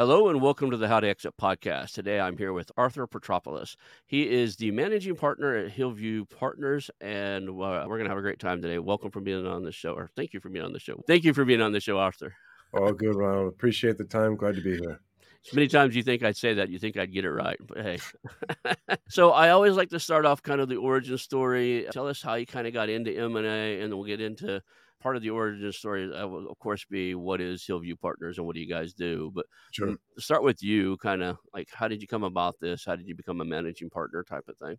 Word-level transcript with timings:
Hello 0.00 0.30
and 0.30 0.40
welcome 0.40 0.70
to 0.70 0.78
the 0.78 0.88
How 0.88 0.98
to 0.98 1.06
Exit 1.06 1.36
podcast. 1.36 1.92
Today 1.92 2.18
I'm 2.18 2.38
here 2.38 2.54
with 2.54 2.72
Arthur 2.78 3.06
Petropoulos. 3.06 3.76
He 4.06 4.30
is 4.30 4.56
the 4.56 4.70
managing 4.70 5.14
partner 5.14 5.54
at 5.54 5.72
Hillview 5.72 6.24
Partners, 6.24 6.90
and 7.02 7.50
uh, 7.50 7.52
we're 7.52 7.98
going 7.98 8.04
to 8.04 8.08
have 8.08 8.16
a 8.16 8.22
great 8.22 8.38
time 8.38 8.62
today. 8.62 8.78
Welcome 8.78 9.10
for 9.10 9.20
being 9.20 9.46
on 9.46 9.62
the 9.62 9.72
show, 9.72 9.92
or 9.92 10.08
thank 10.16 10.32
you 10.32 10.40
for 10.40 10.48
being 10.48 10.64
on 10.64 10.72
the 10.72 10.80
show. 10.80 11.02
Thank 11.06 11.24
you 11.24 11.34
for 11.34 11.44
being 11.44 11.60
on 11.60 11.72
the 11.72 11.80
show, 11.80 11.98
Arthur. 11.98 12.34
All 12.72 12.94
good, 12.94 13.14
Ronald. 13.14 13.48
Appreciate 13.48 13.98
the 13.98 14.04
time. 14.04 14.36
Glad 14.36 14.54
to 14.54 14.62
be 14.62 14.78
here. 14.78 15.02
As 15.46 15.54
many 15.54 15.68
times 15.68 15.96
you 15.96 16.02
think 16.02 16.22
I'd 16.22 16.36
say 16.36 16.54
that, 16.54 16.68
you 16.68 16.78
think 16.78 16.96
I'd 16.96 17.12
get 17.12 17.24
it 17.24 17.30
right. 17.30 17.56
But 17.66 17.78
hey. 17.78 17.98
so 19.08 19.30
I 19.30 19.50
always 19.50 19.74
like 19.74 19.88
to 19.90 20.00
start 20.00 20.26
off 20.26 20.42
kind 20.42 20.60
of 20.60 20.68
the 20.68 20.76
origin 20.76 21.16
story. 21.16 21.86
Tell 21.92 22.08
us 22.08 22.20
how 22.20 22.34
you 22.34 22.46
kind 22.46 22.66
of 22.66 22.74
got 22.74 22.90
into 22.90 23.10
M&A, 23.10 23.80
and 23.80 23.90
then 23.90 23.96
we'll 23.96 24.06
get 24.06 24.20
into 24.20 24.62
part 25.00 25.16
of 25.16 25.22
the 25.22 25.30
origin 25.30 25.72
story 25.72 26.12
uh, 26.14 26.26
will 26.26 26.48
of 26.50 26.58
course 26.58 26.84
be 26.84 27.14
what 27.14 27.40
is 27.40 27.64
hillview 27.66 27.96
partners 27.96 28.38
and 28.38 28.46
what 28.46 28.54
do 28.54 28.60
you 28.60 28.68
guys 28.68 28.92
do 28.92 29.30
but 29.34 29.46
sure. 29.72 29.96
start 30.18 30.42
with 30.42 30.62
you 30.62 30.96
kind 30.98 31.22
of 31.22 31.38
like 31.54 31.68
how 31.72 31.88
did 31.88 32.02
you 32.02 32.08
come 32.08 32.22
about 32.22 32.54
this 32.60 32.84
how 32.84 32.94
did 32.94 33.06
you 33.06 33.14
become 33.14 33.40
a 33.40 33.44
managing 33.44 33.88
partner 33.90 34.22
type 34.22 34.44
of 34.48 34.56
thing 34.58 34.76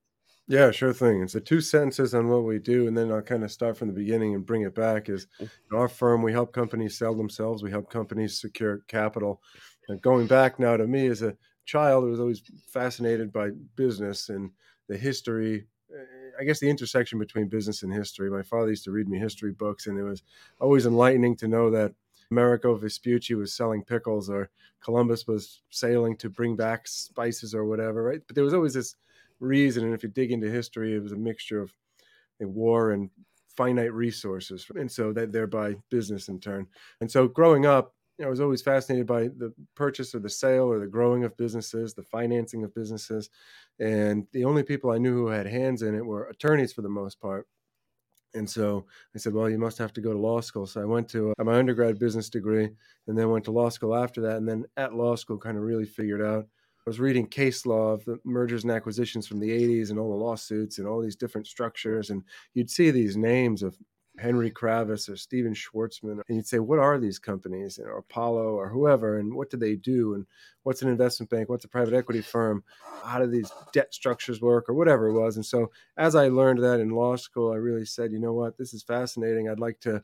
yeah 0.47 0.71
sure 0.71 0.93
thing 0.93 1.21
it's 1.21 1.35
a 1.35 1.41
two 1.41 1.61
sentences 1.61 2.13
on 2.13 2.27
what 2.27 2.43
we 2.43 2.59
do 2.59 2.87
and 2.87 2.95
then 2.95 3.11
i'll 3.11 3.21
kind 3.21 3.43
of 3.43 3.51
start 3.51 3.75
from 3.75 3.87
the 3.87 3.93
beginning 3.93 4.35
and 4.35 4.45
bring 4.45 4.61
it 4.61 4.75
back 4.75 5.09
is 5.09 5.27
mm. 5.41 5.49
our 5.73 5.87
firm 5.87 6.21
we 6.21 6.31
help 6.31 6.53
companies 6.53 6.97
sell 6.97 7.15
themselves 7.15 7.63
we 7.63 7.71
help 7.71 7.89
companies 7.89 8.39
secure 8.39 8.81
capital 8.87 9.41
and 9.53 9.70
going 9.97 10.27
back 10.27 10.59
now 10.59 10.77
to 10.77 10.87
me 10.87 11.07
as 11.07 11.21
a 11.21 11.35
child 11.65 12.03
i 12.03 12.07
was 12.07 12.19
always 12.19 12.41
fascinated 12.67 13.31
by 13.31 13.49
business 13.75 14.29
and 14.29 14.51
the 14.87 14.97
history 14.97 15.65
eh, 15.93 16.21
I 16.39 16.43
guess 16.43 16.59
the 16.59 16.69
intersection 16.69 17.19
between 17.19 17.47
business 17.47 17.83
and 17.83 17.93
history. 17.93 18.29
My 18.29 18.41
father 18.41 18.69
used 18.69 18.85
to 18.85 18.91
read 18.91 19.07
me 19.07 19.19
history 19.19 19.51
books, 19.51 19.87
and 19.87 19.97
it 19.97 20.03
was 20.03 20.23
always 20.59 20.85
enlightening 20.85 21.35
to 21.37 21.47
know 21.47 21.69
that 21.71 21.93
Amerigo 22.31 22.75
Vespucci 22.75 23.35
was 23.35 23.53
selling 23.53 23.83
pickles, 23.83 24.29
or 24.29 24.49
Columbus 24.81 25.27
was 25.27 25.61
sailing 25.69 26.15
to 26.17 26.29
bring 26.29 26.55
back 26.55 26.87
spices, 26.87 27.53
or 27.53 27.65
whatever. 27.65 28.03
Right? 28.03 28.21
But 28.25 28.35
there 28.35 28.43
was 28.43 28.53
always 28.53 28.73
this 28.73 28.95
reason, 29.39 29.85
and 29.85 29.93
if 29.93 30.03
you 30.03 30.09
dig 30.09 30.31
into 30.31 30.49
history, 30.49 30.95
it 30.95 31.03
was 31.03 31.11
a 31.11 31.17
mixture 31.17 31.61
of 31.61 31.73
war 32.39 32.91
and 32.91 33.09
finite 33.55 33.93
resources, 33.93 34.65
and 34.75 34.91
so 34.91 35.13
that 35.13 35.31
thereby 35.31 35.75
business 35.89 36.29
in 36.29 36.39
turn. 36.39 36.65
And 37.01 37.11
so 37.11 37.27
growing 37.27 37.65
up, 37.65 37.93
I 38.23 38.27
was 38.27 38.41
always 38.41 38.61
fascinated 38.61 39.07
by 39.07 39.23
the 39.23 39.53
purchase 39.75 40.13
or 40.13 40.19
the 40.19 40.29
sale 40.29 40.65
or 40.65 40.79
the 40.79 40.87
growing 40.87 41.23
of 41.23 41.37
businesses, 41.37 41.93
the 41.93 42.03
financing 42.03 42.63
of 42.63 42.73
businesses. 42.73 43.29
And 43.79 44.27
the 44.31 44.45
only 44.45 44.63
people 44.63 44.91
I 44.91 44.97
knew 44.97 45.13
who 45.13 45.27
had 45.27 45.47
hands 45.47 45.81
in 45.81 45.95
it 45.95 46.05
were 46.05 46.25
attorneys 46.25 46.73
for 46.73 46.81
the 46.81 46.89
most 46.89 47.19
part. 47.19 47.47
And 48.33 48.49
so 48.49 48.85
I 49.13 49.17
said, 49.17 49.33
well, 49.33 49.49
you 49.49 49.57
must 49.57 49.77
have 49.77 49.93
to 49.93 50.01
go 50.01 50.13
to 50.13 50.19
law 50.19 50.39
school. 50.41 50.65
So 50.65 50.81
I 50.81 50.85
went 50.85 51.09
to 51.09 51.33
uh, 51.37 51.43
my 51.43 51.57
undergrad 51.57 51.99
business 51.99 52.29
degree 52.29 52.69
and 53.07 53.17
then 53.17 53.29
went 53.29 53.45
to 53.45 53.51
law 53.51 53.69
school 53.69 53.95
after 53.95 54.21
that. 54.21 54.37
And 54.37 54.47
then 54.47 54.65
at 54.77 54.93
law 54.93 55.15
school, 55.15 55.37
kind 55.37 55.57
of 55.57 55.63
really 55.63 55.85
figured 55.85 56.21
out. 56.21 56.45
I 56.45 56.89
was 56.89 56.99
reading 56.99 57.27
case 57.27 57.65
law 57.65 57.91
of 57.91 58.03
the 58.05 58.17
mergers 58.23 58.63
and 58.63 58.71
acquisitions 58.71 59.27
from 59.27 59.39
the 59.39 59.49
80s 59.49 59.91
and 59.91 59.99
all 59.99 60.09
the 60.09 60.23
lawsuits 60.23 60.79
and 60.79 60.87
all 60.87 61.01
these 61.01 61.15
different 61.15 61.45
structures. 61.45 62.09
And 62.09 62.23
you'd 62.53 62.71
see 62.71 62.89
these 62.89 63.17
names 63.17 63.61
of 63.61 63.77
Henry 64.21 64.51
Kravis 64.51 65.09
or 65.09 65.17
Stephen 65.17 65.53
Schwarzman, 65.53 66.21
and 66.27 66.37
you'd 66.37 66.47
say, 66.47 66.59
what 66.59 66.79
are 66.79 66.99
these 66.99 67.19
companies, 67.19 67.79
or 67.79 67.97
Apollo 67.97 68.53
or 68.53 68.69
whoever, 68.69 69.17
and 69.17 69.33
what 69.33 69.49
do 69.49 69.57
they 69.57 69.75
do, 69.75 70.13
and 70.13 70.25
what's 70.63 70.81
an 70.81 70.89
investment 70.89 71.29
bank, 71.29 71.49
what's 71.49 71.65
a 71.65 71.69
private 71.69 71.93
equity 71.93 72.21
firm, 72.21 72.63
how 73.03 73.19
do 73.19 73.27
these 73.27 73.51
debt 73.73 73.93
structures 73.93 74.41
work, 74.41 74.69
or 74.69 74.73
whatever 74.73 75.07
it 75.07 75.19
was. 75.19 75.35
And 75.35 75.45
so, 75.45 75.71
as 75.97 76.15
I 76.15 76.27
learned 76.27 76.63
that 76.63 76.79
in 76.79 76.91
law 76.91 77.15
school, 77.15 77.51
I 77.51 77.57
really 77.57 77.85
said, 77.85 78.11
you 78.11 78.19
know 78.19 78.33
what, 78.33 78.57
this 78.57 78.73
is 78.73 78.83
fascinating. 78.83 79.49
I'd 79.49 79.59
like 79.59 79.79
to 79.81 80.03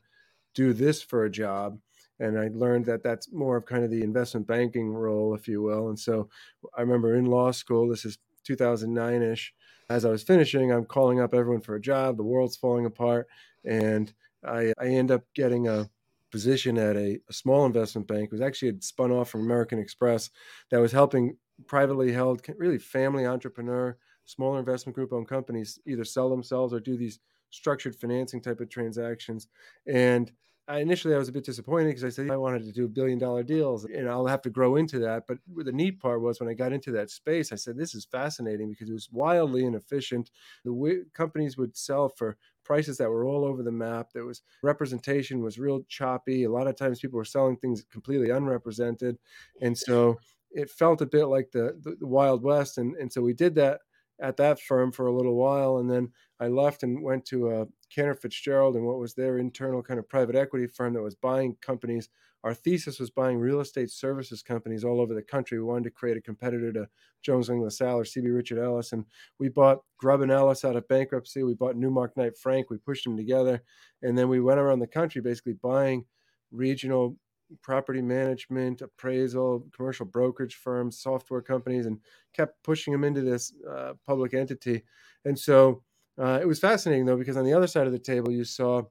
do 0.54 0.72
this 0.72 1.00
for 1.02 1.24
a 1.24 1.30
job. 1.30 1.78
And 2.20 2.36
I 2.36 2.50
learned 2.52 2.86
that 2.86 3.04
that's 3.04 3.32
more 3.32 3.56
of 3.56 3.66
kind 3.66 3.84
of 3.84 3.92
the 3.92 4.02
investment 4.02 4.48
banking 4.48 4.92
role, 4.92 5.34
if 5.36 5.46
you 5.46 5.62
will. 5.62 5.88
And 5.88 5.98
so, 5.98 6.28
I 6.76 6.80
remember 6.80 7.14
in 7.14 7.26
law 7.26 7.52
school, 7.52 7.88
this 7.88 8.04
is 8.04 8.18
2009 8.44 9.22
ish. 9.22 9.54
As 9.90 10.04
I 10.04 10.10
was 10.10 10.22
finishing, 10.22 10.70
I'm 10.70 10.84
calling 10.84 11.20
up 11.20 11.34
everyone 11.34 11.62
for 11.62 11.76
a 11.76 11.80
job. 11.80 12.16
The 12.16 12.22
world's 12.22 12.56
falling 12.56 12.86
apart 12.86 13.26
and 13.64 14.12
I, 14.44 14.72
I 14.78 14.86
end 14.86 15.10
up 15.10 15.24
getting 15.34 15.68
a 15.68 15.88
position 16.30 16.76
at 16.78 16.96
a, 16.96 17.18
a, 17.28 17.32
small 17.32 17.64
investment 17.64 18.06
bank. 18.06 18.24
It 18.24 18.32
was 18.32 18.40
actually 18.40 18.68
had 18.68 18.84
spun 18.84 19.10
off 19.10 19.30
from 19.30 19.40
American 19.40 19.78
Express 19.78 20.30
that 20.70 20.80
was 20.80 20.92
helping 20.92 21.36
privately 21.66 22.12
held, 22.12 22.42
really 22.56 22.78
family 22.78 23.26
entrepreneur, 23.26 23.96
smaller 24.26 24.58
investment 24.58 24.94
group 24.94 25.12
owned 25.12 25.26
companies 25.28 25.78
either 25.86 26.04
sell 26.04 26.28
themselves 26.28 26.74
or 26.74 26.80
do 26.80 26.96
these 26.96 27.18
structured 27.50 27.96
financing 27.96 28.42
type 28.42 28.60
of 28.60 28.68
transactions. 28.68 29.48
And 29.86 30.30
I, 30.68 30.80
initially 30.80 31.14
I 31.14 31.18
was 31.18 31.30
a 31.30 31.32
bit 31.32 31.44
disappointed 31.44 31.88
because 31.88 32.04
I 32.04 32.10
said 32.10 32.30
I 32.30 32.36
wanted 32.36 32.62
to 32.64 32.72
do 32.72 32.86
billion 32.88 33.18
dollar 33.18 33.42
deals 33.42 33.86
and 33.86 34.08
I'll 34.08 34.26
have 34.26 34.42
to 34.42 34.50
grow 34.50 34.76
into 34.76 34.98
that. 35.00 35.26
But 35.26 35.38
the 35.56 35.72
neat 35.72 35.98
part 35.98 36.20
was 36.20 36.38
when 36.38 36.48
I 36.48 36.54
got 36.54 36.74
into 36.74 36.92
that 36.92 37.10
space, 37.10 37.52
I 37.52 37.56
said, 37.56 37.76
this 37.76 37.94
is 37.94 38.04
fascinating 38.04 38.68
because 38.68 38.90
it 38.90 38.92
was 38.92 39.08
wildly 39.10 39.64
inefficient. 39.64 40.30
The 40.64 41.06
companies 41.14 41.56
would 41.56 41.76
sell 41.76 42.10
for 42.10 42.36
prices 42.64 42.98
that 42.98 43.08
were 43.08 43.24
all 43.24 43.46
over 43.46 43.62
the 43.62 43.72
map. 43.72 44.12
There 44.12 44.26
was 44.26 44.42
representation 44.62 45.42
was 45.42 45.58
real 45.58 45.84
choppy. 45.88 46.44
A 46.44 46.50
lot 46.50 46.66
of 46.66 46.76
times 46.76 47.00
people 47.00 47.16
were 47.16 47.24
selling 47.24 47.56
things 47.56 47.82
completely 47.90 48.28
unrepresented. 48.28 49.18
And 49.62 49.76
so 49.76 50.18
it 50.50 50.70
felt 50.70 51.00
a 51.00 51.06
bit 51.06 51.26
like 51.26 51.50
the, 51.50 51.78
the, 51.80 51.96
the 51.98 52.06
Wild 52.06 52.42
West. 52.42 52.76
And, 52.76 52.94
and 52.96 53.10
so 53.10 53.22
we 53.22 53.32
did 53.32 53.54
that 53.54 53.80
at 54.20 54.36
that 54.36 54.60
firm 54.60 54.92
for 54.92 55.06
a 55.06 55.14
little 55.14 55.36
while. 55.36 55.78
And 55.78 55.90
then 55.90 56.12
I 56.40 56.48
left 56.48 56.82
and 56.82 57.02
went 57.02 57.24
to 57.26 57.50
a 57.50 57.66
Cantor 57.90 58.14
Fitzgerald 58.14 58.76
and 58.76 58.86
what 58.86 58.98
was 58.98 59.14
their 59.14 59.38
internal 59.38 59.82
kind 59.82 59.98
of 59.98 60.08
private 60.08 60.36
equity 60.36 60.66
firm 60.66 60.94
that 60.94 61.02
was 61.02 61.14
buying 61.14 61.56
companies. 61.60 62.08
Our 62.44 62.54
thesis 62.54 63.00
was 63.00 63.10
buying 63.10 63.38
real 63.38 63.60
estate 63.60 63.90
services 63.90 64.42
companies 64.42 64.84
all 64.84 65.00
over 65.00 65.14
the 65.14 65.22
country. 65.22 65.58
We 65.58 65.64
wanted 65.64 65.84
to 65.84 65.90
create 65.90 66.16
a 66.16 66.20
competitor 66.20 66.72
to 66.72 66.88
Jones 67.22 67.48
Lang 67.48 67.60
LaSalle 67.60 67.98
or 67.98 68.04
CB 68.04 68.34
Richard 68.34 68.58
Ellis. 68.58 68.92
And 68.92 69.04
we 69.38 69.48
bought 69.48 69.82
Grubb 69.98 70.20
and 70.20 70.30
Ellis 70.30 70.64
out 70.64 70.76
of 70.76 70.86
bankruptcy. 70.88 71.42
We 71.42 71.54
bought 71.54 71.76
Newmark 71.76 72.16
Knight 72.16 72.38
Frank. 72.38 72.70
We 72.70 72.78
pushed 72.78 73.04
them 73.04 73.16
together. 73.16 73.62
And 74.02 74.16
then 74.16 74.28
we 74.28 74.40
went 74.40 74.60
around 74.60 74.78
the 74.78 74.86
country 74.86 75.20
basically 75.20 75.54
buying 75.54 76.04
regional 76.52 77.16
property 77.62 78.02
management, 78.02 78.82
appraisal, 78.82 79.64
commercial 79.74 80.06
brokerage 80.06 80.54
firms, 80.56 81.00
software 81.00 81.40
companies, 81.40 81.86
and 81.86 81.98
kept 82.34 82.62
pushing 82.62 82.92
them 82.92 83.04
into 83.04 83.22
this 83.22 83.52
uh, 83.68 83.94
public 84.06 84.34
entity. 84.34 84.82
And 85.24 85.38
so 85.38 85.82
uh, 86.20 86.38
it 86.42 86.46
was 86.46 86.60
fascinating 86.60 87.06
though, 87.06 87.16
because 87.16 87.36
on 87.36 87.44
the 87.44 87.54
other 87.54 87.66
side 87.66 87.86
of 87.86 87.92
the 87.92 87.98
table, 87.98 88.32
you 88.32 88.44
saw 88.44 88.82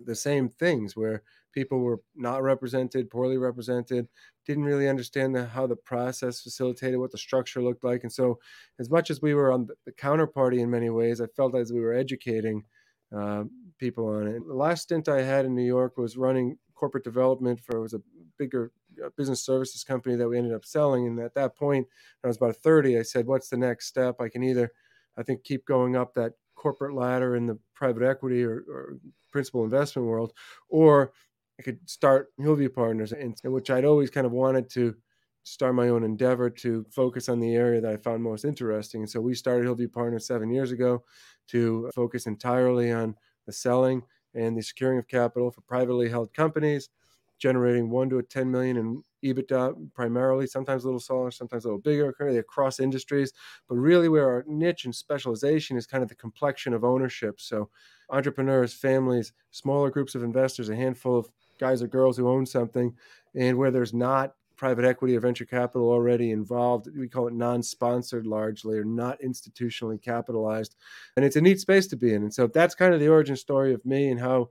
the 0.00 0.14
same 0.14 0.48
things 0.48 0.96
where 0.96 1.22
people 1.52 1.78
were 1.80 2.00
not 2.14 2.42
represented, 2.42 3.10
poorly 3.10 3.38
represented, 3.38 4.08
didn't 4.46 4.64
really 4.64 4.88
understand 4.88 5.34
the, 5.34 5.46
how 5.46 5.66
the 5.66 5.76
process 5.76 6.40
facilitated, 6.42 6.98
what 6.98 7.12
the 7.12 7.18
structure 7.18 7.62
looked 7.62 7.84
like. 7.84 8.02
And 8.02 8.12
so, 8.12 8.38
as 8.78 8.90
much 8.90 9.10
as 9.10 9.22
we 9.22 9.34
were 9.34 9.50
on 9.50 9.68
the 9.86 9.92
counterparty 9.92 10.58
in 10.60 10.70
many 10.70 10.90
ways, 10.90 11.20
I 11.20 11.26
felt 11.26 11.54
as 11.56 11.72
we 11.72 11.80
were 11.80 11.94
educating 11.94 12.64
uh, 13.16 13.44
people 13.78 14.08
on 14.08 14.26
it. 14.26 14.46
The 14.46 14.54
last 14.54 14.82
stint 14.82 15.08
I 15.08 15.22
had 15.22 15.46
in 15.46 15.54
New 15.54 15.64
York 15.64 15.96
was 15.96 16.16
running 16.16 16.58
corporate 16.74 17.04
development 17.04 17.60
for 17.60 17.78
it 17.78 17.80
was 17.80 17.94
a 17.94 18.02
bigger 18.38 18.70
uh, 19.02 19.08
business 19.16 19.44
services 19.44 19.82
company 19.82 20.14
that 20.16 20.28
we 20.28 20.36
ended 20.36 20.52
up 20.52 20.64
selling. 20.64 21.06
And 21.06 21.18
at 21.20 21.34
that 21.34 21.56
point, 21.56 21.86
I 22.22 22.26
was 22.28 22.36
about 22.36 22.56
30. 22.56 22.98
I 22.98 23.02
said, 23.02 23.26
"What's 23.26 23.48
the 23.48 23.56
next 23.56 23.86
step? 23.86 24.16
I 24.20 24.28
can 24.28 24.42
either, 24.42 24.72
I 25.16 25.22
think, 25.22 25.44
keep 25.44 25.64
going 25.66 25.96
up 25.96 26.14
that 26.14 26.34
corporate 26.66 26.94
ladder 26.94 27.36
in 27.36 27.46
the 27.46 27.56
private 27.74 28.02
equity 28.02 28.42
or, 28.42 28.64
or 28.68 28.98
principal 29.30 29.62
investment 29.62 30.08
world, 30.08 30.32
or 30.68 31.12
I 31.60 31.62
could 31.62 31.78
start 31.88 32.32
Hillview 32.40 32.70
Partners, 32.70 33.12
in 33.12 33.36
which 33.44 33.70
I'd 33.70 33.84
always 33.84 34.10
kind 34.10 34.26
of 34.26 34.32
wanted 34.32 34.68
to 34.70 34.96
start 35.44 35.76
my 35.76 35.90
own 35.90 36.02
endeavor 36.02 36.50
to 36.50 36.84
focus 36.90 37.28
on 37.28 37.38
the 37.38 37.54
area 37.54 37.80
that 37.80 37.92
I 37.92 37.98
found 37.98 38.20
most 38.20 38.44
interesting. 38.44 39.02
And 39.02 39.10
so 39.10 39.20
we 39.20 39.36
started 39.36 39.62
Hillview 39.62 39.88
Partners 39.88 40.26
seven 40.26 40.50
years 40.50 40.72
ago 40.72 41.04
to 41.50 41.88
focus 41.94 42.26
entirely 42.26 42.90
on 42.90 43.14
the 43.46 43.52
selling 43.52 44.02
and 44.34 44.56
the 44.56 44.62
securing 44.62 44.98
of 44.98 45.06
capital 45.06 45.52
for 45.52 45.60
privately 45.60 46.08
held 46.08 46.34
companies, 46.34 46.88
generating 47.38 47.90
one 47.90 48.10
to 48.10 48.18
a 48.18 48.24
10 48.24 48.50
million 48.50 48.76
in 48.76 49.04
EBITDA 49.24 49.92
primarily, 49.94 50.46
sometimes 50.46 50.84
a 50.84 50.86
little 50.86 51.00
smaller, 51.00 51.30
sometimes 51.30 51.64
a 51.64 51.68
little 51.68 51.80
bigger, 51.80 52.12
currently 52.12 52.38
across 52.38 52.80
industries. 52.80 53.32
But 53.68 53.76
really, 53.76 54.08
where 54.08 54.28
our 54.28 54.44
niche 54.46 54.84
and 54.84 54.94
specialization 54.94 55.76
is 55.76 55.86
kind 55.86 56.02
of 56.02 56.08
the 56.08 56.14
complexion 56.14 56.74
of 56.74 56.84
ownership. 56.84 57.40
So, 57.40 57.70
entrepreneurs, 58.10 58.72
families, 58.74 59.32
smaller 59.50 59.90
groups 59.90 60.14
of 60.14 60.22
investors, 60.22 60.68
a 60.68 60.76
handful 60.76 61.18
of 61.18 61.28
guys 61.58 61.82
or 61.82 61.88
girls 61.88 62.16
who 62.16 62.28
own 62.28 62.46
something, 62.46 62.96
and 63.34 63.58
where 63.58 63.70
there's 63.70 63.94
not 63.94 64.34
private 64.56 64.84
equity 64.84 65.14
or 65.14 65.20
venture 65.20 65.44
capital 65.44 65.90
already 65.90 66.30
involved. 66.30 66.88
We 66.96 67.08
call 67.08 67.28
it 67.28 67.34
non 67.34 67.62
sponsored 67.62 68.26
largely 68.26 68.78
or 68.78 68.84
not 68.84 69.20
institutionally 69.20 70.00
capitalized. 70.02 70.76
And 71.16 71.24
it's 71.24 71.36
a 71.36 71.40
neat 71.40 71.60
space 71.60 71.86
to 71.88 71.96
be 71.96 72.14
in. 72.14 72.22
And 72.22 72.32
so 72.32 72.46
that's 72.46 72.74
kind 72.74 72.94
of 72.94 73.00
the 73.00 73.08
origin 73.08 73.36
story 73.36 73.74
of 73.74 73.84
me 73.84 74.08
and 74.08 74.20
how 74.20 74.50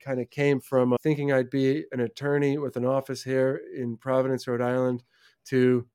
kind 0.00 0.20
of 0.20 0.30
came 0.30 0.60
from 0.60 0.92
uh, 0.92 0.96
thinking 1.02 1.32
I'd 1.32 1.50
be 1.50 1.84
an 1.92 2.00
attorney 2.00 2.58
with 2.58 2.76
an 2.76 2.84
office 2.84 3.22
here 3.22 3.60
in 3.76 3.96
Providence, 3.96 4.46
Rhode 4.46 4.60
Island, 4.60 5.02
to 5.46 5.86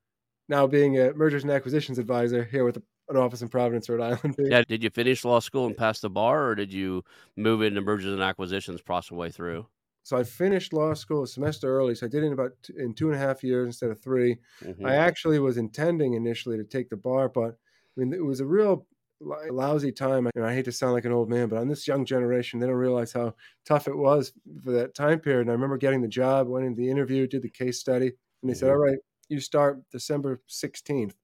now 0.50 0.68
being 0.68 1.00
a 1.00 1.14
mergers 1.14 1.44
and 1.44 1.52
acquisitions 1.52 2.00
advisor 2.00 2.44
here 2.44 2.66
with 2.66 2.78
an 3.10 3.18
office 3.18 3.42
in 3.42 3.50
Providence, 3.50 3.90
Rhode 3.90 4.02
Island. 4.02 4.36
Yeah. 4.40 4.64
Did 4.68 4.84
you 4.84 4.90
finish 4.90 5.24
law 5.26 5.40
school 5.40 5.66
and 5.66 5.76
pass 5.76 6.00
the 6.00 6.10
bar, 6.10 6.48
or 6.48 6.56
did 6.56 6.74
you 6.74 7.04
move 7.36 7.62
into 7.62 7.82
mergers 7.82 8.14
and 8.14 8.22
acquisitions 8.22 8.82
process 8.82 9.10
the 9.10 9.16
way 9.16 9.32
through? 9.32 9.66
So 10.04 10.16
I 10.16 10.24
finished 10.24 10.72
law 10.72 10.94
school 10.94 11.24
a 11.24 11.28
semester 11.28 11.70
early. 11.70 11.94
So 11.94 12.06
I 12.06 12.10
did 12.10 12.24
it 12.24 12.28
in 12.28 12.34
about 12.34 12.52
two, 12.64 12.74
in 12.78 12.94
two 12.94 13.08
and 13.08 13.16
a 13.16 13.20
half 13.20 13.44
years 13.44 13.68
instead 13.68 13.90
of 13.90 14.00
3 14.00 14.38
mm-hmm. 14.64 14.86
I 14.86 14.96
actually 14.96 15.38
was 15.40 15.58
intending 15.58 16.14
initially 16.14 16.56
to 16.56 16.64
take 16.64 16.90
the 16.90 16.96
bar, 16.96 17.28
but 17.28 17.50
I 17.50 18.00
mean 18.00 18.14
it 18.14 18.24
was 18.24 18.40
a 18.40 18.46
real 18.46 18.86
lousy 19.20 19.92
time. 19.92 20.30
And 20.36 20.46
I 20.46 20.54
hate 20.54 20.66
to 20.66 20.72
sound 20.72 20.94
like 20.94 21.06
an 21.06 21.12
old 21.12 21.30
man, 21.30 21.48
but 21.48 21.60
on 21.60 21.68
this 21.68 21.88
young 21.88 22.06
generation, 22.06 22.60
they 22.60 22.68
don't 22.68 22.76
realize 22.76 23.14
how 23.14 23.34
tough 23.66 23.88
it 23.88 23.98
was 23.98 24.34
for 24.64 24.72
that 24.72 24.96
time 24.96 25.20
period. 25.20 25.42
And 25.42 25.50
I 25.50 25.54
remember 25.54 25.78
getting 25.78 26.02
the 26.02 26.08
job, 26.08 26.48
went 26.48 26.66
into 26.66 26.82
the 26.82 26.90
interview, 26.90 27.28
did 27.28 27.42
the 27.42 27.50
case 27.50 27.80
study, 27.80 28.08
and 28.08 28.16
they 28.44 28.54
mm-hmm. 28.54 28.60
said, 28.60 28.70
"All 28.70 28.78
right, 28.78 29.00
you 29.30 29.40
start 29.40 29.82
December 29.92 30.42
16th." 30.50 31.16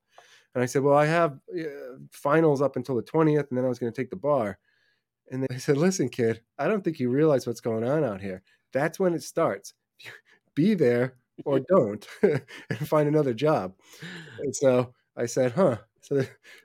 And 0.55 0.63
I 0.63 0.65
said, 0.65 0.83
"Well, 0.83 0.97
I 0.97 1.05
have 1.05 1.39
uh, 1.57 1.97
finals 2.11 2.61
up 2.61 2.75
until 2.75 2.95
the 2.95 3.03
20th, 3.03 3.49
and 3.49 3.57
then 3.57 3.65
I 3.65 3.69
was 3.69 3.79
going 3.79 3.91
to 3.91 4.01
take 4.01 4.09
the 4.09 4.15
bar." 4.15 4.57
And 5.31 5.43
they 5.43 5.57
said, 5.57 5.77
"Listen, 5.77 6.09
kid, 6.09 6.41
I 6.57 6.67
don't 6.67 6.83
think 6.83 6.99
you 6.99 7.09
realize 7.09 7.47
what's 7.47 7.61
going 7.61 7.83
on 7.83 8.03
out 8.03 8.21
here 8.21 8.43
that's 8.73 8.99
when 8.99 9.13
it 9.13 9.23
starts. 9.23 9.73
Be 10.55 10.73
there 10.73 11.15
or 11.45 11.59
don't 11.69 12.05
and 12.21 12.87
find 12.87 13.07
another 13.07 13.33
job. 13.33 13.73
And 14.39 14.53
so 14.53 14.93
I 15.15 15.27
said, 15.27 15.53
huh. 15.53 15.77
So, 16.03 16.15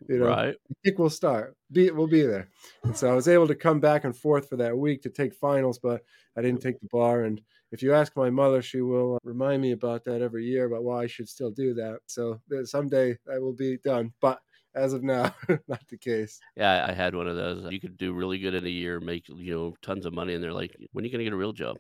you 0.09 0.19
know, 0.19 0.27
right. 0.27 0.55
I 0.55 0.75
think 0.85 0.99
we'll 0.99 1.11
start. 1.11 1.57
Be, 1.71 1.91
we'll 1.93 2.09
be 2.09 2.23
there. 2.23 2.49
And 2.83 2.97
so 2.97 3.09
I 3.09 3.15
was 3.15 3.29
able 3.29 3.47
to 3.47 3.55
come 3.55 3.79
back 3.79 4.05
and 4.05 4.17
forth 4.17 4.49
for 4.49 4.57
that 4.57 4.77
week 4.77 5.03
to 5.03 5.11
take 5.11 5.33
finals, 5.33 5.79
but 5.79 6.03
I 6.37 6.43
didn't 6.43 6.61
take 6.61 6.81
the 6.81 6.89
bar. 6.91 7.25
And 7.25 7.41
if 7.71 7.81
you 7.81 7.95
ask 7.95 8.17
my 8.17 8.31
mother, 8.31 8.63
she 8.63 8.81
will 8.81 9.15
uh, 9.15 9.19
remind 9.23 9.63
me 9.63 9.73
about 9.73 10.03
that 10.05 10.23
every 10.23 10.45
year 10.45 10.67
about 10.67 10.83
why 10.83 11.05
I 11.05 11.07
should 11.07 11.29
still 11.29 11.53
do 11.53 11.73
that. 11.75 12.01
So 12.07 12.41
someday 12.65 13.17
I 13.33 13.39
will 13.39 13.55
be 13.55 13.79
done. 13.79 14.13
But 14.21 14.41
as 14.75 14.93
of 14.93 15.05
now, 15.05 15.35
not 15.69 15.87
the 15.89 15.99
case. 15.99 16.41
Yeah, 16.57 16.87
I 16.89 16.93
had 16.93 17.15
one 17.15 17.29
of 17.29 17.37
those. 17.37 17.71
You 17.71 17.81
could 17.81 17.97
do 17.97 18.13
really 18.13 18.39
good 18.39 18.55
in 18.55 18.67
a 18.67 18.71
year, 18.71 19.01
make 19.01 19.29
you 19.29 19.55
know 19.55 19.75
tons 19.83 20.05
of 20.05 20.15
money, 20.15 20.35
and 20.35 20.43
they're 20.43 20.53
like, 20.53 20.75
"When 20.93 21.05
are 21.05 21.07
you 21.07 21.13
going 21.13 21.21
to 21.21 21.25
get 21.25 21.33
a 21.33 21.37
real 21.37 21.53
job?" 21.53 21.79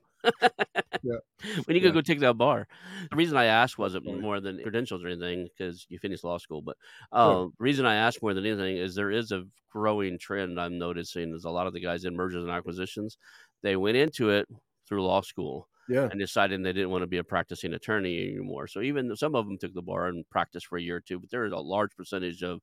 Yeah. 1.02 1.18
When 1.64 1.76
you 1.76 1.82
yeah. 1.82 1.90
go 1.90 2.00
take 2.00 2.20
that 2.20 2.36
bar. 2.36 2.66
The 3.10 3.16
reason 3.16 3.36
I 3.36 3.44
asked 3.44 3.78
wasn't 3.78 4.20
more 4.20 4.40
than 4.40 4.60
credentials 4.62 5.04
or 5.04 5.08
anything 5.08 5.48
because 5.56 5.86
you 5.88 5.98
finished 5.98 6.24
law 6.24 6.38
school, 6.38 6.62
but 6.62 6.76
uh, 7.12 7.46
reason 7.58 7.86
I 7.86 7.94
asked 7.94 8.22
more 8.22 8.34
than 8.34 8.44
anything 8.44 8.76
is 8.76 8.94
there 8.94 9.10
is 9.10 9.30
a 9.30 9.44
growing 9.70 10.18
trend 10.18 10.60
I'm 10.60 10.78
noticing 10.78 11.34
is 11.34 11.44
a 11.44 11.50
lot 11.50 11.66
of 11.66 11.72
the 11.72 11.80
guys 11.80 12.04
in 12.04 12.16
mergers 12.16 12.42
and 12.42 12.52
acquisitions, 12.52 13.18
they 13.62 13.76
went 13.76 13.96
into 13.96 14.30
it 14.30 14.48
through 14.88 15.04
law 15.04 15.20
school. 15.20 15.68
Yeah. 15.88 16.08
And 16.10 16.20
decided 16.20 16.62
they 16.62 16.74
didn't 16.74 16.90
want 16.90 17.00
to 17.00 17.06
be 17.06 17.16
a 17.16 17.24
practicing 17.24 17.72
attorney 17.72 18.28
anymore. 18.34 18.66
So 18.66 18.82
even 18.82 19.16
some 19.16 19.34
of 19.34 19.46
them 19.46 19.56
took 19.56 19.72
the 19.72 19.80
bar 19.80 20.08
and 20.08 20.28
practiced 20.28 20.66
for 20.66 20.76
a 20.76 20.82
year 20.82 20.96
or 20.96 21.00
two, 21.00 21.18
but 21.18 21.30
there 21.30 21.46
is 21.46 21.52
a 21.52 21.56
large 21.56 21.96
percentage 21.96 22.42
of 22.42 22.60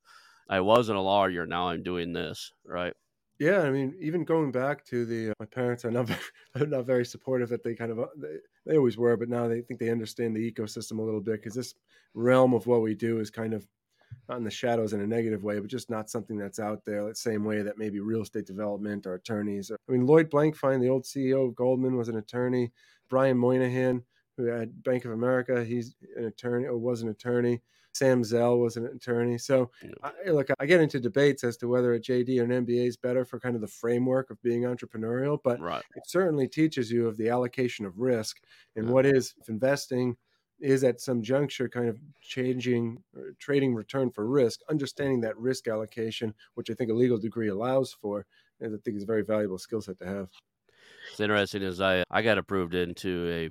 I 0.48 0.60
wasn't 0.60 1.00
a 1.00 1.02
lawyer, 1.02 1.48
now 1.48 1.70
I'm 1.70 1.82
doing 1.82 2.14
this, 2.14 2.52
right? 2.64 2.94
Yeah, 3.38 3.62
I 3.62 3.70
mean, 3.70 3.96
even 4.00 4.24
going 4.24 4.52
back 4.52 4.86
to 4.86 5.06
the 5.06 5.32
uh, 5.32 5.34
my 5.40 5.46
parents 5.46 5.84
are 5.84 5.92
not 5.92 6.08
very, 6.56 6.70
not 6.70 6.86
very 6.86 7.06
supportive 7.06 7.50
that 7.50 7.64
they 7.64 7.76
kind 7.76 7.92
of 7.92 8.00
uh, 8.00 8.08
they, 8.18 8.38
they 8.66 8.78
always 8.78 8.98
were, 8.98 9.18
but 9.18 9.30
now 9.30 9.48
they 9.48 9.62
think 9.62 9.80
they 9.80 9.90
understand 9.90 10.36
the 10.36 10.52
ecosystem 10.52 11.00
a 11.00 11.02
little 11.02 11.20
bit 11.20 11.42
because 11.42 11.54
this 11.54 11.76
realm 12.14 12.54
of 12.54 12.66
what 12.66 12.82
we 12.82 12.96
do 12.96 13.20
is 13.20 13.30
kind 13.30 13.54
of 13.54 13.68
not 14.30 14.38
in 14.38 14.44
the 14.44 14.52
shadows 14.52 14.94
in 14.94 15.02
a 15.02 15.08
negative 15.08 15.44
way, 15.44 15.60
but 15.60 15.70
just 15.70 15.90
not 15.90 16.10
something 16.10 16.38
that's 16.38 16.60
out 16.60 16.86
there. 16.86 17.04
The 17.06 17.16
same 17.16 17.44
way 17.44 17.62
that 17.62 17.78
maybe 17.78 18.00
real 18.00 18.22
estate 18.22 18.46
development 18.46 19.06
or 19.06 19.16
attorneys. 19.16 19.72
I 19.72 19.92
mean, 19.92 20.06
Lloyd 20.06 20.30
Blankfein, 20.30 20.80
the 20.80 20.90
old 20.90 21.04
CEO 21.04 21.48
of 21.48 21.56
Goldman, 21.56 21.98
was 21.98 22.08
an 22.08 22.18
attorney. 22.18 22.72
Brian 23.10 23.38
Moynihan, 23.38 24.02
who 24.38 24.46
had 24.46 24.84
Bank 24.84 25.06
of 25.06 25.12
America, 25.12 25.64
he's 25.64 25.96
an 26.16 26.26
attorney 26.26 26.66
or 26.66 26.78
was 26.78 27.02
an 27.02 27.10
attorney. 27.10 27.62
Sam 27.96 28.24
Zell 28.24 28.60
was 28.60 28.76
an 28.76 28.86
attorney. 28.88 29.38
So, 29.38 29.72
I, 30.04 30.30
look, 30.30 30.50
I 30.60 30.66
get 30.66 30.82
into 30.82 31.00
debates 31.00 31.44
as 31.44 31.56
to 31.58 31.68
whether 31.68 31.94
a 31.94 32.00
JD 32.00 32.40
or 32.40 32.44
an 32.44 32.66
MBA 32.66 32.88
is 32.88 32.98
better 32.98 33.24
for 33.24 33.40
kind 33.40 33.56
of 33.56 33.62
the 33.62 33.68
framework 33.68 34.30
of 34.30 34.42
being 34.42 34.64
entrepreneurial, 34.64 35.40
but 35.42 35.60
right. 35.62 35.84
it 35.96 36.04
certainly 36.08 36.48
teaches 36.48 36.92
you 36.92 37.08
of 37.08 37.16
the 37.16 37.30
allocation 37.30 37.86
of 37.86 38.00
risk 38.00 38.42
and 38.76 38.88
yeah. 38.88 38.92
what 38.92 39.06
is 39.06 39.34
investing 39.48 40.18
is 40.60 40.84
at 40.84 41.02
some 41.02 41.22
juncture 41.22 41.68
kind 41.68 41.90
of 41.90 42.00
changing 42.22 42.98
trading 43.40 43.76
return 43.76 44.10
for 44.10 44.26
risk 44.26 44.62
understanding 44.70 45.20
that 45.20 45.38
risk 45.38 45.68
allocation 45.68 46.34
which 46.54 46.70
i 46.70 46.74
think 46.74 46.90
a 46.90 46.94
legal 46.94 47.18
degree 47.18 47.50
allows 47.50 47.92
for 47.92 48.26
and 48.62 48.74
i 48.74 48.78
think 48.84 48.96
is 48.96 49.04
a 49.04 49.06
very 49.06 49.22
valuable 49.22 49.58
skill 49.58 49.82
set 49.82 50.00
to 50.00 50.06
have 50.06 50.30
it's 51.12 51.20
interesting 51.20 51.62
as 51.62 51.82
i 51.82 52.06
i 52.10 52.22
got 52.22 52.38
approved 52.38 52.74
into 52.74 53.30
a 53.30 53.50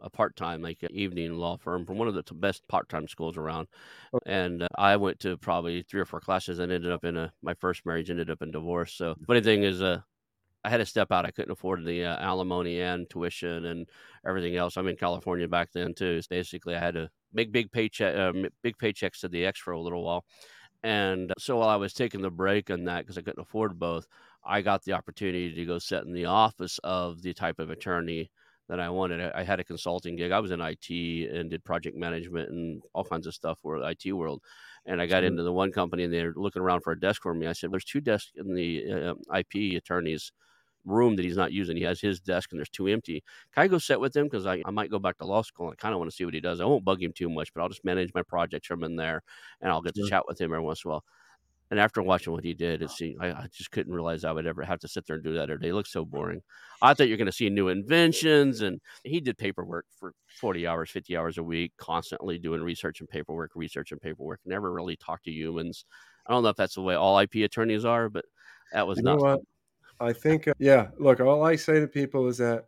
a 0.00 0.10
part 0.10 0.36
time, 0.36 0.62
like 0.62 0.82
evening 0.90 1.34
law 1.34 1.56
firm 1.56 1.86
from 1.86 1.98
one 1.98 2.08
of 2.08 2.14
the 2.14 2.34
best 2.34 2.66
part 2.68 2.88
time 2.88 3.08
schools 3.08 3.36
around. 3.36 3.68
Oh. 4.12 4.18
And 4.26 4.62
uh, 4.62 4.68
I 4.76 4.96
went 4.96 5.20
to 5.20 5.36
probably 5.36 5.82
three 5.82 6.00
or 6.00 6.04
four 6.04 6.20
classes 6.20 6.58
and 6.58 6.70
ended 6.70 6.92
up 6.92 7.04
in 7.04 7.16
a, 7.16 7.32
my 7.42 7.54
first 7.54 7.84
marriage 7.86 8.10
ended 8.10 8.30
up 8.30 8.42
in 8.42 8.50
divorce. 8.50 8.94
So, 8.94 9.14
mm. 9.14 9.26
funny 9.26 9.40
thing 9.40 9.62
is, 9.62 9.82
uh, 9.82 10.00
I 10.64 10.68
had 10.68 10.78
to 10.78 10.86
step 10.86 11.12
out. 11.12 11.24
I 11.24 11.30
couldn't 11.30 11.52
afford 11.52 11.84
the 11.84 12.04
uh, 12.04 12.16
alimony 12.18 12.80
and 12.80 13.08
tuition 13.08 13.66
and 13.66 13.88
everything 14.26 14.56
else. 14.56 14.76
I'm 14.76 14.88
in 14.88 14.96
California 14.96 15.46
back 15.46 15.70
then 15.72 15.94
too. 15.94 16.20
So 16.20 16.26
basically, 16.28 16.74
I 16.74 16.80
had 16.80 16.94
to 16.94 17.08
make 17.32 17.52
big 17.52 17.70
paycheck, 17.70 18.16
uh, 18.16 18.32
big 18.62 18.76
paychecks 18.76 19.20
to 19.20 19.28
the 19.28 19.46
X 19.46 19.60
for 19.60 19.72
a 19.72 19.80
little 19.80 20.02
while. 20.02 20.24
And 20.82 21.32
so 21.38 21.56
while 21.56 21.68
I 21.68 21.76
was 21.76 21.92
taking 21.92 22.20
the 22.20 22.30
break 22.30 22.70
on 22.70 22.84
that 22.84 23.00
because 23.00 23.16
I 23.16 23.22
couldn't 23.22 23.42
afford 23.42 23.78
both, 23.78 24.08
I 24.44 24.60
got 24.60 24.84
the 24.84 24.92
opportunity 24.92 25.54
to 25.54 25.64
go 25.64 25.78
sit 25.78 26.04
in 26.04 26.12
the 26.12 26.26
office 26.26 26.78
of 26.84 27.22
the 27.22 27.32
type 27.32 27.58
of 27.58 27.70
attorney 27.70 28.30
that 28.68 28.80
I 28.80 28.88
wanted. 28.90 29.20
I, 29.20 29.40
I, 29.40 29.42
had 29.44 29.60
a 29.60 29.64
consulting 29.64 30.16
gig. 30.16 30.32
I 30.32 30.40
was 30.40 30.50
in 30.50 30.60
IT 30.60 30.90
and 30.90 31.50
did 31.50 31.64
project 31.64 31.96
management 31.96 32.50
and 32.50 32.82
all 32.92 33.04
kinds 33.04 33.26
of 33.26 33.34
stuff 33.34 33.58
for 33.62 33.78
the 33.78 33.86
IT 33.86 34.12
world. 34.12 34.42
And 34.84 35.00
I 35.00 35.06
got 35.06 35.24
into 35.24 35.42
the 35.42 35.52
one 35.52 35.72
company 35.72 36.04
and 36.04 36.12
they're 36.12 36.34
looking 36.36 36.62
around 36.62 36.80
for 36.80 36.92
a 36.92 37.00
desk 37.00 37.22
for 37.22 37.34
me. 37.34 37.46
I 37.46 37.52
said, 37.52 37.72
"There's 37.72 37.84
two 37.84 38.00
desks 38.00 38.32
in 38.36 38.54
the 38.54 39.14
uh, 39.30 39.38
IP 39.38 39.76
attorney's 39.76 40.32
room 40.86 41.16
that 41.16 41.24
he's 41.24 41.36
not 41.36 41.52
using. 41.52 41.76
He 41.76 41.82
has 41.82 42.00
his 42.00 42.20
desk 42.20 42.52
and 42.52 42.58
there's 42.58 42.70
two 42.70 42.86
empty. 42.86 43.22
Can 43.52 43.64
I 43.64 43.68
go 43.68 43.78
sit 43.78 44.00
with 44.00 44.16
him? 44.16 44.24
Because 44.24 44.46
I, 44.46 44.62
I 44.64 44.70
might 44.70 44.90
go 44.90 44.98
back 44.98 45.18
to 45.18 45.26
law 45.26 45.42
school 45.42 45.66
and 45.66 45.76
I 45.78 45.82
kind 45.82 45.92
of 45.92 45.98
want 45.98 46.10
to 46.10 46.16
see 46.16 46.24
what 46.24 46.34
he 46.34 46.40
does. 46.40 46.60
I 46.60 46.64
won't 46.64 46.84
bug 46.84 47.02
him 47.02 47.12
too 47.12 47.28
much, 47.28 47.52
but 47.52 47.60
I'll 47.60 47.68
just 47.68 47.84
manage 47.84 48.10
my 48.14 48.22
projects 48.22 48.68
from 48.68 48.84
in 48.84 48.96
there 48.96 49.22
and 49.60 49.70
I'll 49.70 49.82
get 49.82 49.96
sure. 49.96 50.04
to 50.04 50.10
chat 50.10 50.22
with 50.26 50.40
him 50.40 50.52
every 50.52 50.64
once 50.64 50.84
in 50.84 50.90
a 50.90 50.92
while. 50.92 51.04
And 51.70 51.80
after 51.80 52.00
watching 52.00 52.32
what 52.32 52.44
he 52.44 52.54
did, 52.54 52.80
it 52.80 52.90
seemed 52.90 53.16
I, 53.20 53.30
I, 53.30 53.46
just 53.52 53.72
couldn't 53.72 53.92
realize 53.92 54.24
I 54.24 54.30
would 54.30 54.46
ever 54.46 54.62
have 54.62 54.78
to 54.80 54.88
sit 54.88 55.04
there 55.06 55.16
and 55.16 55.24
do 55.24 55.34
that 55.34 55.50
every 55.50 55.58
day. 55.58 55.68
It 55.68 55.74
looked 55.74 55.88
so 55.88 56.04
boring. 56.04 56.42
I 56.80 56.94
thought 56.94 57.08
you're 57.08 57.16
going 57.16 57.26
to 57.26 57.32
see 57.32 57.50
new 57.50 57.68
inventions, 57.68 58.62
and 58.62 58.80
he 59.02 59.20
did 59.20 59.36
paperwork 59.36 59.86
for 59.98 60.12
40 60.40 60.66
hours, 60.66 60.90
50 60.90 61.16
hours 61.16 61.38
a 61.38 61.42
week, 61.42 61.72
constantly 61.76 62.38
doing 62.38 62.62
research 62.62 63.00
and 63.00 63.08
paperwork, 63.08 63.52
research 63.56 63.90
and 63.90 64.00
paperwork. 64.00 64.40
Never 64.44 64.72
really 64.72 64.96
talked 64.96 65.24
to 65.24 65.32
humans. 65.32 65.84
I 66.26 66.32
don't 66.32 66.44
know 66.44 66.50
if 66.50 66.56
that's 66.56 66.74
the 66.74 66.82
way 66.82 66.94
all 66.94 67.18
IP 67.18 67.36
attorneys 67.36 67.84
are, 67.84 68.08
but 68.08 68.24
that 68.72 68.86
was 68.86 68.98
you 68.98 69.04
not. 69.04 69.40
I 69.98 70.12
think, 70.12 70.46
uh, 70.46 70.52
yeah. 70.58 70.88
Look, 70.98 71.20
all 71.20 71.42
I 71.42 71.56
say 71.56 71.80
to 71.80 71.88
people 71.88 72.28
is 72.28 72.38
that 72.38 72.66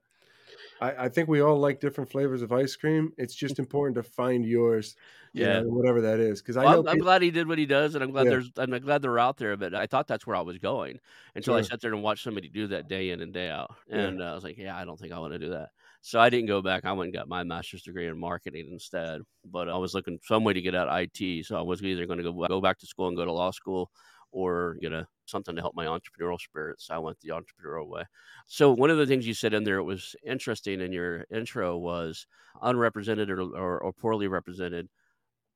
I, 0.81 1.07
I 1.07 1.09
think 1.09 1.29
we 1.29 1.41
all 1.41 1.59
like 1.59 1.81
different 1.81 2.11
flavors 2.11 2.43
of 2.43 2.53
ice 2.53 2.77
cream. 2.77 3.13
It's 3.19 3.35
just 3.35 3.59
important 3.59 3.97
to 3.97 4.03
find 4.03 4.45
yours, 4.45 4.97
you 5.37 5.45
Yeah. 5.45 5.61
know, 5.61 5.63
whatever 5.65 6.01
that 6.03 6.21
is. 6.21 6.41
Because 6.43 6.57
I 6.57 6.67
well, 6.67 6.81
I'm, 6.81 6.89
I'm 6.89 6.99
glad 6.99 7.23
he 7.23 7.31
did 7.31 7.47
what 7.47 7.59
he 7.59 7.67
does, 7.67 7.95
and 7.95 8.03
I'm 8.03 8.11
glad 8.11 8.25
Yeah. 8.25 8.31
there's 8.31 8.51
I'm 8.57 8.71
glad 8.81 9.01
they're 9.03 9.19
out 9.19 9.37
there. 9.37 9.57
But 9.57 9.75
I 9.75 9.87
thought 9.87 10.09
that's 10.09 10.27
where 10.27 10.37
I 10.37 10.41
was 10.41 10.59
going 10.59 10.99
until 11.37 11.55
I 11.55 11.61
sat 11.61 11.81
there 11.81 11.93
and 11.95 12.03
watched 12.03 12.25
somebody 12.25 12.49
do 12.49 12.67
that 12.69 12.89
day 12.89 13.11
in 13.11 13.21
and 13.21 13.33
day 13.33 13.49
out, 13.49 13.71
Yeah. 13.93 14.11
and 14.11 14.21
uh, 14.21 14.25
I 14.33 14.35
was 14.35 14.43
like, 14.45 14.59
yeah, 14.59 14.77
I 14.77 14.85
don't 14.85 14.99
think 14.99 15.13
I 15.13 15.19
want 15.21 15.35
to 15.35 15.39
do 15.39 15.51
that. 15.51 15.71
So 16.01 16.19
I 16.21 16.31
didn't 16.31 16.47
go 16.49 16.61
back. 16.63 16.85
I 16.85 16.93
went 16.93 17.09
and 17.09 17.15
got 17.15 17.29
my 17.29 17.45
master's 17.45 17.83
degree 17.83 18.09
in 18.09 18.19
marketing 18.19 18.69
instead. 18.73 19.21
But 19.45 19.69
I 19.69 19.77
was 19.77 19.95
looking 19.95 20.19
some 20.25 20.43
way 20.45 20.53
to 20.53 20.61
get 20.61 20.75
out 20.75 20.89
of 20.89 20.95
IT, 20.97 21.43
so 21.45 21.57
I 21.57 21.63
was 21.63 21.83
either 21.83 22.07
going 22.07 22.19
to 22.19 22.25
go 22.25 22.47
go 22.49 22.61
back 22.61 22.79
to 22.79 22.87
school 22.87 23.07
and 23.09 23.17
go 23.17 23.25
to 23.25 23.33
law 23.33 23.51
school, 23.53 23.91
or 24.31 24.77
you 24.81 24.91
know 24.91 25.05
something 25.27 25.55
to 25.57 25.61
help 25.63 25.75
my 25.75 25.87
entrepreneurial 25.87 26.41
spirit. 26.41 26.81
So 26.81 26.95
I 26.95 26.99
went 26.99 27.21
the 27.21 27.31
entrepreneurial 27.31 27.89
way. 27.89 28.05
So 28.47 28.73
one 28.73 28.91
of 28.91 28.99
the 28.99 29.07
things 29.07 29.27
you 29.27 29.35
said 29.35 29.55
in 29.55 29.65
there 29.65 29.79
it 29.79 29.85
was 29.85 30.17
interesting 30.25 30.81
in 30.81 30.93
your 30.93 31.27
intro 31.31 31.77
was 31.77 32.27
unrepresented 32.63 33.31
or, 33.31 33.41
or, 33.43 33.81
or 33.83 33.93
poorly 33.93 34.29
represented. 34.29 34.89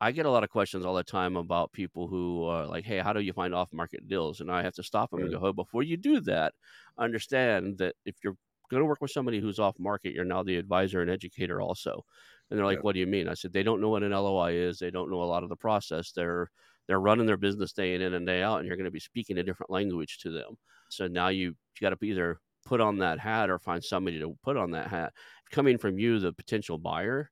I 0.00 0.11
get 0.12 0.26
a 0.26 0.31
lot 0.31 0.43
of 0.45 0.50
questions 0.50 0.85
all 0.85 0.95
the 0.95 1.05
time 1.05 1.37
about 1.37 1.73
people 1.73 2.09
who 2.09 2.45
are 2.45 2.67
like, 2.67 2.85
"Hey, 2.85 2.99
how 2.99 3.12
do 3.12 3.21
you 3.21 3.33
find 3.33 3.55
off-market 3.55 4.09
deals?" 4.09 4.41
And 4.41 4.50
I 4.50 4.62
have 4.62 4.75
to 4.75 4.83
stop 4.83 5.11
them 5.11 5.23
and 5.23 5.31
go, 5.31 5.38
"Oh, 5.41 5.52
before 5.52 5.83
you 5.85 5.97
do 5.97 6.21
that, 6.23 6.55
understand 6.99 7.79
that 7.79 7.95
if 8.05 8.17
you're 8.25 8.37
going 8.69 8.81
to 8.81 8.87
work 8.87 9.00
with 9.00 9.11
somebody 9.12 9.41
who's 9.41 9.59
off-market, 9.61 10.12
you're 10.12 10.25
now 10.25 10.43
the 10.43 10.57
advisor 10.57 11.00
and 11.02 11.11
educator 11.11 11.61
also." 11.61 12.05
And 12.50 12.59
they're 12.59 12.67
like, 12.67 12.79
Yeah. 12.79 12.83
"What 12.83 12.95
do 12.95 13.00
you 13.00 13.07
mean?" 13.07 13.29
I 13.29 13.35
said, 13.35 13.52
"They 13.52 13.62
don't 13.62 13.81
know 13.81 13.91
what 13.91 14.02
an 14.02 14.12
LOI 14.12 14.52
is. 14.55 14.79
They 14.79 14.91
don't 14.91 15.11
know 15.11 15.23
a 15.23 15.25
lot 15.33 15.45
of 15.45 15.49
the 15.49 15.57
process. 15.57 16.11
They're 16.12 16.50
they're 16.87 17.01
running 17.01 17.27
their 17.27 17.37
business 17.37 17.73
day 17.73 17.95
in 17.95 18.03
and 18.03 18.27
day 18.27 18.43
out, 18.43 18.59
and 18.59 18.67
you're 18.67 18.77
going 18.77 18.85
to 18.85 18.91
be 18.91 19.01
speaking 19.01 19.39
a 19.39 19.43
different 19.43 19.71
language 19.71 20.19
to 20.23 20.31
them. 20.31 20.57
So 20.91 21.07
now 21.07 21.29
you 21.29 21.49
you 21.49 21.55
got 21.81 21.99
to 21.99 22.05
either 22.05 22.39
put 22.65 22.81
on 22.81 22.99
that 22.99 23.19
hat 23.19 23.51
or 23.51 23.59
find 23.59 23.83
somebody 23.83 24.19
to 24.21 24.37
put 24.43 24.57
on 24.57 24.71
that 24.73 24.89
hat. 24.89 25.12
Coming 25.51 25.79
from 25.79 25.99
you, 25.99 26.19
the 26.19 26.33
potential 26.33 26.79
buyer, 26.79 27.31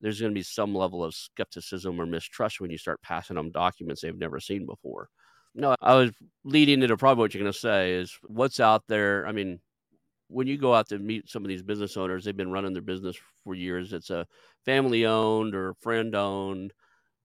there's 0.00 0.20
going 0.20 0.32
to 0.32 0.38
be 0.38 0.42
some 0.42 0.74
level 0.74 1.04
of 1.04 1.14
skepticism 1.14 2.00
or 2.00 2.06
mistrust 2.06 2.60
when 2.60 2.70
you 2.70 2.78
start 2.78 3.00
passing 3.02 3.36
them 3.36 3.50
documents 3.50 4.02
they've 4.02 4.18
never 4.18 4.40
seen 4.40 4.66
before. 4.66 5.08
No, 5.54 5.76
I 5.80 5.94
was 5.94 6.10
leading 6.42 6.82
into 6.82 6.96
probably 6.96 7.22
what 7.22 7.32
you're 7.32 7.42
going 7.42 7.52
to 7.52 7.58
say 7.58 7.94
is 7.94 8.18
what's 8.26 8.58
out 8.58 8.82
there. 8.88 9.26
I 9.26 9.32
mean, 9.32 9.60
when 10.28 10.48
you 10.48 10.58
go 10.58 10.74
out 10.74 10.88
to 10.88 10.98
meet 10.98 11.28
some 11.28 11.44
of 11.44 11.48
these 11.48 11.62
business 11.62 11.96
owners, 11.96 12.24
they've 12.24 12.36
been 12.36 12.50
running 12.50 12.72
their 12.72 12.82
business 12.82 13.16
for 13.44 13.54
years. 13.54 13.92
It's 13.92 14.10
a 14.10 14.26
family 14.64 15.06
owned 15.06 15.54
or 15.54 15.74
friend 15.74 16.14
owned, 16.14 16.72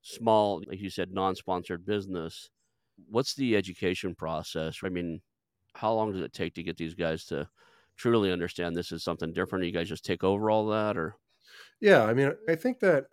small, 0.02 0.62
like 0.68 0.80
you 0.80 0.90
said, 0.90 1.12
non 1.12 1.36
sponsored 1.36 1.86
business. 1.86 2.50
What's 3.08 3.36
the 3.36 3.56
education 3.56 4.16
process? 4.16 4.80
I 4.84 4.90
mean, 4.90 5.22
how 5.76 5.94
long 5.94 6.14
does 6.14 6.22
it 6.22 6.34
take 6.34 6.56
to 6.56 6.64
get 6.64 6.78
these 6.78 6.96
guys 6.96 7.26
to 7.28 7.50
truly 7.98 8.32
understand 8.32 8.76
this 8.76 8.92
is 8.92 9.04
something 9.04 9.34
different? 9.34 9.66
You 9.66 9.72
guys 9.72 9.90
just 9.90 10.06
take 10.06 10.24
over 10.24 10.52
all 10.52 10.68
that 10.68 10.98
or? 10.98 11.16
Yeah, 11.80 12.04
I 12.06 12.14
mean, 12.14 12.34
I 12.48 12.56
think 12.56 12.80
that 12.80 13.08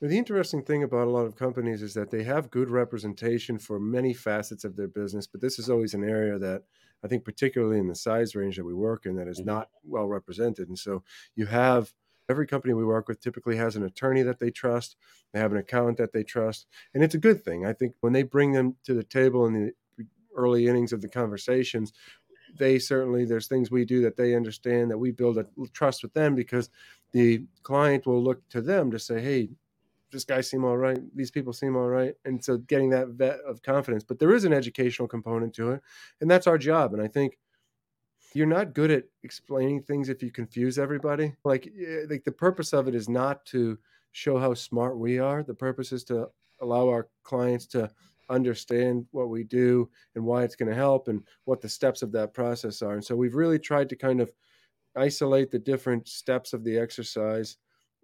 the 0.00 0.16
interesting 0.16 0.62
thing 0.62 0.82
about 0.82 1.06
a 1.08 1.10
lot 1.10 1.26
of 1.26 1.36
companies 1.36 1.82
is 1.82 1.94
that 1.94 2.10
they 2.10 2.22
have 2.24 2.50
good 2.50 2.70
representation 2.70 3.58
for 3.58 3.80
many 3.80 4.12
facets 4.12 4.64
of 4.64 4.76
their 4.76 4.88
business, 4.88 5.26
but 5.26 5.40
this 5.40 5.58
is 5.58 5.70
always 5.70 5.94
an 5.94 6.04
area 6.04 6.38
that 6.38 6.64
I 7.02 7.08
think, 7.08 7.24
particularly 7.24 7.78
in 7.78 7.88
the 7.88 7.94
size 7.94 8.34
range 8.34 8.56
that 8.56 8.64
we 8.64 8.74
work 8.74 9.06
in, 9.06 9.16
that 9.16 9.28
is 9.28 9.42
Mhm. 9.42 9.44
not 9.44 9.70
well 9.82 10.06
represented. 10.08 10.68
And 10.68 10.78
so 10.78 11.02
you 11.34 11.46
have 11.46 11.94
every 12.28 12.46
company 12.46 12.74
we 12.74 12.84
work 12.84 13.08
with 13.08 13.20
typically 13.20 13.56
has 13.56 13.76
an 13.76 13.84
attorney 13.84 14.22
that 14.22 14.40
they 14.40 14.50
trust, 14.50 14.96
they 15.32 15.40
have 15.40 15.52
an 15.52 15.58
accountant 15.58 15.98
that 15.98 16.12
they 16.12 16.22
trust, 16.22 16.66
and 16.94 17.02
it's 17.02 17.14
a 17.14 17.18
good 17.18 17.44
thing. 17.44 17.66
I 17.66 17.72
think 17.72 17.94
when 18.00 18.12
they 18.12 18.22
bring 18.22 18.52
them 18.52 18.76
to 18.84 18.94
the 18.94 19.04
table 19.04 19.46
in 19.46 19.52
the 19.54 19.72
early 20.36 20.66
innings 20.68 20.92
of 20.92 21.00
the 21.00 21.08
conversations, 21.08 21.92
they 22.58 22.78
certainly 22.78 23.24
there's 23.24 23.48
things 23.48 23.70
we 23.70 23.84
do 23.84 24.00
that 24.02 24.16
they 24.16 24.34
understand 24.34 24.90
that 24.90 24.98
we 24.98 25.10
build 25.10 25.38
a 25.38 25.46
trust 25.72 26.02
with 26.02 26.12
them 26.14 26.34
because 26.34 26.70
the 27.12 27.44
client 27.62 28.06
will 28.06 28.22
look 28.22 28.48
to 28.50 28.60
them 28.60 28.90
to 28.90 28.98
say, 28.98 29.20
"Hey, 29.20 29.50
this 30.10 30.24
guy 30.24 30.40
seem 30.40 30.64
all 30.64 30.76
right. 30.76 30.98
These 31.14 31.30
people 31.30 31.52
seem 31.52 31.76
all 31.76 31.88
right." 31.88 32.14
And 32.24 32.42
so 32.44 32.58
getting 32.58 32.90
that 32.90 33.08
vet 33.08 33.40
of 33.40 33.62
confidence, 33.62 34.04
but 34.04 34.18
there 34.18 34.34
is 34.34 34.44
an 34.44 34.52
educational 34.52 35.08
component 35.08 35.54
to 35.54 35.72
it, 35.72 35.82
and 36.20 36.30
that's 36.30 36.46
our 36.46 36.58
job. 36.58 36.94
And 36.94 37.02
I 37.02 37.08
think 37.08 37.38
you're 38.36 38.46
not 38.46 38.74
good 38.74 38.90
at 38.90 39.04
explaining 39.22 39.82
things 39.82 40.10
if 40.10 40.22
you 40.22 40.30
confuse 40.30 40.78
everybody. 40.78 41.34
Like, 41.42 41.66
eh, 41.66 42.02
like 42.10 42.24
the 42.24 42.32
purpose 42.32 42.74
of 42.74 42.86
it 42.86 42.94
is 42.94 43.08
not 43.08 43.46
to 43.46 43.78
show 44.12 44.38
how 44.38 44.52
smart 44.52 44.98
we 44.98 45.18
are. 45.18 45.42
The 45.42 45.54
purpose 45.54 45.90
is 45.90 46.04
to 46.04 46.28
allow 46.60 46.88
our 46.88 47.08
clients 47.22 47.66
to 47.68 47.90
understand 48.28 49.06
what 49.12 49.30
we 49.30 49.42
do 49.42 49.88
and 50.14 50.24
why 50.24 50.42
it's 50.42 50.56
going 50.56 50.68
to 50.68 50.74
help 50.74 51.08
and 51.08 51.22
what 51.44 51.62
the 51.62 51.68
steps 51.68 52.02
of 52.02 52.12
that 52.12 52.34
process 52.34 52.82
are. 52.82 52.92
And 52.92 53.04
so 53.04 53.16
we've 53.16 53.34
really 53.34 53.58
tried 53.58 53.88
to 53.88 53.96
kind 53.96 54.20
of 54.20 54.30
isolate 54.96 55.50
the 55.50 55.58
different 55.58 56.06
steps 56.06 56.52
of 56.52 56.62
the 56.62 56.78
exercise. 56.78 57.56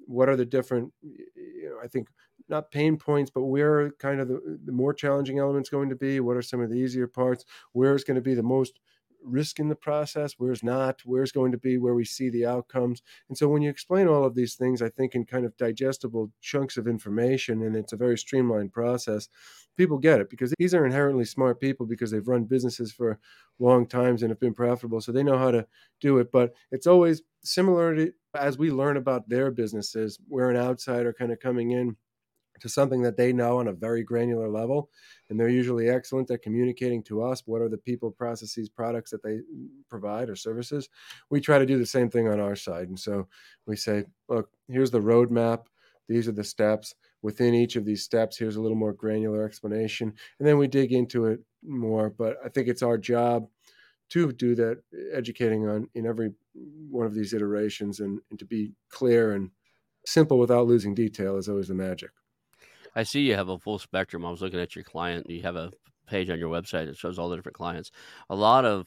What 0.07 0.31
are 0.31 0.37
the 0.37 0.47
different, 0.47 0.93
you 1.03 1.71
know, 1.71 1.79
I 1.83 1.89
think 1.89 2.09
not 2.49 2.71
pain 2.71 2.97
points, 2.97 3.31
but 3.31 3.45
where 3.45 3.91
kind 3.99 4.21
of 4.21 4.29
the, 4.29 4.59
the 4.65 4.73
more 4.73 4.95
challenging 4.95 5.39
elements 5.39 5.69
going 5.69 5.91
to 5.91 5.97
be? 5.97 6.21
What 6.21 6.37
are 6.37 6.43
some 6.43 6.61
of 6.61 6.71
the 6.71 6.77
easier 6.77 7.07
parts? 7.07 7.45
Where 7.73 7.95
is 7.95 8.05
going 8.05 8.15
to 8.15 8.23
be 8.23 8.35
the 8.35 8.43
most 8.43 8.81
risk 9.25 9.59
in 9.59 9.69
the 9.69 9.75
process? 9.75 10.35
Where's 10.39 10.63
not? 10.63 11.01
Where's 11.05 11.33
going 11.33 11.53
to 11.53 11.59
be 11.59 11.79
where 11.79 11.95
we 11.95 12.05
see 12.05 12.31
the 12.31 12.47
outcomes? 12.47 13.03
And 13.29 13.37
so 13.37 13.49
when 13.49 13.63
you 13.63 13.71
explain 13.71 14.09
all 14.09 14.25
of 14.25 14.35
these 14.35 14.55
things, 14.55 14.83
I 14.83 14.89
think 14.89 15.15
in 15.15 15.25
kind 15.25 15.45
of 15.45 15.57
digestible 15.57 16.31
chunks 16.41 16.77
of 16.77 16.87
information, 16.87 17.63
and 17.63 17.77
it's 17.77 17.93
a 17.93 17.97
very 17.97 18.19
streamlined 18.19 18.73
process, 18.73 19.29
people 19.77 19.99
get 19.99 20.21
it 20.21 20.31
because 20.31 20.53
these 20.59 20.75
are 20.75 20.85
inherently 20.85 21.25
smart 21.25 21.61
people 21.61 21.87
because 21.87 22.11
they've 22.11 22.29
run 22.29 22.45
businesses 22.45 22.93
for 22.93 23.19
long 23.59 23.87
times 23.87 24.23
and 24.23 24.31
have 24.31 24.41
been 24.41 24.55
profitable. 24.55 25.01
So 25.01 25.13
they 25.13 25.23
know 25.23 25.39
how 25.39 25.51
to 25.51 25.67
do 26.01 26.19
it. 26.19 26.31
But 26.31 26.55
it's 26.71 26.87
always 26.87 27.23
similar 27.43 27.95
to 27.95 28.13
as 28.35 28.57
we 28.59 28.71
learn 28.71 28.97
about 28.97 29.29
their 29.29 29.51
businesses, 29.51 30.19
we're 30.29 30.51
an 30.51 30.57
outsider 30.57 31.13
kind 31.13 31.33
of 31.33 31.41
coming 31.41 31.73
in 31.73 31.97
to 32.63 32.69
something 32.69 33.03
that 33.03 33.17
they 33.17 33.33
know 33.33 33.59
on 33.59 33.67
a 33.67 33.73
very 33.73 34.05
granular 34.05 34.49
level. 34.49 34.89
And 35.29 35.39
they're 35.39 35.49
usually 35.49 35.91
excellent 35.91 36.31
at 36.31 36.43
communicating 36.43 37.03
to 37.05 37.21
us 37.21 37.43
what 37.45 37.61
are 37.61 37.69
the 37.69 37.77
people, 37.77 38.13
processes, 38.13 38.69
products 38.69 39.11
that 39.11 39.23
they 39.25 39.39
mm, 39.39 39.67
provide 39.91 40.31
or 40.31 40.37
services. 40.37 40.89
We 41.29 41.41
try 41.41 41.59
to 41.59 41.67
do 41.67 41.77
the 41.77 41.85
same 41.85 42.09
thing 42.09 42.29
on 42.29 42.39
our 42.39 42.55
side. 42.55 42.87
And 42.87 42.99
so 42.99 43.27
we 43.67 43.75
say, 43.75 44.05
look, 44.29 44.49
here's 44.69 44.93
the 44.93 45.01
roadmap. 45.01 45.65
These 46.09 46.29
are 46.29 46.33
the 46.33 46.45
steps. 46.45 46.95
Within 47.21 47.53
each 47.53 47.75
of 47.75 47.85
these 47.85 48.05
steps, 48.05 48.39
here's 48.39 48.57
a 48.57 48.61
little 48.61 48.77
more 48.77 48.93
granular 48.93 49.45
explanation. 49.45 50.13
And 50.39 50.47
then 50.47 50.57
we 50.57 50.69
dig 50.69 50.93
into 50.93 51.27
it 51.27 51.41
more. 51.65 52.11
But 52.11 52.37
I 52.45 52.49
think 52.49 52.69
it's 52.69 52.83
our 52.83 52.97
job 52.97 53.49
to 54.11 54.31
do 54.31 54.55
that 54.55 54.83
educating 55.13 55.67
on 55.69 55.89
in 55.95 56.07
every 56.07 56.31
one 56.89 57.07
of 57.07 57.15
these 57.15 57.35
iterations 57.35 57.99
and, 57.99 58.21
and 58.31 58.39
to 58.39 58.45
be 58.45 58.71
clear 58.89 59.33
and 59.33 59.51
simple 60.07 60.39
without 60.39 60.67
losing 60.69 60.95
detail 60.95 61.37
is 61.39 61.49
always 61.49 61.69
the 61.69 61.75
magic. 61.75 62.11
I 62.95 63.03
see 63.05 63.21
you 63.21 63.35
have 63.35 63.49
a 63.49 63.59
full 63.59 63.79
spectrum. 63.79 64.25
I 64.25 64.31
was 64.31 64.43
looking 64.43 64.61
at 64.61 64.75
your 64.75 64.85
client. 64.85 65.29
You 65.29 65.43
have 65.43 65.57
a 65.57 65.73
page 66.07 66.31
on 66.31 66.39
your 66.39 66.51
website 66.51 66.87
that 66.87 66.97
shows 66.97 67.19
all 67.19 67.29
the 67.29 67.37
different 67.37 67.57
clients. 67.57 67.91
A 68.29 68.35
lot 68.35 68.65
of 68.65 68.87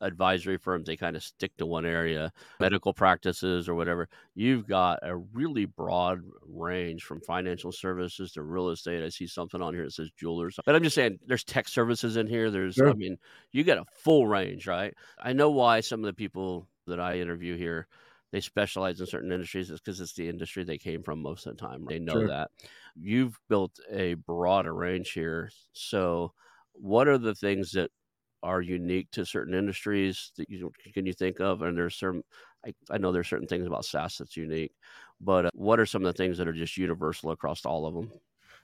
advisory 0.00 0.58
firms 0.58 0.86
they 0.86 0.96
kind 0.96 1.16
of 1.16 1.22
stick 1.22 1.56
to 1.56 1.66
one 1.66 1.86
area, 1.86 2.32
medical 2.60 2.92
practices 2.92 3.68
or 3.68 3.74
whatever. 3.74 4.08
You've 4.34 4.66
got 4.66 4.98
a 5.02 5.16
really 5.16 5.64
broad 5.64 6.20
range 6.46 7.04
from 7.04 7.20
financial 7.20 7.72
services 7.72 8.32
to 8.32 8.42
real 8.42 8.70
estate. 8.70 9.04
I 9.04 9.08
see 9.08 9.26
something 9.26 9.62
on 9.62 9.74
here 9.74 9.84
that 9.84 9.92
says 9.92 10.10
jewelers. 10.18 10.58
But 10.64 10.74
I'm 10.74 10.82
just 10.82 10.94
saying 10.94 11.18
there's 11.26 11.44
tech 11.44 11.68
services 11.68 12.16
in 12.16 12.26
here. 12.26 12.50
There's 12.50 12.74
Sure. 12.74 12.90
I 12.90 12.94
mean, 12.94 13.16
you 13.52 13.64
got 13.64 13.78
a 13.78 13.84
full 13.94 14.26
range, 14.26 14.66
right? 14.66 14.94
I 15.18 15.32
know 15.32 15.50
why 15.50 15.80
some 15.80 16.00
of 16.00 16.06
the 16.06 16.12
people 16.12 16.68
that 16.86 17.00
I 17.00 17.18
interview 17.18 17.56
here 17.56 17.86
they 18.34 18.40
specialize 18.40 19.00
in 19.00 19.06
certain 19.06 19.32
industries 19.32 19.70
it's 19.70 19.80
because 19.80 20.00
it's 20.00 20.14
the 20.14 20.28
industry 20.28 20.64
they 20.64 20.78
came 20.78 21.02
from 21.02 21.22
most 21.22 21.46
of 21.46 21.56
the 21.56 21.62
time 21.66 21.86
they 21.86 21.98
know 22.00 22.22
Sure. 22.22 22.28
that. 22.28 22.50
You've 22.96 23.38
built 23.48 23.78
a 23.90 24.14
broader 24.14 24.74
range 24.74 25.12
here. 25.12 25.50
So 25.72 26.34
what 26.72 27.08
are 27.08 27.18
the 27.18 27.34
things 27.36 27.72
that 27.72 27.90
are 28.42 28.60
unique 28.60 29.10
to 29.12 29.24
certain 29.24 29.54
industries 29.54 30.32
that 30.36 30.50
you 30.50 30.70
can 30.92 31.06
you 31.06 31.14
think 31.14 31.40
of? 31.40 31.62
And 31.62 31.76
there's 31.78 31.94
certain 31.96 32.22
I, 32.66 32.74
I 32.90 32.98
know 32.98 33.12
there's 33.12 33.28
certain 33.28 33.48
things 33.48 33.66
about 33.66 33.84
SaaS 33.84 34.18
that's 34.18 34.36
unique 34.36 34.74
but 35.20 35.46
uh, 35.46 35.50
what 35.52 35.80
are 35.80 35.86
some 35.86 36.04
of 36.04 36.14
the 36.14 36.22
things 36.22 36.38
that 36.38 36.48
are 36.48 36.52
just 36.52 36.76
universal 36.76 37.30
across 37.30 37.64
all 37.64 37.86
of 37.86 37.94
them 37.94 38.10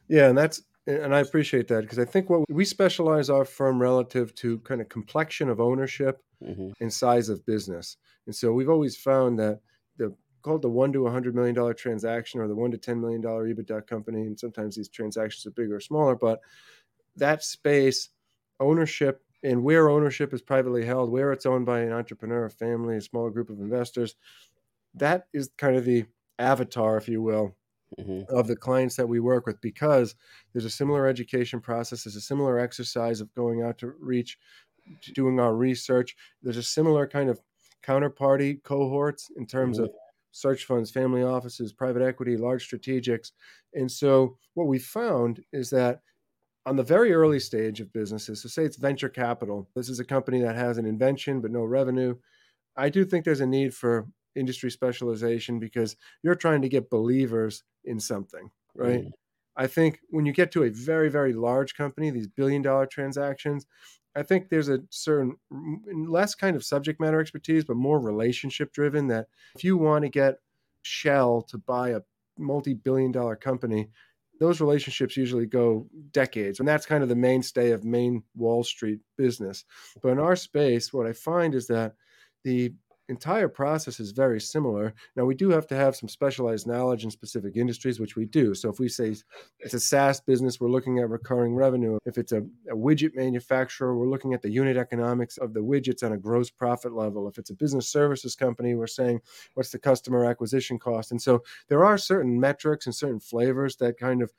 Yeah, 0.08 0.28
and 0.28 0.36
that's 0.38 0.62
and 0.86 1.14
I 1.14 1.20
appreciate 1.20 1.68
that 1.68 1.82
because 1.82 1.98
I 1.98 2.04
think 2.04 2.30
what 2.30 2.44
we 2.50 2.64
specialize 2.64 3.30
our 3.30 3.44
firm 3.44 3.80
relative 3.80 4.34
to 4.36 4.58
kind 4.60 4.80
of 4.80 4.88
complexion 4.88 5.48
of 5.48 5.60
ownership 5.60 6.22
hmm 6.44 6.70
and 6.80 6.92
size 6.92 7.28
of 7.28 7.44
business. 7.44 7.98
And 8.26 8.34
so 8.34 8.52
we've 8.52 8.70
always 8.70 8.96
found 8.96 9.38
that 9.38 9.60
the 9.98 10.16
called 10.42 10.62
the 10.62 10.70
one 10.70 10.92
to 10.94 11.06
a 11.06 11.10
hundred 11.10 11.34
million 11.34 11.54
dollar 11.54 11.74
transaction 11.74 12.40
or 12.40 12.48
the 12.48 12.54
one 12.54 12.70
to 12.70 12.78
ten 12.78 13.00
million 13.00 13.20
dollar 13.20 13.46
EBITDA 13.46 13.86
company, 13.86 14.22
and 14.22 14.38
sometimes 14.38 14.74
these 14.76 14.88
transactions 14.88 15.46
are 15.46 15.50
bigger 15.50 15.76
or 15.76 15.80
smaller, 15.80 16.16
but 16.16 16.40
that 17.16 17.42
space, 17.42 18.08
ownership, 18.58 19.22
and 19.42 19.62
where 19.62 19.88
ownership 19.90 20.32
is 20.32 20.42
privately 20.42 20.84
held, 20.84 21.10
where 21.10 21.32
it's 21.32 21.46
owned 21.46 21.66
by 21.66 21.80
an 21.80 21.92
entrepreneur, 21.92 22.46
a 22.46 22.50
family, 22.50 22.96
a 22.96 23.00
small 23.00 23.28
group 23.30 23.50
of 23.50 23.60
investors, 23.60 24.14
that 24.94 25.26
is 25.32 25.50
kind 25.58 25.76
of 25.76 25.84
the 25.84 26.06
avatar, 26.38 26.96
if 26.96 27.08
you 27.08 27.22
will, 27.22 27.56
hmm 27.98 28.22
of 28.28 28.46
the 28.46 28.56
clients 28.56 28.96
that 28.96 29.08
we 29.08 29.20
work 29.20 29.46
with 29.46 29.60
because 29.60 30.14
there's 30.52 30.64
a 30.64 30.70
similar 30.70 31.06
education 31.06 31.60
process 31.60 32.04
there's 32.04 32.16
a 32.16 32.20
similar 32.20 32.58
exercise 32.58 33.20
of 33.20 33.34
going 33.34 33.62
out 33.62 33.78
to 33.78 33.88
reach 33.98 34.38
doing 35.14 35.38
our 35.40 35.54
research 35.54 36.16
there's 36.42 36.56
a 36.56 36.62
similar 36.62 37.06
kind 37.06 37.28
of 37.30 37.40
counterparty 37.82 38.62
cohorts 38.62 39.30
in 39.36 39.46
terms 39.46 39.78
Mhm. 39.78 39.78
of 39.78 39.90
search 40.32 40.64
funds, 40.64 40.92
family 40.92 41.24
offices, 41.24 41.72
private 41.72 42.02
equity, 42.02 42.36
large 42.36 42.68
strategics. 42.70 43.32
And 43.74 43.90
so 43.90 44.38
what 44.54 44.68
we 44.68 44.78
found 44.78 45.42
is 45.52 45.70
that 45.70 46.02
on 46.66 46.76
the 46.76 46.82
very 46.82 47.12
early 47.12 47.40
stage 47.40 47.80
of 47.80 47.92
businesses, 47.92 48.42
so 48.42 48.48
say 48.48 48.64
it's 48.64 48.76
venture 48.76 49.08
capital, 49.08 49.70
this 49.74 49.88
is 49.88 50.00
a 50.00 50.04
company 50.04 50.40
that 50.42 50.56
has 50.56 50.78
an 50.78 50.86
invention 50.86 51.40
but 51.40 51.50
no 51.50 51.64
revenue. 51.64 52.16
I 52.76 52.90
do 52.90 53.04
think 53.04 53.24
there's 53.24 53.40
a 53.40 53.46
need 53.46 53.74
for 53.74 54.08
industry 54.36 54.70
specialization 54.70 55.58
because 55.58 55.96
you're 56.22 56.34
trying 56.34 56.62
to 56.62 56.68
get 56.68 56.90
believers 56.90 57.64
in 57.84 57.98
something, 57.98 58.50
right? 58.74 59.04
Mm. 59.04 59.12
I 59.56 59.66
think 59.66 60.00
when 60.10 60.26
you 60.26 60.32
get 60.32 60.52
to 60.52 60.64
a 60.64 60.70
very, 60.70 61.10
very 61.10 61.32
large 61.32 61.74
company, 61.74 62.10
these 62.10 62.28
billion 62.28 62.62
dollar 62.62 62.86
transactions, 62.86 63.66
I 64.16 64.22
think 64.22 64.48
there's 64.48 64.68
a 64.68 64.80
certain 64.90 65.36
less 65.50 66.34
kind 66.34 66.56
of 66.56 66.64
subject 66.64 67.00
matter 67.00 67.20
expertise, 67.20 67.64
but 67.64 67.76
more 67.76 68.00
relationship 68.00 68.72
driven. 68.72 69.06
That 69.08 69.26
if 69.54 69.62
you 69.62 69.76
want 69.76 70.04
to 70.04 70.08
get 70.08 70.36
Shell 70.82 71.42
to 71.42 71.58
buy 71.58 71.90
a 71.90 72.00
multi 72.38 72.74
billion 72.74 73.12
dollar 73.12 73.36
company, 73.36 73.88
those 74.40 74.60
relationships 74.60 75.16
usually 75.16 75.46
go 75.46 75.86
decades. 76.12 76.58
And 76.58 76.66
that's 76.66 76.86
kind 76.86 77.02
of 77.02 77.08
the 77.08 77.14
mainstay 77.16 77.70
of 77.70 77.84
main 77.84 78.22
Wall 78.34 78.64
Street 78.64 79.00
business. 79.16 79.64
But 80.02 80.12
in 80.12 80.18
our 80.18 80.36
space, 80.36 80.92
what 80.92 81.06
I 81.06 81.12
find 81.12 81.54
is 81.54 81.66
that 81.68 81.94
the 82.42 82.72
entire 83.10 83.48
process 83.48 84.00
is 84.00 84.12
very 84.12 84.40
similar. 84.40 84.94
Now, 85.16 85.24
we 85.24 85.34
do 85.34 85.50
have 85.50 85.66
to 85.66 85.76
have 85.76 85.96
some 85.96 86.08
specialized 86.08 86.66
knowledge 86.66 87.04
in 87.04 87.10
specific 87.10 87.56
industries, 87.56 88.00
which 88.00 88.16
we 88.16 88.24
do. 88.24 88.54
So, 88.54 88.70
if 88.70 88.78
we 88.78 88.88
say 88.88 89.14
it's 89.58 89.74
a 89.74 89.80
SaaS 89.80 90.20
business, 90.20 90.60
we're 90.60 90.70
looking 90.70 91.00
at 91.00 91.10
recurring 91.10 91.54
revenue. 91.54 91.98
If 92.06 92.16
it's 92.16 92.32
a, 92.32 92.42
a, 92.70 92.74
widget 92.74 93.14
manufacturer, 93.14 93.96
we're 93.96 94.08
looking 94.08 94.32
at 94.32 94.42
the 94.42 94.50
unit 94.50 94.76
economics 94.76 95.36
of 95.36 95.52
the 95.52 95.60
widgets 95.60 96.02
on 96.02 96.12
a 96.12 96.16
gross 96.16 96.50
profit 96.50 96.92
level. 96.92 97.28
If 97.28 97.36
it's 97.36 97.50
a 97.50 97.54
business 97.54 97.88
services 97.88 98.36
company, 98.36 98.74
we're 98.74 98.86
saying 98.86 99.20
what's 99.54 99.70
the 99.70 99.78
customer 99.78 100.24
acquisition 100.24 100.78
cost. 100.78 101.10
And 101.10 101.20
so, 101.20 101.42
there 101.68 101.84
are 101.84 101.98
certain 101.98 102.38
metrics 102.40 102.86
and 102.86 102.94
certain 102.94 103.20
flavors 103.20 103.76
that 103.76 103.98
kind 103.98 104.22
of 104.22 104.32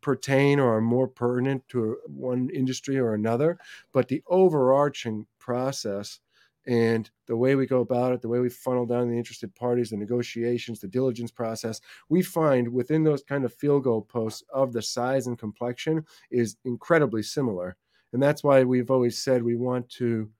pertain 0.00 0.60
or 0.60 0.76
are 0.76 0.80
more 0.80 1.08
pertinent 1.08 1.66
to 1.68 1.96
one 2.06 2.50
industry 2.50 2.98
or 2.98 3.14
another. 3.14 3.58
But 3.92 4.08
the 4.08 4.22
overarching 4.26 5.26
process 5.38 6.20
and 6.66 7.10
the 7.26 7.36
way 7.36 7.54
we 7.54 7.66
go 7.66 7.80
about 7.80 8.12
it, 8.12 8.22
the 8.22 8.28
way 8.28 8.40
we 8.40 8.48
funnel 8.48 8.86
down 8.86 9.08
the 9.08 9.16
interested 9.16 9.54
parties, 9.54 9.90
the 9.90 9.96
negotiations, 9.96 10.80
the 10.80 10.88
diligence 10.88 11.30
process, 11.30 11.80
we 12.08 12.22
find 12.22 12.68
within 12.68 13.04
those 13.04 13.22
kind 13.22 13.44
of 13.44 13.52
field 13.52 13.84
goal 13.84 14.02
posts 14.02 14.42
of 14.52 14.72
the 14.72 14.82
size 14.82 15.26
and 15.26 15.38
complexion 15.38 16.04
is 16.30 16.56
incredibly 16.64 17.22
similar. 17.22 17.76
And 18.12 18.22
that's 18.22 18.44
why 18.44 18.64
we've 18.64 18.90
always 18.90 19.18
said 19.18 19.42
we 19.42 19.56
want 19.56 19.88
to 19.90 20.30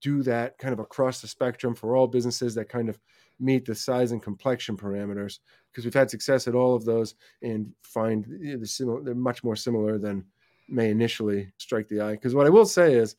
do 0.00 0.22
that 0.22 0.58
kind 0.58 0.72
of 0.72 0.80
across 0.80 1.20
the 1.20 1.28
spectrum 1.28 1.74
for 1.74 1.96
all 1.96 2.06
businesses 2.06 2.54
that 2.54 2.68
kind 2.68 2.88
of 2.88 2.98
meet 3.40 3.64
the 3.64 3.74
size 3.74 4.12
and 4.12 4.22
complexion 4.22 4.76
parameters 4.76 5.38
because 5.70 5.84
we've 5.84 5.94
had 5.94 6.10
success 6.10 6.46
at 6.46 6.54
all 6.54 6.74
of 6.74 6.84
those 6.84 7.14
and 7.42 7.72
find 7.82 8.26
similar, 8.64 9.02
they're 9.02 9.14
much 9.14 9.42
more 9.42 9.56
similar 9.56 9.98
than 9.98 10.24
may 10.68 10.90
initially 10.90 11.52
strike 11.58 11.88
the 11.88 12.00
eye. 12.00 12.12
Because 12.12 12.34
what 12.34 12.46
I 12.46 12.50
will 12.50 12.66
say 12.66 12.94
is, 12.94 13.16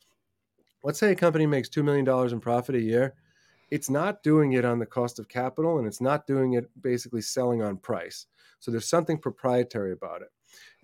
let's 0.86 1.00
say 1.00 1.10
a 1.10 1.16
company 1.16 1.46
makes 1.46 1.68
$2 1.68 1.82
million 1.82 2.08
in 2.32 2.38
profit 2.38 2.76
a 2.76 2.80
year, 2.80 3.14
it's 3.72 3.90
not 3.90 4.22
doing 4.22 4.52
it 4.52 4.64
on 4.64 4.78
the 4.78 4.86
cost 4.86 5.18
of 5.18 5.28
capital 5.28 5.78
and 5.78 5.86
it's 5.86 6.00
not 6.00 6.28
doing 6.28 6.52
it 6.52 6.70
basically 6.80 7.20
selling 7.20 7.60
on 7.60 7.76
price. 7.76 8.26
So 8.60 8.70
there's 8.70 8.88
something 8.88 9.18
proprietary 9.18 9.90
about 9.90 10.22
it. 10.22 10.28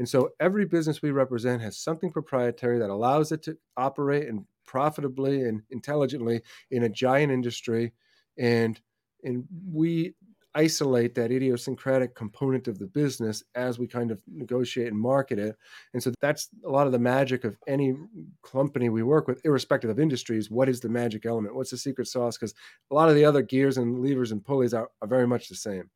And 0.00 0.08
so 0.08 0.30
every 0.40 0.64
business 0.64 1.02
we 1.02 1.12
represent 1.12 1.62
has 1.62 1.78
something 1.78 2.10
proprietary 2.10 2.80
that 2.80 2.90
allows 2.90 3.30
it 3.30 3.42
to 3.44 3.56
operate 3.76 4.28
and 4.28 4.44
profitably 4.66 5.42
and 5.44 5.62
intelligently 5.70 6.42
in 6.72 6.82
a 6.82 6.88
giant 6.88 7.30
industry. 7.30 7.92
And 8.36 8.80
and 9.22 9.44
we 9.70 10.14
isolate 10.54 11.14
that 11.14 11.30
idiosyncratic 11.30 12.14
component 12.14 12.68
of 12.68 12.78
the 12.78 12.86
business 12.86 13.42
as 13.54 13.78
we 13.78 13.86
kind 13.86 14.10
of 14.10 14.22
negotiate 14.26 14.88
and 14.88 14.98
market 15.00 15.38
it. 15.38 15.56
And 15.94 16.02
so 16.02 16.12
that's 16.20 16.48
a 16.64 16.68
lot 16.70 16.86
of 16.86 16.92
the 16.92 16.98
magic 16.98 17.44
of 17.44 17.56
any 17.66 17.94
company 18.44 18.88
we 18.88 19.02
work 19.02 19.28
with, 19.28 19.44
irrespective 19.44 19.90
of 19.90 20.00
industries. 20.00 20.50
What 20.50 20.68
is 20.68 20.80
the 20.80 20.88
magic 20.88 21.26
element? 21.26 21.54
What's 21.54 21.70
the 21.70 21.78
secret 21.78 22.06
sauce? 22.08 22.36
Because 22.36 22.54
a 22.90 22.94
lot 22.94 23.08
of 23.08 23.14
the 23.14 23.24
other 23.24 23.42
gears 23.42 23.78
and 23.78 24.04
levers 24.04 24.32
and 24.32 24.44
pulleys 24.44 24.74
are, 24.74 24.90
are 25.00 25.08
very 25.08 25.26
much 25.26 25.48
the 25.48 25.54
same. 25.54 25.90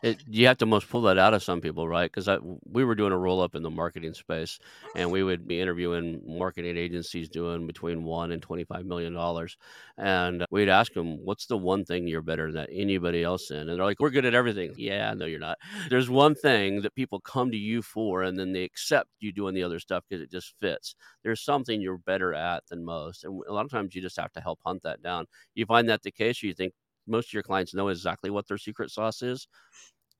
It, 0.00 0.22
you 0.28 0.46
have 0.46 0.58
to 0.58 0.66
most 0.66 0.88
pull 0.88 1.02
that 1.02 1.18
out 1.18 1.34
of 1.34 1.42
some 1.42 1.60
people, 1.60 1.88
right? 1.88 2.08
Because 2.12 2.28
we 2.64 2.84
were 2.84 2.94
doing 2.94 3.10
a 3.10 3.18
roll 3.18 3.40
up 3.40 3.56
in 3.56 3.64
the 3.64 3.70
marketing 3.70 4.14
space, 4.14 4.60
and 4.94 5.10
we 5.10 5.24
would 5.24 5.48
be 5.48 5.60
interviewing 5.60 6.22
marketing 6.24 6.76
agencies 6.76 7.28
doing 7.28 7.66
between 7.66 8.04
one 8.04 8.30
and 8.30 8.40
twenty 8.40 8.62
five 8.62 8.86
million 8.86 9.12
dollars, 9.12 9.56
and 9.96 10.42
uh, 10.42 10.46
we'd 10.52 10.68
ask 10.68 10.92
them, 10.92 11.16
"What's 11.24 11.46
the 11.46 11.56
one 11.56 11.84
thing 11.84 12.06
you're 12.06 12.22
better 12.22 12.52
than 12.52 12.66
anybody 12.70 13.24
else 13.24 13.50
in?" 13.50 13.58
And 13.68 13.70
they're 13.70 13.84
like, 13.84 13.98
"We're 13.98 14.10
good 14.10 14.24
at 14.24 14.34
everything." 14.34 14.72
Yeah, 14.76 15.14
no, 15.14 15.26
you're 15.26 15.40
not. 15.40 15.58
There's 15.90 16.08
one 16.08 16.36
thing 16.36 16.82
that 16.82 16.94
people 16.94 17.18
come 17.20 17.50
to 17.50 17.56
you 17.56 17.82
for, 17.82 18.22
and 18.22 18.38
then 18.38 18.52
they 18.52 18.62
accept 18.62 19.08
you 19.18 19.32
doing 19.32 19.54
the 19.54 19.64
other 19.64 19.80
stuff 19.80 20.04
because 20.08 20.22
it 20.22 20.30
just 20.30 20.54
fits. 20.60 20.94
There's 21.24 21.40
something 21.40 21.80
you're 21.80 21.98
better 21.98 22.34
at 22.34 22.64
than 22.68 22.84
most, 22.84 23.24
and 23.24 23.42
a 23.48 23.52
lot 23.52 23.64
of 23.64 23.70
times 23.72 23.96
you 23.96 24.00
just 24.02 24.20
have 24.20 24.32
to 24.34 24.40
help 24.40 24.60
hunt 24.64 24.84
that 24.84 25.02
down. 25.02 25.26
You 25.56 25.66
find 25.66 25.88
that 25.88 26.02
the 26.02 26.12
case, 26.12 26.40
you 26.42 26.54
think 26.54 26.72
most 27.08 27.28
of 27.28 27.32
your 27.32 27.42
clients 27.42 27.74
know 27.74 27.88
exactly 27.88 28.30
what 28.30 28.46
their 28.48 28.58
secret 28.58 28.90
sauce 28.90 29.22
is? 29.22 29.48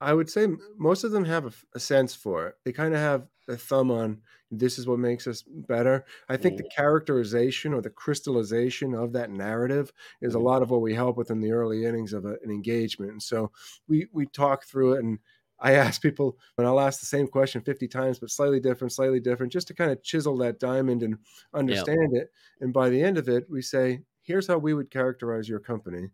I 0.01 0.15
would 0.15 0.31
say 0.31 0.47
most 0.77 1.05
of 1.05 1.11
them 1.11 1.25
have 1.25 1.47
a, 1.47 1.53
a 1.75 1.81
sense 1.81 2.15
for 2.15 2.47
it. 2.47 2.55
They 2.65 2.73
kind 2.73 2.95
of 2.95 3.01
have 3.01 3.27
a 3.49 3.57
thumb 3.57 3.91
on 3.91 4.21
this 4.51 4.79
is 4.79 4.87
what 4.87 4.99
makes 4.99 5.27
us 5.27 5.43
better. 5.47 6.05
I 6.29 6.37
think 6.37 6.55
mm. 6.55 6.59
the 6.59 6.71
characterization 6.75 7.75
or 7.75 7.83
the 7.83 7.91
crystallization 7.91 8.95
of 8.95 9.13
that 9.13 9.31
narrative 9.31 9.93
is 10.23 10.35
a 10.35 10.39
lot 10.39 10.63
of 10.63 10.71
what 10.71 10.81
we 10.81 10.95
help 10.95 11.17
with 11.17 11.31
in 11.31 11.41
the 11.41 11.53
early 11.53 11.85
innings 11.85 12.13
of 12.13 12.25
a, 12.25 12.37
an 12.43 12.51
engagement. 12.51 13.13
And 13.13 13.23
so 13.23 13.51
we 13.89 14.07
we 14.13 14.27
talk 14.27 14.65
through 14.65 14.95
it 14.95 15.05
and 15.05 15.19
I 15.61 15.73
ask 15.75 16.01
people, 16.01 16.39
and 16.57 16.67
I'll 16.67 16.81
ask 16.81 17.01
the 17.01 17.07
same 17.07 17.27
question 17.27 17.61
50 17.61 17.89
times, 17.89 18.19
but 18.19 18.31
slightly 18.31 18.61
different, 18.61 18.93
slightly 18.93 19.21
different, 19.21 19.53
just 19.53 19.69
to 19.69 19.75
kind 19.75 19.91
of 19.91 20.03
chisel 20.03 20.37
that 20.39 20.61
diamond 20.61 21.03
and 21.03 21.19
understand 21.53 22.13
yep. 22.13 22.25
it. 22.25 22.29
And 22.61 22.73
by 22.73 22.89
the 22.89 23.03
end 23.03 23.19
of 23.19 23.29
it, 23.29 23.47
we 23.51 23.63
say, 23.63 24.01
here's 24.23 24.47
how 24.47 24.59
we 24.59 24.75
would 24.75 24.91
characterize 24.91 25.49
your 25.49 25.61
company 25.61 26.09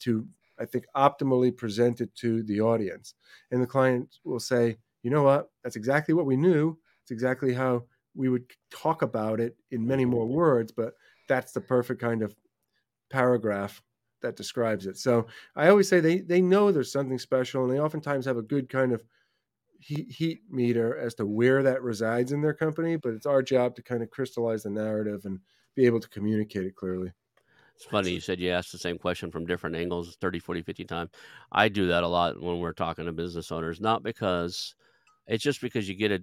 to 0.00 0.26
I 0.60 0.64
think 0.64 0.86
optimally 0.96 1.56
present 1.56 2.00
it 2.00 2.14
to 2.16 2.42
the 2.42 2.60
audience. 2.60 3.14
And 3.50 3.62
the 3.62 3.66
client 3.66 4.16
will 4.24 4.40
say, 4.40 4.76
you 5.02 5.10
know 5.10 5.22
what, 5.22 5.50
that's 5.62 5.76
exactly 5.76 6.14
what 6.14 6.26
we 6.26 6.36
knew. 6.36 6.76
It's 7.02 7.12
exactly 7.12 7.54
how 7.54 7.84
we 8.14 8.28
would 8.28 8.44
talk 8.70 9.02
about 9.02 9.40
it 9.40 9.56
in 9.70 9.86
many 9.86 10.04
more 10.04 10.24
mm-hmm. 10.24 10.34
words, 10.34 10.72
but 10.72 10.94
that's 11.28 11.52
the 11.52 11.60
perfect 11.60 12.00
kind 12.00 12.22
of 12.22 12.34
paragraph 13.10 13.80
that 14.20 14.36
describes 14.36 14.86
it. 14.86 14.98
So 14.98 15.26
I 15.54 15.68
always 15.68 15.88
say 15.88 16.00
they 16.00 16.18
they 16.18 16.40
know 16.40 16.72
there's 16.72 16.92
something 16.92 17.18
special, 17.18 17.64
and 17.64 17.72
they 17.72 17.80
oftentimes 17.80 18.26
have 18.26 18.36
a 18.36 18.42
good 18.42 18.68
kind 18.68 18.92
of 18.92 19.04
heat, 19.80 20.10
heat 20.10 20.40
meter 20.50 20.98
as 20.98 21.14
to 21.14 21.26
where 21.26 21.62
that 21.62 21.82
resides 21.82 22.32
in 22.32 22.42
their 22.42 22.54
company. 22.54 22.96
But 22.96 23.14
it's 23.14 23.26
our 23.26 23.42
job 23.42 23.76
to 23.76 23.82
kind 23.82 24.02
of 24.02 24.10
crystallize 24.10 24.64
the 24.64 24.70
narrative 24.70 25.22
and 25.24 25.38
be 25.76 25.86
able 25.86 26.00
to 26.00 26.08
communicate 26.08 26.66
it 26.66 26.74
clearly. 26.74 27.12
It's 27.78 27.86
funny 27.86 28.10
you 28.10 28.20
said 28.20 28.40
you 28.40 28.50
asked 28.50 28.72
the 28.72 28.78
same 28.78 28.98
question 28.98 29.30
from 29.30 29.46
different 29.46 29.76
angles 29.76 30.16
30, 30.20 30.40
40, 30.40 30.62
50 30.62 30.84
times. 30.84 31.10
I 31.52 31.68
do 31.68 31.86
that 31.86 32.02
a 32.02 32.08
lot 32.08 32.42
when 32.42 32.58
we're 32.58 32.72
talking 32.72 33.06
to 33.06 33.12
business 33.12 33.52
owners, 33.52 33.80
not 33.80 34.02
because 34.02 34.74
it's 35.28 35.44
just 35.44 35.60
because 35.60 35.88
you 35.88 35.94
get 35.94 36.10
a, 36.10 36.20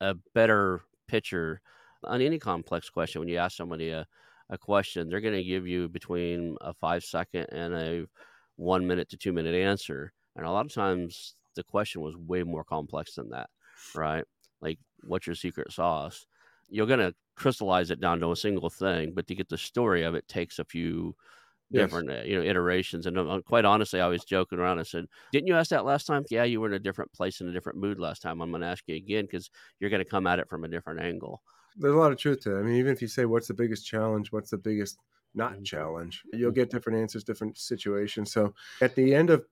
a 0.00 0.14
better 0.34 0.82
picture 1.08 1.60
on 2.04 2.20
any 2.20 2.38
complex 2.38 2.90
question. 2.90 3.18
When 3.18 3.28
you 3.28 3.38
ask 3.38 3.56
somebody 3.56 3.90
a, 3.90 4.06
a 4.50 4.56
question, 4.56 5.08
they're 5.08 5.20
going 5.20 5.34
to 5.34 5.42
give 5.42 5.66
you 5.66 5.88
between 5.88 6.56
a 6.60 6.72
five 6.72 7.02
second 7.02 7.46
and 7.50 7.74
a 7.74 8.06
one 8.54 8.86
minute 8.86 9.08
to 9.08 9.16
two 9.16 9.32
minute 9.32 9.56
answer. 9.56 10.12
And 10.36 10.46
a 10.46 10.50
lot 10.52 10.64
of 10.64 10.72
times 10.72 11.34
the 11.56 11.64
question 11.64 12.02
was 12.02 12.16
way 12.16 12.44
more 12.44 12.62
complex 12.62 13.16
than 13.16 13.30
that, 13.30 13.50
right? 13.96 14.24
Like, 14.60 14.78
what's 15.02 15.26
your 15.26 15.34
secret 15.34 15.72
sauce? 15.72 16.24
You're 16.68 16.86
going 16.86 17.00
to 17.00 17.14
crystallize 17.36 17.90
it 17.90 18.00
down 18.00 18.20
to 18.20 18.30
a 18.30 18.36
single 18.36 18.70
thing, 18.70 19.12
but 19.14 19.26
to 19.26 19.34
get 19.34 19.48
the 19.48 19.58
story 19.58 20.02
of 20.02 20.14
it 20.14 20.26
takes 20.28 20.58
a 20.58 20.64
few 20.64 21.14
different 21.72 22.10
yes. 22.10 22.20
Uh, 22.20 22.24
you 22.26 22.36
know 22.36 22.44
iterations. 22.44 23.06
And 23.06 23.18
uh, 23.18 23.40
quite 23.44 23.64
honestly, 23.64 24.00
I 24.00 24.06
was 24.06 24.24
joking 24.24 24.58
around. 24.58 24.78
I 24.78 24.84
said, 24.84 25.06
"Didn't 25.32 25.48
you 25.48 25.56
ask 25.56 25.70
that 25.70 25.84
last 25.84 26.06
time? 26.06 26.24
Yeah, 26.30 26.44
you 26.44 26.60
were 26.60 26.68
in 26.68 26.74
a 26.74 26.78
different 26.78 27.12
place 27.12 27.40
in 27.40 27.48
a 27.48 27.52
different 27.52 27.78
mood 27.78 27.98
last 27.98 28.22
time. 28.22 28.40
I'm 28.40 28.50
going 28.50 28.62
to 28.62 28.68
ask 28.68 28.84
you 28.86 28.96
again 28.96 29.24
because 29.24 29.50
you're 29.80 29.90
going 29.90 30.04
to 30.04 30.08
come 30.08 30.26
at 30.26 30.38
it 30.38 30.48
from 30.48 30.64
a 30.64 30.68
different 30.68 31.00
angle." 31.00 31.42
There's 31.76 31.94
a 31.94 31.98
lot 31.98 32.12
of 32.12 32.18
truth 32.18 32.40
to 32.42 32.56
it. 32.56 32.60
I 32.60 32.62
mean, 32.62 32.76
even 32.76 32.92
if 32.92 33.02
you 33.02 33.08
say, 33.08 33.24
"What's 33.24 33.48
the 33.48 33.54
biggest 33.54 33.86
challenge? 33.86 34.32
What's 34.32 34.50
the 34.50 34.58
biggest 34.58 34.98
not 35.34 35.52
mm-hmm. 35.52 35.64
challenge?" 35.64 36.22
You'll 36.32 36.50
mm-hmm. 36.50 36.60
get 36.60 36.70
different 36.70 36.98
answers, 36.98 37.24
different 37.24 37.58
situations. 37.58 38.32
So 38.32 38.54
at 38.80 38.94
the 38.94 39.14
end 39.14 39.30
of 39.30 39.44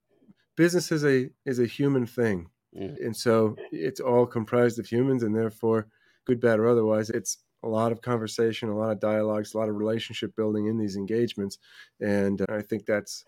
business 0.56 0.92
is 0.92 1.04
a 1.04 1.28
is 1.44 1.58
a 1.58 1.66
human 1.66 2.06
thing, 2.06 2.48
mm-hmm. 2.76 3.04
and 3.04 3.16
so 3.16 3.56
it's 3.72 4.00
all 4.00 4.26
comprised 4.26 4.78
of 4.78 4.86
humans, 4.86 5.22
and 5.22 5.34
therefore 5.34 5.88
good, 6.24 6.40
bad, 6.40 6.58
or 6.58 6.68
otherwise. 6.68 7.10
It's 7.10 7.38
a 7.62 7.68
lot 7.68 7.92
of 7.92 8.02
conversation, 8.02 8.68
a 8.68 8.76
lot 8.76 8.90
of 8.90 9.00
dialogues, 9.00 9.54
a 9.54 9.58
lot 9.58 9.68
of 9.68 9.76
relationship 9.76 10.34
building 10.36 10.66
in 10.66 10.78
these 10.78 10.96
engagements. 10.96 11.58
And 12.00 12.44
I 12.48 12.62
think 12.62 12.86
that's 12.86 13.24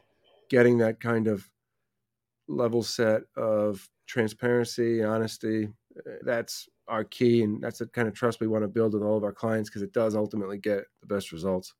getting 0.50 0.78
that 0.78 1.00
kind 1.00 1.28
of 1.28 1.48
level 2.48 2.82
set 2.82 3.22
of 3.36 3.88
transparency, 4.06 5.02
honesty. 5.02 5.68
Eh, 5.96 6.16
that's 6.22 6.68
our 6.88 7.04
key. 7.04 7.42
And 7.42 7.62
that's 7.62 7.78
the 7.78 7.86
kind 7.86 8.08
of 8.08 8.14
trust 8.14 8.40
we 8.40 8.46
want 8.46 8.62
to 8.62 8.68
build 8.68 8.94
with 8.94 9.02
all 9.02 9.16
of 9.16 9.24
our 9.24 9.32
clients 9.32 9.70
because 9.70 9.82
it 9.82 9.92
does 9.92 10.14
ultimately 10.14 10.58
get 10.58 10.84
the 11.00 11.06
best 11.06 11.32
results. 11.32 11.74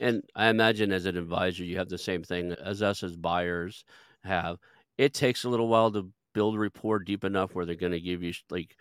And 0.00 0.22
I 0.34 0.48
imagine 0.48 0.92
as 0.92 1.06
an 1.06 1.16
advisor, 1.16 1.64
you 1.64 1.76
have 1.78 1.88
the 1.88 1.98
same 1.98 2.22
thing 2.22 2.52
as 2.52 2.82
us 2.82 3.02
as 3.02 3.16
buyers 3.16 3.84
have. 4.24 4.58
It 4.98 5.14
takes 5.14 5.44
a 5.44 5.48
little 5.48 5.68
while 5.68 5.90
to 5.92 6.10
build 6.32 6.58
rapport 6.58 7.00
deep 7.00 7.24
enough 7.24 7.54
where 7.54 7.66
they're 7.66 7.74
going 7.74 7.92
to 7.92 8.00
give 8.00 8.22
you 8.22 8.32
like 8.50 8.76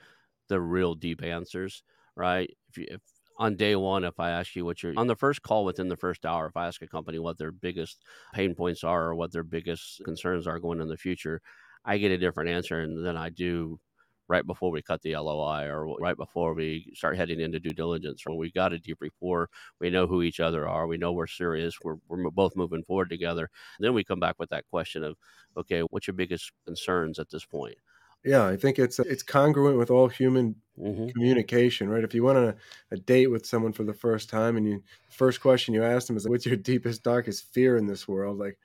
the 0.52 0.62
real 0.62 0.96
deep 0.96 1.24
answers, 1.24 1.84
right? 2.16 2.50
If 2.70 2.78
you 2.78 2.86
if 2.90 3.02
on 3.38 3.56
day 3.56 3.76
one, 3.76 4.04
if 4.04 4.20
I 4.20 4.32
ask 4.32 4.56
you 4.56 4.66
what 4.66 4.84
your 4.84 4.94
on 4.98 5.08
the 5.08 5.16
first 5.16 5.42
call 5.42 5.64
within 5.66 5.88
the 5.88 5.96
first 5.96 6.26
hour, 6.26 6.48
if 6.48 6.58
I 6.58 6.68
ask 6.68 6.82
a 6.82 6.88
company 6.88 7.20
what 7.20 7.38
their 7.38 7.52
biggest 7.54 8.04
pain 8.34 8.54
points 8.54 8.84
are 8.84 9.06
or 9.06 9.16
what 9.16 9.32
their 9.32 9.44
biggest 9.44 10.04
concerns 10.04 10.46
are 10.48 10.60
going 10.60 10.82
in 10.82 10.90
the 10.90 10.98
future, 10.98 11.42
I 11.86 11.98
get 11.98 12.12
a 12.12 12.18
different 12.18 12.50
answer 12.50 12.86
than 12.86 13.16
I 13.16 13.30
do 13.30 13.80
right 14.28 14.46
before 14.46 14.72
we 14.72 14.82
cut 14.82 15.02
the 15.02 15.16
LOI 15.16 15.66
or 15.68 15.98
right 16.00 16.18
before 16.18 16.54
we 16.54 16.92
start 16.96 17.18
heading 17.18 17.40
into 17.40 17.60
due 17.60 17.72
diligence. 17.72 18.24
When 18.26 18.38
we've 18.38 18.54
got 18.54 18.74
a 18.74 18.80
deep 18.80 18.98
rapport, 19.02 19.50
we 19.80 19.90
know 19.90 20.06
who 20.08 20.22
each 20.22 20.40
other 20.42 20.68
are, 20.68 20.88
we 20.88 20.98
know 20.98 21.14
we're 21.14 21.28
serious, 21.28 21.76
we're, 21.84 21.98
we're 22.10 22.30
both 22.30 22.56
moving 22.56 22.84
forward 22.84 23.10
together. 23.10 23.50
And 23.78 23.86
then 23.86 23.94
we 23.94 24.04
come 24.04 24.20
back 24.20 24.36
with 24.40 24.50
that 24.50 24.66
question 24.70 25.04
of, 25.04 25.18
okay, 25.58 25.82
what's 25.82 26.08
your 26.08 26.16
biggest 26.16 26.52
concerns 26.66 27.20
at 27.20 27.30
this 27.30 27.46
point? 27.46 27.76
Yeah, 28.24 28.46
I 28.46 28.56
think 28.56 28.78
it's 28.78 29.00
it's 29.00 29.24
congruent 29.24 29.78
with 29.78 29.90
all 29.90 30.08
human 30.08 30.56
mm-hmm. 30.80 31.08
communication, 31.10 31.90
right? 31.90 32.04
If 32.04 32.14
you 32.14 32.24
went 32.24 32.38
on 32.38 32.44
a, 32.50 32.56
a, 32.92 32.98
date 32.98 33.28
with 33.28 33.46
someone 33.46 33.74
for 33.74 33.84
the 33.84 33.94
first 33.94 34.30
time 34.30 34.58
and 34.58 34.68
you 34.68 34.84
first 35.10 35.42
question 35.42 35.74
you 35.74 35.84
ask 35.84 36.08
them 36.08 36.18
is 36.18 36.28
what's 36.28 36.46
your 36.46 36.56
deepest 36.56 37.04
darkest 37.04 37.52
fear 37.52 37.78
in 37.78 37.88
this 37.88 38.08
world? 38.08 38.38
Like 38.38 38.58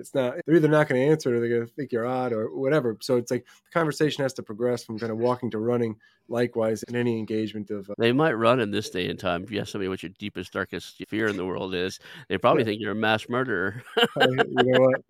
it's 0.00 0.14
not 0.14 0.34
they're 0.46 0.56
either 0.56 0.66
not 0.66 0.88
going 0.88 1.00
to 1.00 1.06
answer 1.06 1.32
it 1.32 1.36
or 1.36 1.40
they're 1.40 1.48
going 1.48 1.66
to 1.66 1.72
think 1.74 1.92
you're 1.92 2.06
odd 2.06 2.32
or 2.32 2.56
whatever 2.58 2.96
so 3.00 3.16
it's 3.16 3.30
like 3.30 3.44
the 3.44 3.70
conversation 3.70 4.22
has 4.22 4.32
to 4.32 4.42
progress 4.42 4.82
from 4.82 4.98
kind 4.98 5.12
of 5.12 5.18
walking 5.18 5.50
to 5.50 5.58
running 5.58 5.94
likewise 6.28 6.82
in 6.84 6.96
any 6.96 7.18
engagement 7.18 7.70
of 7.70 7.88
uh, 7.90 7.94
they 7.98 8.10
might 8.10 8.32
run 8.32 8.60
in 8.60 8.70
this 8.70 8.90
day 8.90 9.08
and 9.08 9.18
time 9.18 9.44
if 9.44 9.50
you 9.50 9.60
ask 9.60 9.70
somebody 9.70 9.88
what 9.88 10.02
your 10.02 10.10
deepest 10.18 10.52
darkest 10.52 11.04
fear 11.08 11.28
in 11.28 11.36
the 11.36 11.44
world 11.44 11.74
is 11.74 12.00
they 12.28 12.38
probably 12.38 12.62
yeah. 12.62 12.66
think 12.66 12.80
you're 12.80 12.92
a 12.92 12.94
mass 12.94 13.28
murderer 13.28 13.82
you 14.20 14.44
know 14.56 14.80
what 14.80 15.02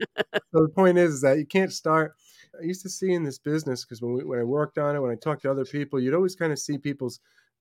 so 0.53 0.63
the 0.63 0.73
point 0.75 0.99
is, 0.99 1.15
is 1.15 1.21
that 1.23 1.39
you 1.39 1.47
can't 1.47 1.73
start 1.73 2.17
i 2.59 2.65
used 2.65 2.83
to 2.83 2.89
see 2.89 3.13
in 3.13 3.23
this 3.23 3.39
business 3.39 3.85
because 3.85 4.01
when, 4.01 4.13
we, 4.13 4.25
when 4.25 4.39
i 4.39 4.45
worked 4.45 4.79
on 4.79 4.97
it 4.97 5.01
when 5.01 5.11
i 5.11 5.17
talked 5.17 5.43
to 5.43 5.51
other 5.51 5.65
people 5.65 6.01
you'd 6.01 6.15
always 6.15 6.37
kind 6.37 6.53
of 6.53 6.59
see 6.59 6.79
people's 6.79 7.21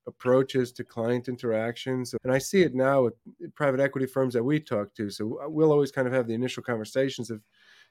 approaches 0.10 0.72
to 0.74 0.84
client 0.84 1.30
interactions. 1.30 2.14
And 2.24 2.34
I 2.34 2.38
see 2.38 2.62
it 2.62 2.76
now 2.76 3.04
with 3.04 3.14
private 3.56 3.80
equity 3.80 4.06
firms 4.06 4.34
that 4.34 4.44
we 4.44 4.60
talk 4.60 4.94
to. 4.96 5.10
So 5.10 5.40
uh, 5.42 5.50
we'll 5.50 5.72
always 5.72 5.92
kind 5.92 6.08
of 6.08 6.14
have 6.14 6.28
the 6.28 6.34
initial 6.34 6.64
conversations 6.64 7.30
of, 7.30 7.42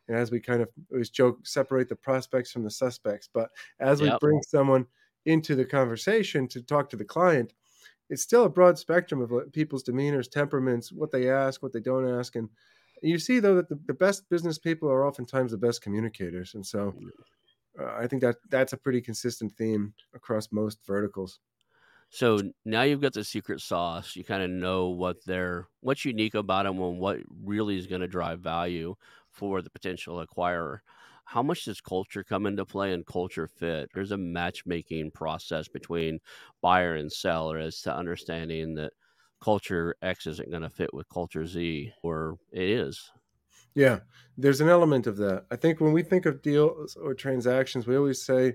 and 0.09 0.17
as 0.17 0.31
we 0.31 0.41
kind 0.41 0.61
of 0.61 0.69
always 0.91 1.11
joke, 1.11 1.47
separate 1.47 1.89
the 1.89 1.97
prospects 1.97 2.53
from 2.53 2.65
the 2.65 2.71
suspects. 2.71 3.29
But 3.33 3.51
as 3.79 4.03
we 4.03 4.13
bring 4.21 4.43
someone 4.43 4.87
into 5.27 5.55
the 5.55 5.65
conversation 5.65 6.49
to 6.49 6.63
talk 6.63 6.91
to 6.91 6.97
the 6.97 7.05
client, 7.05 7.53
it's 8.11 8.23
still 8.23 8.45
a 8.45 8.51
broad 8.51 8.79
spectrum 8.79 9.21
of 9.21 9.53
people's 9.53 9.85
demeanors, 9.85 10.31
temperaments, 10.31 10.91
what 10.91 11.11
they 11.11 11.31
ask, 11.31 11.63
what 11.63 11.75
they 11.75 11.81
don't 11.81 12.09
ask. 12.09 12.37
And 12.37 12.49
you 13.03 13.19
see, 13.19 13.41
though, 13.41 13.57
that 13.57 13.69
the, 13.69 13.79
the 13.87 13.95
best 13.95 14.29
business 14.29 14.59
people 14.59 14.91
are 14.91 15.07
oftentimes 15.07 15.53
the 15.53 15.59
best 15.59 15.83
communicators. 15.83 16.55
And 16.55 16.65
so 16.65 16.95
uh, 17.79 17.95
I 17.97 18.07
think 18.07 18.23
that 18.23 18.37
that's 18.51 18.73
a 18.73 18.77
pretty 18.77 19.01
consistent 19.01 19.53
theme 19.57 19.95
across 20.15 20.49
most 20.53 20.81
verticals. 20.87 21.41
So 22.11 22.41
now 22.65 22.83
you've 22.83 23.03
got 23.03 23.13
the 23.13 23.25
secret 23.25 23.61
sauce. 23.61 24.17
You 24.17 24.25
kind 24.25 24.43
of 24.43 24.51
know 24.51 24.89
what 24.89 25.25
they're 25.27 25.69
what's 25.81 26.05
unique 26.05 26.35
about 26.35 26.65
them 26.65 26.81
and 26.81 26.99
what 26.99 27.19
really 27.45 27.77
is 27.79 27.87
going 27.87 28.01
to 28.01 28.09
drive 28.09 28.41
value 28.41 28.95
for 29.31 29.61
the 29.61 29.71
potential 29.71 30.25
acquirer. 30.25 30.79
How 31.25 31.43
much 31.43 31.67
does 31.67 31.83
culture 31.83 32.25
come 32.25 32.47
into 32.47 32.65
play 32.65 32.95
and 32.95 33.05
culture 33.05 33.47
fit? 33.47 33.91
There's 33.93 34.13
a 34.13 34.17
matchmaking 34.17 35.11
process 35.11 35.69
between 35.69 36.21
buyer 36.63 36.95
and 36.95 37.13
seller 37.13 37.59
as 37.59 37.83
to 37.83 37.95
understanding 37.95 38.75
that 38.77 38.95
culture 39.41 39.97
X 40.03 40.27
isn't 40.27 40.51
going 40.51 40.63
to 40.63 40.71
fit 40.71 40.93
with 40.93 41.09
culture 41.09 41.47
Z, 41.47 41.93
or 42.03 42.39
it 42.53 42.69
is. 42.69 43.11
Yeah, 43.75 44.01
there's 44.37 44.61
an 44.61 44.69
element 44.69 45.07
of 45.07 45.17
that. 45.19 45.45
I 45.51 45.57
think 45.57 45.81
when 45.81 45.93
we 45.93 46.03
think 46.03 46.27
of 46.27 46.43
deals 46.43 46.97
or 46.97 47.15
transactions, 47.15 47.87
we 47.87 47.97
always 47.97 48.23
say 48.23 48.55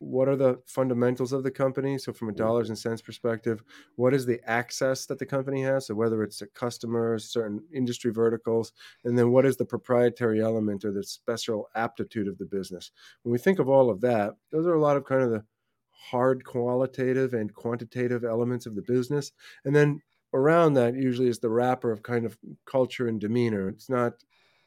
what 0.00 0.28
are 0.28 0.36
the 0.36 0.58
fundamentals 0.66 1.32
of 1.32 1.42
the 1.42 1.50
company? 1.50 1.98
So 1.98 2.12
from 2.12 2.28
a 2.28 2.32
mm-hmm. 2.32 2.38
dollars 2.38 2.68
and 2.70 2.78
cents 2.78 3.02
perspective 3.02 3.62
what 3.96 4.14
is 4.14 4.24
the 4.24 4.40
access 4.46 5.06
that 5.06 5.18
the 5.18 5.26
company 5.26 5.62
has? 5.62 5.86
So 5.86 5.94
whether 5.94 6.22
it's 6.22 6.38
to 6.38 6.46
customers 6.46 7.30
certain 7.30 7.62
industry 7.72 8.10
verticals 8.10 8.72
and 9.04 9.16
then 9.16 9.30
what 9.30 9.44
is 9.44 9.58
the 9.58 9.64
proprietary 9.64 10.40
element 10.40 10.84
or 10.84 10.92
the 10.92 11.04
special 11.04 11.68
aptitude 11.74 12.28
of 12.28 12.38
the 12.38 12.46
business? 12.46 12.92
When 13.22 13.32
we 13.32 13.38
think 13.38 13.58
of 13.58 13.68
all 13.68 13.90
of 13.90 14.00
that 14.00 14.34
those 14.50 14.66
are 14.66 14.74
a 14.74 14.80
lot 14.80 14.96
of 14.96 15.04
kind 15.04 15.22
of 15.22 15.30
the 15.30 15.44
hard 15.90 16.44
qualitative 16.44 17.34
and 17.34 17.52
quantitative 17.52 18.24
elements 18.24 18.64
of 18.64 18.74
the 18.74 18.82
business. 18.82 19.32
And 19.66 19.76
then 19.76 20.00
around 20.32 20.74
that 20.74 20.94
usually 20.94 21.28
is 21.28 21.38
the 21.38 21.50
wrapper 21.50 21.90
of 21.90 22.02
kind 22.02 22.24
of 22.24 22.38
culture 22.66 23.08
and 23.08 23.20
demeanor 23.20 23.68
it's 23.68 23.88
not 23.88 24.14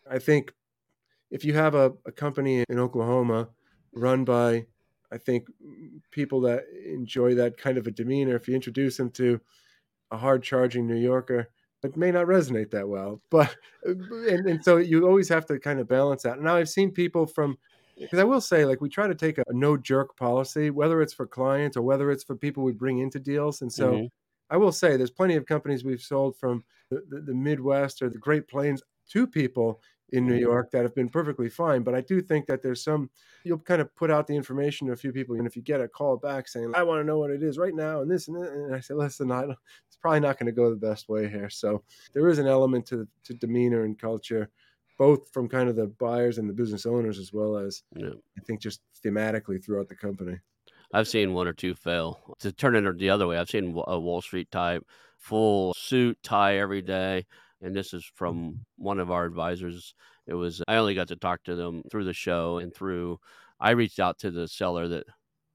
i 0.09 0.19
think 0.19 0.53
if 1.31 1.43
you 1.45 1.53
have 1.53 1.75
a, 1.75 1.91
a 2.05 2.11
company 2.11 2.63
in 2.67 2.79
oklahoma 2.79 3.47
run 3.93 4.23
by 4.23 4.65
I 5.13 5.17
think 5.19 5.47
people 6.09 6.41
that 6.41 6.63
enjoy 6.85 7.35
that 7.35 7.57
kind 7.57 7.77
of 7.77 7.85
a 7.85 7.91
demeanor, 7.91 8.35
if 8.35 8.47
you 8.47 8.55
introduce 8.55 8.97
them 8.97 9.11
to 9.11 9.39
a 10.09 10.17
hard 10.17 10.41
charging 10.41 10.87
New 10.87 10.97
Yorker, 10.97 11.49
it 11.83 11.95
may 11.95 12.11
not 12.11 12.25
resonate 12.25 12.71
that 12.71 12.87
well. 12.87 13.21
But 13.29 13.55
and, 13.83 14.47
and 14.47 14.63
so 14.63 14.77
you 14.77 15.07
always 15.07 15.29
have 15.29 15.45
to 15.47 15.59
kind 15.59 15.79
of 15.79 15.87
balance 15.87 16.23
that. 16.23 16.41
Now 16.41 16.55
I've 16.55 16.69
seen 16.69 16.91
people 16.91 17.27
from 17.27 17.57
because 17.99 18.17
I 18.17 18.23
will 18.23 18.41
say, 18.41 18.65
like, 18.65 18.81
we 18.81 18.89
try 18.89 19.07
to 19.07 19.13
take 19.13 19.37
a, 19.37 19.43
a, 19.47 19.53
no 19.53 19.77
jerk 19.77 20.17
policy, 20.17 20.71
whether 20.71 20.99
it's 21.03 21.13
for 21.13 21.27
clients 21.27 21.77
or 21.77 21.83
whether 21.83 22.09
it's 22.09 22.23
for 22.23 22.35
people 22.35 22.63
we 22.63 22.71
bring 22.71 22.97
into 22.97 23.19
deals. 23.19 23.61
And 23.61 23.71
so 23.71 23.91
mm-hmm. 23.91 24.05
I 24.49 24.57
will 24.57 24.71
say 24.71 24.97
there's 24.97 25.11
plenty 25.11 25.35
of 25.35 25.45
companies 25.45 25.83
we've 25.83 26.01
sold 26.01 26.37
from 26.37 26.63
the, 26.89 27.03
the, 27.09 27.21
the 27.21 27.33
Midwest 27.33 28.01
or 28.01 28.09
the 28.09 28.17
Great 28.17 28.47
Plains 28.47 28.81
to 29.11 29.27
people 29.27 29.81
in 30.13 30.27
New 30.27 30.33
mm-hmm. 30.33 30.41
York 30.41 30.71
that 30.71 30.83
have 30.83 30.93
been 30.93 31.09
perfectly 31.09 31.49
fine. 31.49 31.81
But 31.81 31.95
I 31.95 32.01
do 32.01 32.21
think 32.21 32.45
that 32.45 32.61
there's 32.61 32.83
some, 32.83 33.09
you'll 33.43 33.57
kind 33.57 33.81
of 33.81 33.93
put 33.95 34.11
out 34.11 34.27
the 34.27 34.35
information 34.35 34.85
to 34.87 34.93
a 34.93 34.97
few 34.97 35.11
people. 35.11 35.35
And 35.35 35.47
if 35.47 35.55
you 35.55 35.63
get 35.63 35.81
a 35.81 35.87
call 35.87 36.17
back 36.17 36.47
saying, 36.47 36.71
I 36.75 36.83
want 36.83 37.01
to 37.01 37.03
know 37.03 37.17
what 37.17 37.31
it 37.31 37.41
is 37.41 37.57
right 37.57 37.73
now 37.73 38.01
and 38.01 38.11
this 38.11 38.27
and 38.27 38.37
that, 38.37 38.51
and 38.51 38.75
I 38.75 38.79
say, 38.79 38.93
listen, 38.93 39.31
I 39.31 39.43
it's 39.43 39.97
probably 39.99 40.19
not 40.19 40.37
going 40.37 40.45
to 40.45 40.51
go 40.51 40.69
the 40.69 40.75
best 40.75 41.09
way 41.09 41.27
here. 41.27 41.49
So 41.49 41.83
there 42.13 42.27
is 42.27 42.37
an 42.37 42.47
element 42.47 42.85
to, 42.87 43.07
to 43.23 43.33
demeanor 43.33 43.85
and 43.85 43.97
culture, 43.97 44.51
both 44.99 45.31
from 45.31 45.49
kind 45.49 45.67
of 45.67 45.75
the 45.75 45.87
buyers 45.87 46.37
and 46.37 46.47
the 46.47 46.53
business 46.53 46.85
owners, 46.85 47.17
as 47.17 47.33
well 47.33 47.57
as 47.57 47.81
yeah. 47.95 48.09
I 48.37 48.41
think 48.45 48.61
just 48.61 48.81
thematically 49.03 49.63
throughout 49.63 49.89
the 49.89 49.95
company. 49.95 50.37
I've 50.93 51.07
seen 51.07 51.33
one 51.33 51.47
or 51.47 51.53
two 51.53 51.73
fail. 51.73 52.37
To 52.39 52.51
turn 52.51 52.75
it 52.75 52.97
the 52.97 53.09
other 53.09 53.27
way, 53.27 53.37
I've 53.37 53.49
seen 53.49 53.75
a 53.87 53.99
Wall 53.99 54.21
Street 54.21 54.51
type, 54.51 54.85
full 55.17 55.73
suit, 55.73 56.17
tie 56.23 56.57
every 56.57 56.81
day 56.81 57.25
and 57.63 57.75
this 57.75 57.93
is 57.93 58.05
from 58.13 58.37
mm-hmm. 58.37 58.57
one 58.77 58.99
of 58.99 59.09
our 59.09 59.25
advisors. 59.25 59.95
It 60.27 60.33
was 60.35 60.61
I 60.67 60.75
only 60.75 60.93
got 60.93 61.07
to 61.07 61.15
talk 61.15 61.43
to 61.45 61.55
them 61.55 61.81
through 61.89 62.03
the 62.03 62.13
show 62.13 62.59
and 62.59 62.73
through 62.73 63.19
I 63.59 63.71
reached 63.71 63.99
out 63.99 64.19
to 64.19 64.31
the 64.31 64.47
seller 64.47 64.87
that 64.89 65.05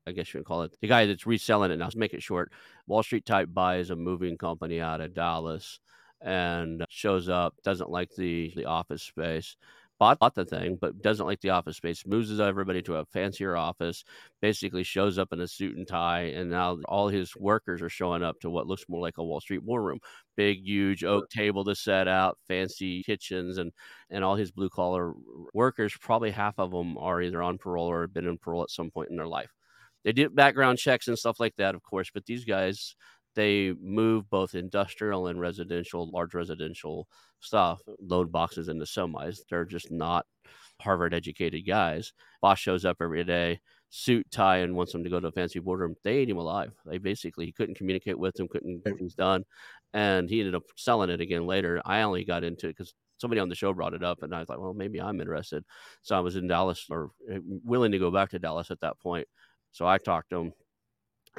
I 0.07 0.12
guess 0.12 0.33
you 0.33 0.40
would 0.40 0.46
call 0.46 0.62
it 0.62 0.74
the 0.81 0.88
guy 0.88 1.07
that's 1.07 1.27
reselling 1.27 1.70
it 1.70 1.77
now. 1.77 1.88
To 1.88 1.98
make 1.98 2.14
it 2.14 2.22
short, 2.22 2.51
Wall 2.87 3.03
Street 3.03 3.27
Type 3.27 3.51
buys 3.53 3.90
a 3.90 3.96
moving 3.96 4.38
company 4.38 4.81
out 4.81 5.03
of 5.03 5.14
Dallas 5.14 5.81
and 6.20 6.85
shows 6.88 7.29
up, 7.29 7.55
doesn't 7.62 7.90
like 7.90 8.11
the 8.16 8.53
the 8.57 8.64
office 8.64 9.03
space, 9.03 9.57
bought, 9.98 10.18
bought 10.18 10.34
the 10.34 10.44
thing, 10.44 10.78
but 10.80 11.02
doesn't 11.02 11.26
like 11.26 11.40
the 11.40 11.50
office 11.50 11.76
space, 11.76 12.06
moves 12.06 12.38
everybody 12.40 12.82
to 12.82 12.96
a 12.96 13.04
fancier 13.06 13.56
office, 13.56 14.04
basically 14.40 14.82
shows 14.82 15.18
up 15.18 15.32
in 15.32 15.40
a 15.40 15.48
suit 15.48 15.76
and 15.76 15.87
tie, 15.87 16.22
and 16.22 16.50
now 16.50 16.78
all 16.87 17.08
his 17.08 17.34
workers 17.37 17.82
are 17.82 17.88
showing 17.88 18.22
up 18.22 18.38
to 18.40 18.50
what 18.50 18.66
looks 18.66 18.84
more 18.88 19.00
like 19.00 19.18
a 19.18 19.24
Wall 19.24 19.40
Street 19.40 19.64
boardroom. 19.64 19.98
Big, 20.37 20.64
huge 20.64 21.04
oak 21.04 21.28
table 21.30 21.64
to 21.64 21.74
set 21.74 22.08
out, 22.08 22.38
fancy 22.46 23.02
kitchens, 23.02 23.58
and 23.58 23.72
and 24.11 24.24
all 24.24 24.37
his 24.37 24.50
blue 24.52 24.70
collar 24.70 25.12
workers, 25.52 25.94
probably 26.00 26.30
half 26.30 26.54
of 26.58 26.70
them 26.70 26.96
are 26.98 27.20
either 27.20 27.42
on 27.42 27.58
parole 27.58 27.87
or 27.88 28.02
have 28.02 28.14
been 28.14 28.26
in 28.26 28.38
parole 28.38 28.62
at 28.62 28.70
some 28.70 28.90
point 28.90 29.11
in 29.11 29.16
their 29.16 29.26
life. 29.26 29.50
They 30.04 30.12
do 30.12 30.30
background 30.30 30.78
checks 30.78 31.08
and 31.08 31.18
stuff 31.18 31.40
like 31.40 31.56
that, 31.56 31.74
of 31.74 31.82
course, 31.82 32.11
but 32.14 32.24
these 32.24 32.44
guys 32.44 32.94
they 33.38 33.72
move 33.81 34.29
both 34.29 34.57
industrial 34.57 35.29
and 35.29 35.40
residential, 35.40 36.11
large 36.11 36.35
residential 36.35 37.07
stuff, 37.38 37.81
load 38.01 38.33
boxes 38.33 38.68
into 38.68 38.85
semis. 38.85 39.38
They're 39.48 39.64
just 39.64 39.92
not 39.92 40.27
Harvard 40.81 41.14
educated 41.14 41.64
guys. 41.64 42.12
Boss 42.42 42.59
shows 42.59 42.85
up 42.85 42.96
every 43.01 43.22
day, 43.22 43.61
suit, 43.90 44.27
tie, 44.33 44.59
and 44.59 44.74
wants 44.74 44.90
them 44.90 45.05
to 45.05 45.11
go 45.11 45.20
to 45.20 45.29
a 45.29 45.33
fancy 45.33 45.61
boardroom. 45.61 45.94
They 46.03 46.16
ate 46.16 46.29
him 46.29 46.38
alive. 46.38 46.72
They 46.85 46.98
basically 46.98 47.46
he 47.46 47.53
couldn't 47.53 47.77
communicate 47.79 48.18
with 48.18 48.35
them, 48.35 48.48
couldn't 48.48 48.85
get 48.85 48.98
things 48.98 49.14
done, 49.14 49.44
and 49.94 50.29
he 50.29 50.40
ended 50.40 50.57
up 50.57 50.64
selling 50.77 51.11
it 51.11 51.20
again 51.20 51.46
later. 51.46 51.81
I 51.85 52.03
only 52.03 52.24
got 52.24 52.42
into 52.42 52.66
it 52.66 52.77
because 52.77 52.92
somebody 53.18 53.40
on 53.40 53.48
the 53.48 53.55
show 53.55 53.72
brought 53.72 53.94
it 53.94 54.03
up, 54.03 54.24
and 54.24 54.35
I 54.35 54.40
was 54.40 54.48
like, 54.48 54.59
well, 54.59 54.74
maybe 54.74 55.01
I'm 55.01 55.20
interested. 55.20 55.62
So 56.03 56.16
I 56.16 56.20
was 56.20 56.35
in 56.35 56.48
Dallas 56.48 56.87
or 56.90 57.11
eh, 57.31 57.38
willing 57.44 57.92
to 57.92 58.01
go 58.01 58.11
back 58.11 58.31
to 58.31 58.40
Dallas 58.40 58.72
at 58.72 58.81
that 58.81 58.98
point. 58.98 59.29
So 59.70 59.87
I 59.87 59.98
talked 59.98 60.31
to 60.31 60.38
him, 60.38 60.53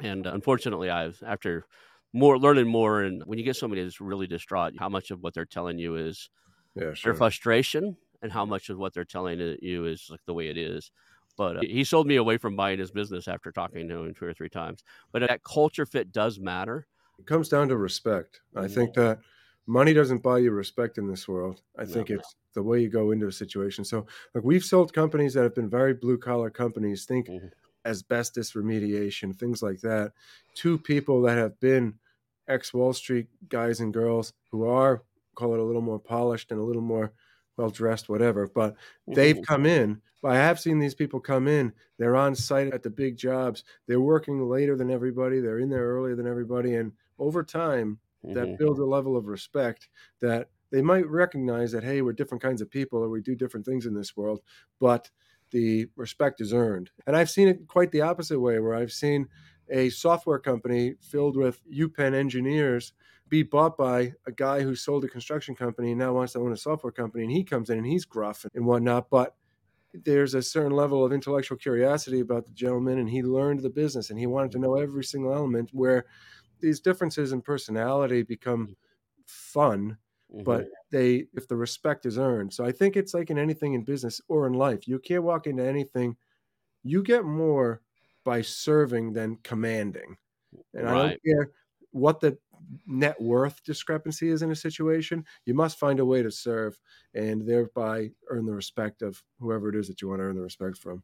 and 0.02 0.26
unfortunately, 0.26 0.88
I've 0.88 1.22
after 1.26 1.66
more 2.12 2.38
learning 2.38 2.66
more 2.66 3.02
and 3.02 3.22
when 3.26 3.38
you 3.38 3.44
get 3.44 3.56
somebody 3.56 3.82
that's 3.82 4.00
really 4.00 4.26
distraught 4.26 4.74
how 4.78 4.88
much 4.88 5.10
of 5.10 5.20
what 5.20 5.34
they're 5.34 5.44
telling 5.44 5.78
you 5.78 5.96
is 5.96 6.28
yeah, 6.74 6.94
sure. 6.94 7.12
their 7.12 7.14
frustration 7.14 7.96
and 8.22 8.32
how 8.32 8.44
much 8.44 8.68
of 8.68 8.78
what 8.78 8.92
they're 8.92 9.04
telling 9.04 9.38
you 9.62 9.86
is 9.86 10.06
like 10.10 10.20
the 10.26 10.34
way 10.34 10.48
it 10.48 10.58
is 10.58 10.90
but 11.36 11.56
uh, 11.56 11.60
he 11.62 11.84
sold 11.84 12.06
me 12.06 12.16
away 12.16 12.36
from 12.36 12.56
buying 12.56 12.78
his 12.78 12.90
business 12.90 13.28
after 13.28 13.52
talking 13.52 13.88
to 13.88 13.98
him 14.04 14.14
two 14.14 14.24
or 14.24 14.34
three 14.34 14.50
times 14.50 14.82
but 15.12 15.20
that 15.20 15.42
culture 15.42 15.86
fit 15.86 16.12
does 16.12 16.38
matter 16.40 16.86
it 17.18 17.26
comes 17.26 17.48
down 17.48 17.68
to 17.68 17.76
respect 17.76 18.40
i 18.56 18.66
think 18.66 18.94
that 18.94 19.20
money 19.66 19.92
doesn't 19.94 20.22
buy 20.22 20.38
you 20.38 20.50
respect 20.50 20.98
in 20.98 21.06
this 21.06 21.28
world. 21.28 21.62
I 21.78 21.84
think 21.84 22.10
no. 22.10 22.16
it's 22.16 22.34
the 22.54 22.62
way 22.62 22.80
you 22.80 22.88
go 22.88 23.12
into 23.12 23.28
a 23.28 23.32
situation. 23.32 23.84
So, 23.84 24.06
like 24.34 24.42
we've 24.42 24.64
sold 24.64 24.92
companies 24.92 25.34
that 25.34 25.44
have 25.44 25.54
been 25.54 25.70
very 25.70 25.94
blue 25.94 26.18
collar 26.18 26.50
companies. 26.50 27.04
Think 27.04 27.28
Mhm. 27.28 27.52
Asbestos 27.84 28.52
remediation, 28.52 29.36
things 29.36 29.62
like 29.62 29.80
that, 29.80 30.12
to 30.54 30.78
people 30.78 31.22
that 31.22 31.38
have 31.38 31.58
been 31.60 31.98
ex 32.48 32.74
Wall 32.74 32.92
Street 32.92 33.28
guys 33.48 33.80
and 33.80 33.92
girls 33.94 34.32
who 34.50 34.66
are 34.66 35.04
call 35.36 35.54
it 35.54 35.60
a 35.60 35.64
little 35.64 35.82
more 35.82 35.98
polished 35.98 36.50
and 36.50 36.60
a 36.60 36.64
little 36.64 36.82
more 36.82 37.12
well 37.56 37.70
dressed, 37.70 38.08
whatever. 38.08 38.46
But 38.46 38.76
they've 39.14 39.38
Mhm. 39.38 39.46
come 39.48 39.66
in. 39.66 40.02
I 40.22 40.36
have 40.36 40.60
seen 40.60 40.78
these 40.78 40.94
people 40.94 41.18
come 41.20 41.48
in. 41.48 41.72
They're 41.98 42.16
on 42.16 42.34
site 42.34 42.74
at 42.74 42.82
the 42.82 42.90
big 42.90 43.16
jobs. 43.16 43.64
They're 43.86 44.00
working 44.00 44.48
later 44.48 44.76
than 44.76 44.90
everybody. 44.90 45.40
They're 45.40 45.58
in 45.58 45.70
there 45.70 45.86
earlier 45.88 46.14
than 46.14 46.26
everybody. 46.26 46.74
And 46.74 46.92
over 47.18 47.42
time, 47.42 48.00
that 48.34 48.50
Mhm. 48.50 48.58
builds 48.58 48.78
a 48.80 48.84
level 48.84 49.16
of 49.16 49.26
respect 49.26 49.88
that 50.20 50.50
they 50.70 50.82
might 50.82 51.08
recognize 51.08 51.72
that 51.72 51.82
hey 51.82 52.00
we're 52.00 52.12
different 52.12 52.42
kinds 52.42 52.60
of 52.60 52.70
people 52.70 53.00
or 53.00 53.08
we 53.08 53.20
do 53.20 53.34
different 53.34 53.66
things 53.66 53.86
in 53.86 53.94
this 53.94 54.16
world 54.16 54.40
but 54.78 55.10
the 55.50 55.86
respect 55.96 56.40
is 56.40 56.52
earned. 56.52 56.90
And 57.06 57.16
i've 57.16 57.30
seen 57.30 57.48
it 57.48 57.66
quite 57.68 57.92
the 57.92 58.02
opposite 58.02 58.40
way 58.40 58.58
where 58.58 58.74
i've 58.74 58.92
seen 58.92 59.28
a 59.70 59.88
software 59.90 60.38
company 60.38 60.94
filled 61.00 61.36
with 61.36 61.60
upenn 61.72 62.14
engineers 62.14 62.92
be 63.28 63.42
bought 63.44 63.76
by 63.76 64.12
a 64.26 64.32
guy 64.32 64.60
who 64.62 64.74
sold 64.74 65.04
a 65.04 65.08
construction 65.08 65.54
company 65.54 65.90
and 65.90 66.00
now 66.00 66.12
wants 66.12 66.32
to 66.32 66.40
own 66.40 66.52
a 66.52 66.56
software 66.56 66.92
company 66.92 67.24
and 67.24 67.32
he 67.32 67.44
comes 67.44 67.70
in 67.70 67.78
and 67.78 67.86
he's 67.86 68.04
gruff 68.04 68.44
and 68.54 68.66
whatnot 68.66 69.08
but 69.08 69.36
there's 69.92 70.34
a 70.34 70.42
certain 70.42 70.72
level 70.72 71.04
of 71.04 71.12
intellectual 71.12 71.58
curiosity 71.58 72.20
about 72.20 72.46
the 72.46 72.52
gentleman 72.52 72.98
and 72.98 73.10
he 73.10 73.22
learned 73.22 73.60
the 73.60 73.70
business 73.70 74.10
and 74.10 74.18
he 74.18 74.26
wanted 74.26 74.52
to 74.52 74.58
know 74.58 74.76
every 74.76 75.04
single 75.04 75.32
element 75.32 75.70
where 75.72 76.06
these 76.60 76.80
differences 76.80 77.32
in 77.32 77.40
personality 77.40 78.22
become 78.22 78.76
fun 79.26 79.96
but 80.44 80.64
Mhm. 80.64 80.70
they 80.90 81.26
if 81.34 81.48
the 81.48 81.56
respect 81.56 82.06
is 82.06 82.18
earned 82.18 82.52
so 82.52 82.64
i 82.64 82.72
think 82.72 82.96
it's 82.96 83.14
like 83.14 83.30
in 83.30 83.38
anything 83.38 83.74
in 83.74 83.84
business 83.84 84.20
or 84.28 84.46
in 84.46 84.52
life 84.54 84.88
you 84.88 84.98
can't 84.98 85.24
walk 85.24 85.46
into 85.46 85.64
anything 85.64 86.16
you 86.82 87.02
get 87.02 87.24
more 87.24 87.82
by 88.24 88.42
serving 88.42 89.12
than 89.12 89.36
commanding 89.38 90.16
and 90.74 90.88
i 90.88 90.98
don't 90.98 91.16
care 91.26 91.50
what 91.92 92.20
the 92.20 92.38
net 92.86 93.20
worth 93.20 93.62
discrepancy 93.64 94.28
is 94.30 94.42
in 94.42 94.50
a 94.50 94.56
situation 94.56 95.24
you 95.46 95.54
must 95.54 95.78
find 95.78 96.00
a 96.00 96.04
way 96.06 96.22
to 96.22 96.30
serve 96.30 96.78
and 97.14 97.46
thereby 97.48 98.10
earn 98.28 98.46
the 98.46 98.54
respect 98.54 99.02
of 99.02 99.22
whoever 99.38 99.68
it 99.70 99.76
is 99.76 99.88
that 99.88 100.02
you 100.02 100.08
want 100.08 100.20
to 100.20 100.24
earn 100.24 100.36
the 100.36 100.42
respect 100.42 100.76
from 100.78 101.02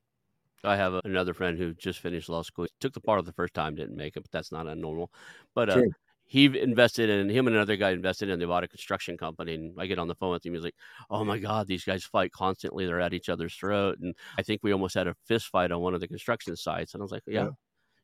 I 0.64 0.76
have 0.76 0.94
a, 0.94 1.00
another 1.04 1.34
friend 1.34 1.58
who 1.58 1.74
just 1.74 2.00
finished 2.00 2.28
law 2.28 2.42
school. 2.42 2.66
Took 2.80 2.92
the 2.94 3.00
bar 3.00 3.22
the 3.22 3.32
first 3.32 3.54
time, 3.54 3.74
didn't 3.74 3.96
make 3.96 4.16
it, 4.16 4.22
but 4.22 4.30
that's 4.32 4.52
not 4.52 4.66
abnormal. 4.68 5.12
But 5.54 5.70
uh, 5.70 5.82
Sure. 5.82 5.96
He 6.26 6.46
invested 6.58 7.08
in 7.10 7.28
him 7.28 7.46
and 7.46 7.56
another 7.56 7.76
guy 7.76 7.90
invested 7.90 8.28
in. 8.28 8.38
They 8.38 8.44
bought 8.46 8.64
a 8.64 8.68
construction 8.68 9.16
company, 9.16 9.54
and 9.54 9.80
I 9.80 9.86
get 9.86 9.98
on 9.98 10.08
the 10.08 10.14
phone 10.14 10.32
with 10.32 10.44
him. 10.46 10.54
He's 10.54 10.64
like, 10.64 10.74
"Oh 11.10 11.24
my 11.24 11.38
god, 11.38 11.66
these 11.68 11.84
guys 11.84 12.04
fight 12.04 12.32
constantly. 12.32 12.86
They're 12.86 13.00
at 13.00 13.14
each 13.14 13.28
other's 13.28 13.54
throat." 13.56 13.98
And 14.00 14.14
I 14.38 14.42
think 14.42 14.62
we 14.62 14.72
almost 14.72 14.94
had 14.94 15.06
a 15.08 15.14
fist 15.24 15.48
fight 15.48 15.72
on 15.72 15.80
one 15.82 15.94
of 15.94 16.00
the 16.00 16.08
construction 16.08 16.56
sites. 16.56 16.94
And 16.94 17.02
I 17.02 17.04
was 17.04 17.12
like, 17.12 17.24
"Yeah." 17.26 17.46
Yeah. 17.46 17.50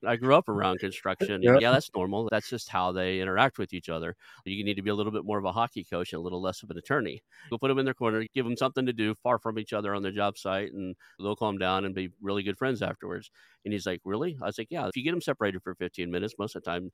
I 0.05 0.17
grew 0.17 0.35
up 0.35 0.49
around 0.49 0.81
construction. 0.81 1.55
Yeah. 1.55 1.59
Yeah, 1.59 1.71
that's 1.71 1.89
normal. 1.95 2.29
That's 2.29 2.49
just 2.49 2.69
how 2.69 2.91
they 2.91 3.21
interact 3.21 3.57
with 3.59 3.73
each 3.73 3.89
other. 3.89 4.17
You 4.45 4.65
need 4.65 4.75
to 4.75 4.83
be 4.83 4.91
a 4.91 4.95
little 4.97 5.13
bit 5.13 5.25
more 5.25 5.39
of 5.39 5.45
a 5.45 5.53
hockey 5.53 5.85
coach 5.85 6.13
and 6.13 6.19
a 6.19 6.23
little 6.23 6.43
less 6.43 6.63
of 6.65 6.71
an 6.71 6.77
attorney. 6.79 7.23
Go 7.51 7.59
put 7.59 7.69
them 7.69 7.79
in 7.79 7.85
their 7.85 7.95
corner, 7.95 8.27
give 8.35 8.45
them 8.45 8.57
something 8.57 8.85
to 8.87 8.93
do 8.93 9.15
far 9.15 9.39
from 9.39 9.61
each 9.61 9.73
other 9.73 9.95
on 9.95 10.03
their 10.03 10.11
job 10.11 10.37
site, 10.39 10.73
and 10.73 10.97
they'll 11.21 11.37
calm 11.37 11.57
down 11.57 11.85
and 11.85 11.95
be 11.95 12.11
really 12.21 12.43
good 12.43 12.59
friends 12.59 12.83
afterwards. 12.83 13.31
And 13.65 13.73
he's 13.73 13.87
like, 13.87 14.01
Really? 14.05 14.37
I 14.43 14.47
was 14.47 14.59
like, 14.59 14.69
Yeah, 14.71 14.87
if 14.89 14.97
you 14.97 15.03
get 15.05 15.13
them 15.13 15.21
separated 15.21 15.63
for 15.63 15.75
15 15.75 16.11
minutes, 16.11 16.35
most 16.39 16.57
of 16.57 16.63
the 16.63 16.71
time, 16.71 16.91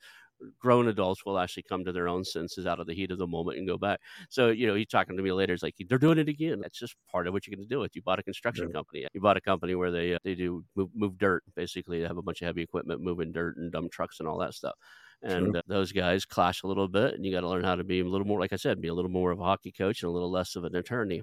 grown 0.59 0.89
adults 0.89 1.25
will 1.25 1.39
actually 1.39 1.65
come 1.65 1.85
to 1.85 1.93
their 1.93 2.09
own 2.09 2.25
senses 2.25 2.67
out 2.67 2.81
of 2.81 2.87
the 2.87 2.95
heat 2.95 3.11
of 3.11 3.19
the 3.19 3.27
moment 3.27 3.59
and 3.59 3.67
go 3.67 3.77
back. 3.79 4.01
So, 4.31 4.49
you 4.49 4.67
know, 4.67 4.75
he's 4.75 4.87
talking 4.87 5.17
to 5.17 5.23
me 5.23 5.33
later. 5.33 5.53
He's 5.53 5.63
like, 5.63 5.75
They're 5.89 5.99
doing 5.99 6.19
it 6.19 6.29
again. 6.29 6.61
That's 6.61 6.79
just 6.79 6.95
part 7.11 7.27
of 7.27 7.33
what 7.33 7.47
you're 7.47 7.57
going 7.57 7.67
to 7.69 7.75
do. 7.75 7.83
It. 7.83 7.95
You 7.95 8.03
bought 8.03 8.19
a 8.19 8.23
construction 8.23 8.69
Yeah. 8.69 8.73
company. 8.73 9.07
You 9.13 9.21
bought 9.21 9.37
a 9.37 9.41
company 9.41 9.75
where 9.75 9.91
they 9.91 10.15
uh, 10.15 10.19
they 10.25 10.35
do 10.35 10.65
move, 10.77 10.91
move 10.95 11.19
dirt, 11.19 11.43
basically. 11.57 12.01
They 12.01 12.07
have 12.07 12.19
a 12.19 12.23
bunch 12.23 12.43
of 12.43 12.47
heavy 12.47 12.63
equipment 12.63 13.01
moving 13.03 13.33
dirt 13.33 13.57
and 13.57 13.73
dump 13.73 13.93
trucks 13.93 14.21
and 14.21 14.29
all 14.29 14.39
that 14.39 14.55
stuff. 14.55 14.75
And 15.23 15.55
Sure. 15.55 15.57
uh, 15.57 15.63
those 15.67 15.93
guys 15.93 16.25
clash 16.25 16.63
a 16.63 16.67
little 16.69 16.89
bit, 16.89 17.15
and 17.15 17.25
you 17.25 17.33
got 17.33 17.41
to 17.41 17.49
learn 17.49 17.65
how 17.65 17.75
to 17.75 17.85
be 17.85 18.01
a 18.01 18.05
little 18.05 18.27
more, 18.27 18.39
like 18.41 18.53
I 18.53 18.57
said, 18.57 18.81
be 18.81 18.89
a 18.89 18.95
little 18.95 19.11
more 19.11 19.33
of 19.33 19.41
a 19.41 19.45
hockey 19.45 19.73
coach 19.73 20.03
and 20.03 20.09
a 20.09 20.13
little 20.13 20.31
less 20.31 20.55
of 20.57 20.65
an 20.65 20.77
attorney. 20.77 21.23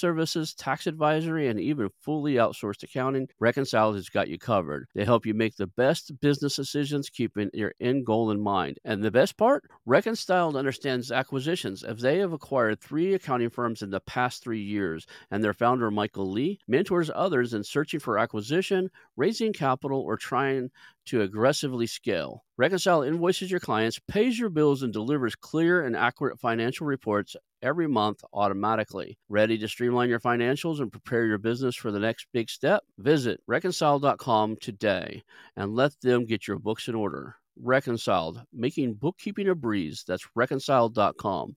services, 0.00 0.54
tax 0.54 0.86
advisory, 0.86 1.48
and 1.48 1.60
even 1.60 1.90
fully 2.00 2.34
outsourced 2.34 2.82
accounting, 2.82 3.28
Reconciled 3.38 3.94
has 3.96 4.08
got 4.08 4.28
you 4.28 4.38
covered. 4.38 4.88
They 4.94 5.04
help 5.04 5.26
you 5.26 5.34
make 5.34 5.56
the 5.56 5.66
best 5.66 6.18
business 6.20 6.56
decisions, 6.56 7.10
keeping 7.10 7.50
your 7.52 7.74
end 7.80 8.06
goal 8.06 8.30
in 8.30 8.40
mind. 8.40 8.78
And 8.84 9.04
the 9.04 9.10
best 9.10 9.36
part? 9.36 9.64
Reconciled 9.86 10.56
understands 10.56 11.12
acquisitions, 11.12 11.84
as 11.84 12.00
they 12.00 12.18
have 12.18 12.32
acquired 12.32 12.80
three 12.80 13.14
accounting 13.14 13.50
firms 13.50 13.82
in 13.82 13.90
the 13.90 14.00
past 14.00 14.42
three 14.42 14.62
years, 14.62 15.06
and 15.30 15.44
their 15.44 15.54
founder, 15.54 15.90
Michael 15.90 16.30
Lee, 16.30 16.58
mentors 16.66 17.10
others 17.14 17.54
in 17.54 17.62
searching 17.62 18.00
for 18.00 18.18
acquisition, 18.18 18.90
raising 19.16 19.52
capital, 19.52 20.00
or 20.00 20.16
trying 20.16 20.70
to 21.06 21.22
aggressively 21.22 21.86
scale. 21.86 22.44
Reconciled 22.56 23.06
invoices 23.06 23.50
your 23.50 23.60
clients, 23.60 23.98
pays 24.08 24.38
your 24.38 24.50
bills, 24.50 24.82
and 24.82 24.92
delivers 24.92 25.34
clear 25.34 25.84
and 25.84 25.96
accurate 25.96 26.38
financial 26.38 26.86
reports 26.86 27.36
every 27.62 27.86
month 27.86 28.22
automatically. 28.32 29.18
Ready 29.28 29.58
to 29.58 29.68
streamline 29.68 30.08
your 30.08 30.20
financials 30.20 30.80
and 30.80 30.90
prepare 30.92 31.26
your 31.26 31.38
business 31.38 31.76
for 31.76 31.90
the 31.90 31.98
next 31.98 32.26
big 32.32 32.50
step? 32.50 32.82
Visit 32.98 33.40
reconciled.com 33.46 34.56
today 34.60 35.22
and 35.56 35.74
let 35.74 35.92
them 36.00 36.26
get 36.26 36.46
your 36.46 36.58
books 36.58 36.88
in 36.88 36.94
order. 36.94 37.36
Reconciled, 37.56 38.42
making 38.52 38.94
bookkeeping 38.94 39.48
a 39.48 39.54
breeze. 39.54 40.04
That's 40.06 40.26
reconciled.com. 40.34 41.56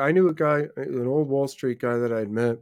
I 0.00 0.12
knew 0.12 0.28
a 0.28 0.34
guy, 0.34 0.64
uh, 0.76 0.82
an 0.82 1.06
old 1.06 1.28
Wall 1.28 1.48
Street 1.48 1.78
guy 1.80 1.96
that 1.98 2.12
I'd 2.12 2.30
met, 2.30 2.58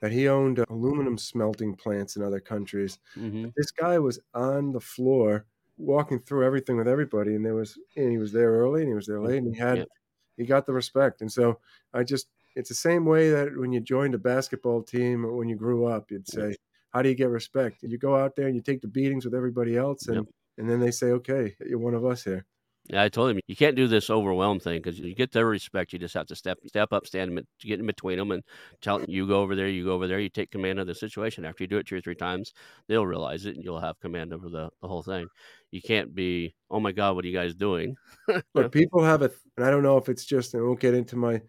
that 0.00 0.12
he 0.12 0.28
owned 0.28 0.58
uh, 0.60 0.64
aluminum 0.70 1.18
smelting 1.18 1.74
plants 1.74 2.16
in 2.16 2.22
other 2.22 2.40
countries. 2.40 2.98
Mm-hmm. 3.16 3.48
This 3.56 3.70
guy 3.70 3.98
was 3.98 4.20
on 4.34 4.72
the 4.72 4.80
floor 4.80 5.46
walking 5.78 6.18
through 6.20 6.44
everything 6.44 6.76
with 6.76 6.88
everybody, 6.88 7.34
and 7.34 7.44
there 7.44 7.54
was, 7.54 7.78
and 7.96 8.10
he 8.10 8.18
was 8.18 8.32
there 8.32 8.52
early, 8.52 8.82
and 8.82 8.88
he 8.88 8.94
was 8.94 9.06
there 9.06 9.20
mm, 9.20 9.26
late, 9.26 9.42
and 9.42 9.54
he 9.54 9.60
had, 9.60 9.78
Yep. 9.78 9.88
he 10.36 10.44
got 10.46 10.66
the 10.66 10.72
respect. 10.72 11.20
And 11.20 11.30
so 11.32 11.60
I 11.92 12.02
just, 12.04 12.28
it's 12.54 12.68
the 12.68 12.74
same 12.74 13.04
way 13.04 13.30
that 13.30 13.56
when 13.56 13.72
you 13.72 13.80
joined 13.80 14.14
a 14.14 14.18
basketball 14.18 14.82
team 14.82 15.24
or 15.24 15.36
when 15.36 15.48
you 15.48 15.56
grew 15.56 15.86
up, 15.86 16.10
you'd 16.10 16.28
say, 16.28 16.56
"How 16.90 17.02
do 17.02 17.08
you 17.10 17.14
get 17.14 17.28
respect?" 17.28 17.82
You 17.82 17.98
go 17.98 18.16
out 18.16 18.34
there 18.36 18.46
and 18.46 18.56
you 18.56 18.62
take 18.62 18.80
the 18.80 18.88
beatings 18.88 19.24
with 19.26 19.34
everybody 19.34 19.76
else, 19.76 20.08
and 20.08 20.16
Yep. 20.16 20.26
and 20.58 20.70
then 20.70 20.80
they 20.80 20.90
say, 20.90 21.08
"Okay, 21.12 21.54
you're 21.60 21.78
one 21.78 21.94
of 21.94 22.04
us 22.06 22.24
here." 22.24 22.46
Yeah, 22.88 23.02
I 23.02 23.08
told 23.08 23.30
him 23.30 23.40
you 23.48 23.56
can't 23.56 23.74
do 23.74 23.88
this 23.88 24.10
overwhelm 24.10 24.60
thing 24.60 24.80
because 24.80 24.98
you 25.00 25.14
get 25.14 25.32
their 25.32 25.46
respect. 25.46 25.92
You 25.92 25.98
just 25.98 26.14
have 26.14 26.26
to 26.26 26.36
step 26.36 26.58
step 26.66 26.92
up, 26.92 27.06
stand 27.06 27.36
in, 27.36 27.44
get 27.60 27.80
in 27.80 27.86
between 27.86 28.18
them, 28.18 28.30
and 28.30 28.42
tell 28.80 28.98
them 28.98 29.10
you 29.10 29.26
go 29.26 29.40
over 29.40 29.56
there, 29.56 29.68
you 29.68 29.84
go 29.84 29.92
over 29.92 30.06
there. 30.06 30.20
You 30.20 30.28
take 30.28 30.52
command 30.52 30.78
of 30.78 30.86
the 30.86 30.94
situation. 30.94 31.44
After 31.44 31.64
you 31.64 31.68
do 31.68 31.78
it 31.78 31.86
two 31.86 31.96
or 31.96 32.00
three 32.00 32.14
times, 32.14 32.52
they'll 32.86 33.06
realize 33.06 33.44
it, 33.44 33.56
and 33.56 33.64
you'll 33.64 33.80
have 33.80 33.98
command 33.98 34.32
over 34.32 34.48
the, 34.48 34.70
the 34.80 34.88
whole 34.88 35.02
thing. 35.02 35.26
You 35.72 35.82
can't 35.82 36.14
be, 36.14 36.54
oh 36.70 36.78
my 36.78 36.92
god, 36.92 37.16
what 37.16 37.24
are 37.24 37.28
you 37.28 37.36
guys 37.36 37.54
doing? 37.54 37.96
But 38.54 38.72
people 38.72 39.02
have 39.02 39.22
a, 39.22 39.30
and 39.56 39.66
I 39.66 39.70
don't 39.70 39.82
know 39.82 39.96
if 39.96 40.08
it's 40.08 40.24
just, 40.24 40.54
I 40.54 40.60
won't 40.60 40.80
get 40.80 40.94
into 40.94 41.16
my 41.16 41.42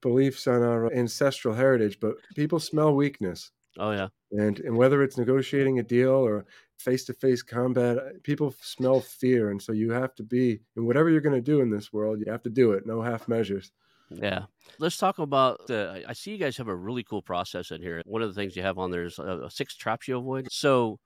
beliefs 0.00 0.46
on 0.46 0.62
our 0.62 0.92
ancestral 0.92 1.54
heritage, 1.54 2.00
but 2.00 2.16
people 2.34 2.60
smell 2.60 2.94
weakness. 2.94 3.50
Oh 3.78 3.92
yeah, 3.92 4.08
And 4.32 4.60
and 4.60 4.76
whether 4.76 5.02
it's 5.02 5.16
negotiating 5.18 5.78
a 5.78 5.82
deal 5.82 6.10
or 6.10 6.46
face 6.78 7.04
to 7.04 7.12
face 7.14 7.42
combat, 7.42 7.98
uh, 7.98 8.02
people 8.22 8.54
smell 8.60 9.00
fear. 9.00 9.50
And 9.50 9.60
so 9.60 9.72
you 9.72 9.90
have 9.90 10.14
to 10.16 10.22
be, 10.22 10.60
and 10.76 10.86
whatever 10.86 11.10
you're 11.10 11.20
going 11.20 11.34
to 11.34 11.40
do 11.40 11.60
in 11.60 11.70
this 11.70 11.92
world, 11.92 12.20
you 12.24 12.30
have 12.30 12.42
to 12.44 12.50
do 12.50 12.72
it. 12.72 12.86
No 12.86 13.02
half 13.02 13.28
measures. 13.28 13.72
yeah. 14.10 14.44
Let's 14.78 14.96
talk 14.96 15.18
about. 15.18 15.66
The, 15.66 16.02
I- 16.06 16.10
I 16.10 16.12
see 16.14 16.30
you 16.30 16.38
guys 16.38 16.56
have 16.56 16.68
a 16.68 16.74
really 16.76 17.02
cool 17.02 17.22
process 17.22 17.70
in 17.70 17.82
here. 17.82 18.00
One 18.06 18.22
of 18.22 18.28
the 18.28 18.40
things 18.40 18.56
you 18.56 18.62
have 18.62 18.78
on 18.78 18.90
there 18.90 19.04
is 19.04 19.18
uh, 19.18 19.48
six 19.48 19.76
traps 19.76 20.08
you 20.08 20.16
avoid. 20.18 20.48
So. 20.50 20.98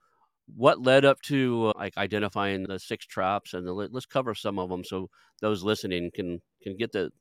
What 0.56 0.82
led 0.82 1.04
up 1.04 1.22
to 1.22 1.68
uh, 1.68 1.72
like 1.78 1.96
identifying 1.96 2.64
the 2.64 2.78
six 2.78 3.06
traps, 3.06 3.54
and 3.54 3.64
the, 3.64 3.72
let's 3.72 4.06
cover 4.06 4.34
some 4.34 4.58
of 4.58 4.68
them 4.68 4.82
so 4.84 5.08
those 5.40 5.62
listening 5.62 6.10
can 6.12 6.42
can 6.62 6.76
get 6.76 6.90
the 6.90 7.12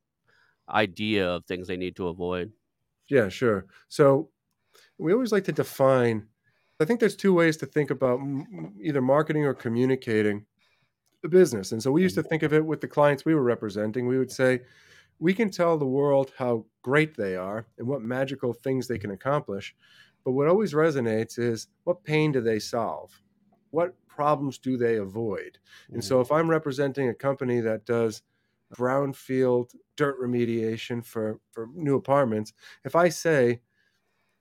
idea 0.68 1.30
of 1.30 1.46
things 1.46 1.68
they 1.68 1.78
need 1.78 1.96
to 1.98 2.08
avoid. 2.08 2.52
Yeah, 3.10 3.30
sure. 3.30 3.68
So 3.90 4.32
we 4.98 5.14
always 5.14 5.32
like 5.32 5.44
to 5.46 5.52
define, 5.52 6.28
I 6.82 6.86
think 6.86 7.00
there's 7.00 7.16
two 7.16 7.34
ways 7.34 7.58
to 7.58 7.66
think 7.66 7.92
about 7.92 8.20
either 8.82 9.02
marketing 9.02 9.46
or 9.46 9.54
communicating 9.54 10.46
the 11.22 11.30
business. 11.30 11.72
And 11.72 11.82
so 11.82 11.92
we 11.92 12.02
used 12.02 12.16
to 12.16 12.24
think 12.24 12.44
of 12.44 12.54
it 12.54 12.66
with 12.66 12.82
the 12.82 12.88
clients 12.88 13.24
we 13.24 13.36
were 13.36 13.44
representing. 13.44 14.08
We 14.08 14.18
would 14.18 14.32
say, 14.32 14.62
we 15.20 15.36
can 15.36 15.52
tell 15.52 15.78
the 15.78 15.86
world 15.86 16.34
how 16.36 16.66
great 16.82 17.16
they 17.16 17.36
are 17.36 17.68
and 17.78 17.88
what 17.88 18.02
magical 18.02 18.54
things 18.54 18.88
they 18.88 18.98
can 18.98 19.12
accomplish. 19.12 19.76
But 20.26 20.32
what 20.32 20.48
always 20.48 20.74
resonates 20.74 21.38
is 21.38 21.68
what 21.84 22.04
pain 22.04 22.32
do 22.32 22.42
they 22.42 22.58
solve? 22.58 23.22
What 23.70 23.96
problems 24.08 24.58
do 24.58 24.78
they 24.78 24.98
avoid? 24.98 25.60
And 25.94 26.04
so, 26.04 26.18
mm. 26.18 26.22
if 26.22 26.32
I'm 26.32 26.50
representing 26.50 27.10
a 27.10 27.14
company 27.14 27.60
that 27.62 27.86
does 27.86 28.24
brownfield 28.76 29.76
dirt 29.96 30.20
remediation 30.20 31.06
for, 31.06 31.40
for 31.52 31.68
new 31.76 31.96
apartments, 31.96 32.54
if 32.84 32.96
I 32.96 33.10
say 33.10 33.62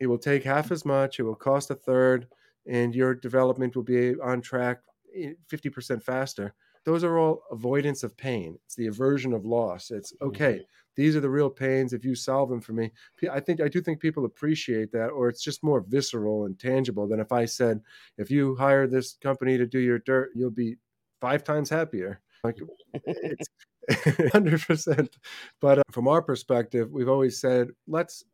it 0.01 0.07
will 0.07 0.19
take 0.19 0.43
half 0.43 0.73
as 0.73 0.85
much, 0.85 1.19
it 1.19 1.23
will 1.23 1.35
cost 1.35 1.71
a 1.71 1.75
third, 1.75 2.27
and 2.67 2.95
your 2.95 3.15
development 3.15 3.77
will 3.77 3.83
be 3.83 4.15
on 4.21 4.41
track 4.41 4.81
50% 5.17 5.91
eh, 5.91 5.99
faster, 6.01 6.55
those 6.85 7.05
are 7.05 7.19
all 7.19 7.43
avoidance 7.51 8.03
of 8.03 8.17
pain. 8.17 8.59
It's 8.65 8.75
the 8.75 8.87
aversion 8.87 9.33
of 9.33 9.45
loss. 9.45 9.91
It's 9.91 10.15
okay. 10.23 10.55
Mm-hmm. 10.55 10.65
These 10.97 11.17
are 11.17 11.21
the 11.21 11.31
real 11.31 11.51
pains. 11.51 11.93
If 11.93 12.05
you 12.05 12.15
solve 12.15 12.49
them 12.49 12.61
for 12.61 12.73
me, 12.73 12.91
I 13.31 13.41
think 13.41 13.61
I 13.61 13.69
do 13.69 13.81
think 13.81 14.01
people 14.01 14.25
appreciate 14.25 14.91
that, 14.93 15.09
or 15.09 15.29
it's 15.29 15.43
just 15.43 15.63
more 15.63 15.85
visceral 15.87 16.47
and 16.47 16.59
tangible 16.59 17.07
than 17.07 17.21
if 17.21 17.33
I 17.33 17.45
said, 17.45 17.81
if 18.19 18.31
you 18.31 18.57
hire 18.57 18.87
this 18.87 19.17
company 19.23 19.57
to 19.57 19.67
do 19.67 19.79
your 19.79 19.99
dirt, 20.01 20.31
you'll 20.35 20.51
be 20.51 20.77
five 21.21 21.45
times 21.45 21.71
happier. 21.71 22.21
Like 22.43 22.59
it's 23.05 23.49
hundred 24.33 24.63
percent. 24.63 25.17
But 25.61 25.79
uh, 25.81 25.83
from 25.91 26.09
our 26.09 26.23
perspective, 26.23 26.91
we've 26.91 27.09
always 27.09 27.41
said 27.41 27.69
let's 27.87 28.25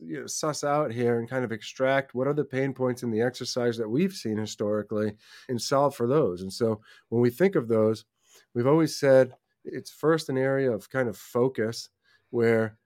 you 0.00 0.20
know, 0.20 0.26
suss 0.26 0.64
out 0.64 0.92
here 0.92 1.18
and 1.18 1.28
kind 1.28 1.44
of 1.44 1.52
extract 1.52 2.14
what 2.14 2.26
are 2.26 2.34
the 2.34 2.44
pain 2.44 2.72
points 2.74 3.02
in 3.02 3.10
the 3.10 3.20
exercise 3.22 3.76
that 3.76 3.88
we've 3.88 4.12
seen 4.12 4.36
historically 4.36 5.14
and 5.48 5.60
solve 5.60 5.94
for 5.94 6.06
those. 6.06 6.42
And 6.42 6.52
so 6.52 6.80
when 7.08 7.22
we 7.22 7.30
think 7.30 7.54
of 7.56 7.68
those, 7.68 8.04
we've 8.54 8.66
always 8.66 8.96
said 8.96 9.34
it's 9.64 9.90
first 9.90 10.28
an 10.28 10.38
area 10.38 10.70
of 10.70 10.90
kind 10.90 11.08
of 11.08 11.16
focus 11.16 11.88
where 12.30 12.76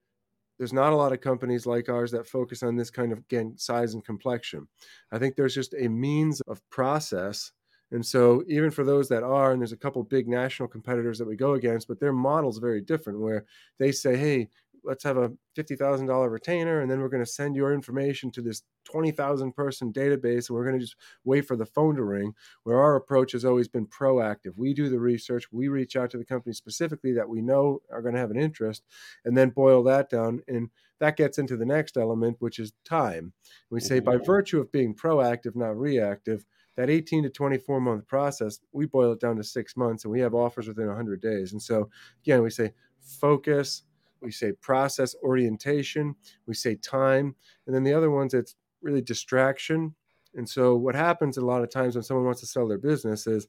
there's 0.58 0.72
not 0.72 0.92
a 0.92 0.96
lot 0.96 1.12
of 1.12 1.20
companies 1.20 1.66
like 1.66 1.88
ours 1.88 2.10
that 2.10 2.26
focus 2.26 2.62
on 2.62 2.76
this 2.76 2.90
kind 2.90 3.12
of 3.12 3.18
again 3.18 3.54
size 3.56 3.94
and 3.94 4.04
complexion. 4.04 4.68
I 5.12 5.18
think 5.18 5.36
there's 5.36 5.54
just 5.54 5.74
a 5.74 5.88
means 5.88 6.40
of 6.42 6.60
process 6.70 7.52
and 7.90 8.04
so, 8.04 8.44
even 8.46 8.70
for 8.70 8.84
those 8.84 9.08
that 9.08 9.22
are, 9.22 9.50
and 9.50 9.62
there's 9.62 9.72
a 9.72 9.76
couple 9.76 10.02
big 10.02 10.28
national 10.28 10.68
competitors 10.68 11.18
that 11.18 11.26
we 11.26 11.36
go 11.36 11.54
against, 11.54 11.88
but 11.88 11.98
their 11.98 12.12
model's 12.12 12.58
very 12.58 12.82
different, 12.82 13.18
where 13.18 13.46
they 13.78 13.92
say, 13.92 14.14
"Hey, 14.14 14.50
let's 14.88 15.04
have 15.04 15.18
a 15.18 15.30
$50,000 15.56 16.30
retainer 16.30 16.80
and 16.80 16.90
then 16.90 17.00
we're 17.00 17.10
going 17.10 17.24
to 17.24 17.30
send 17.30 17.54
your 17.54 17.74
information 17.74 18.30
to 18.30 18.40
this 18.40 18.62
20,000 18.84 19.52
person 19.52 19.92
database 19.92 20.48
and 20.48 20.56
we're 20.56 20.64
going 20.64 20.78
to 20.78 20.84
just 20.84 20.96
wait 21.24 21.46
for 21.46 21.56
the 21.56 21.66
phone 21.66 21.94
to 21.94 22.02
ring 22.02 22.32
where 22.64 22.80
our 22.80 22.96
approach 22.96 23.32
has 23.32 23.44
always 23.44 23.68
been 23.68 23.86
proactive. 23.86 24.56
We 24.56 24.72
do 24.72 24.88
the 24.88 24.98
research 24.98 25.44
we 25.52 25.68
reach 25.68 25.94
out 25.94 26.10
to 26.10 26.16
the 26.18 26.24
company 26.24 26.54
specifically 26.54 27.12
that 27.12 27.28
we 27.28 27.42
know 27.42 27.80
are 27.92 28.00
going 28.00 28.14
to 28.14 28.20
have 28.20 28.30
an 28.30 28.38
interest 28.38 28.82
and 29.26 29.36
then 29.36 29.50
boil 29.50 29.82
that 29.84 30.08
down 30.08 30.40
and 30.48 30.70
that 31.00 31.16
gets 31.16 31.38
into 31.38 31.56
the 31.56 31.66
next 31.66 31.98
element 31.98 32.36
which 32.40 32.58
is 32.58 32.72
time. 32.86 33.34
We 33.70 33.80
say 33.80 34.00
by 34.00 34.16
mm-hmm. 34.16 34.24
virtue 34.24 34.58
of 34.58 34.72
being 34.72 34.94
proactive 34.94 35.54
not 35.54 35.78
reactive 35.78 36.46
that 36.76 36.88
18 36.88 37.24
to 37.24 37.30
24 37.30 37.80
month 37.82 38.06
process 38.06 38.58
we 38.72 38.86
boil 38.86 39.12
it 39.12 39.20
down 39.20 39.36
to 39.36 39.44
6 39.44 39.76
months 39.76 40.04
and 40.04 40.12
we 40.12 40.20
have 40.20 40.34
offers 40.34 40.66
within 40.66 40.86
100 40.86 41.20
days. 41.20 41.52
And 41.52 41.60
so 41.60 41.90
again 42.24 42.42
we 42.42 42.48
say 42.48 42.72
focus 43.00 43.82
we 44.20 44.30
say 44.30 44.52
process 44.52 45.14
orientation, 45.22 46.14
we 46.46 46.54
say 46.54 46.74
time, 46.76 47.34
and 47.66 47.74
then 47.74 47.84
the 47.84 47.92
other 47.92 48.10
ones 48.10 48.34
it's 48.34 48.54
really 48.82 49.02
distraction. 49.02 49.94
And 50.34 50.48
so 50.48 50.76
what 50.76 50.94
happens 50.94 51.36
a 51.36 51.44
lot 51.44 51.62
of 51.62 51.70
times 51.70 51.94
when 51.94 52.04
someone 52.04 52.26
wants 52.26 52.40
to 52.40 52.46
sell 52.46 52.68
their 52.68 52.78
business 52.78 53.26
is 53.26 53.46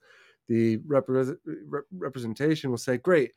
the 0.47 0.77
repre- 0.79 1.37
representation 1.91 2.71
will 2.71 2.77
say, 2.77 2.97
"Great, 2.97 3.33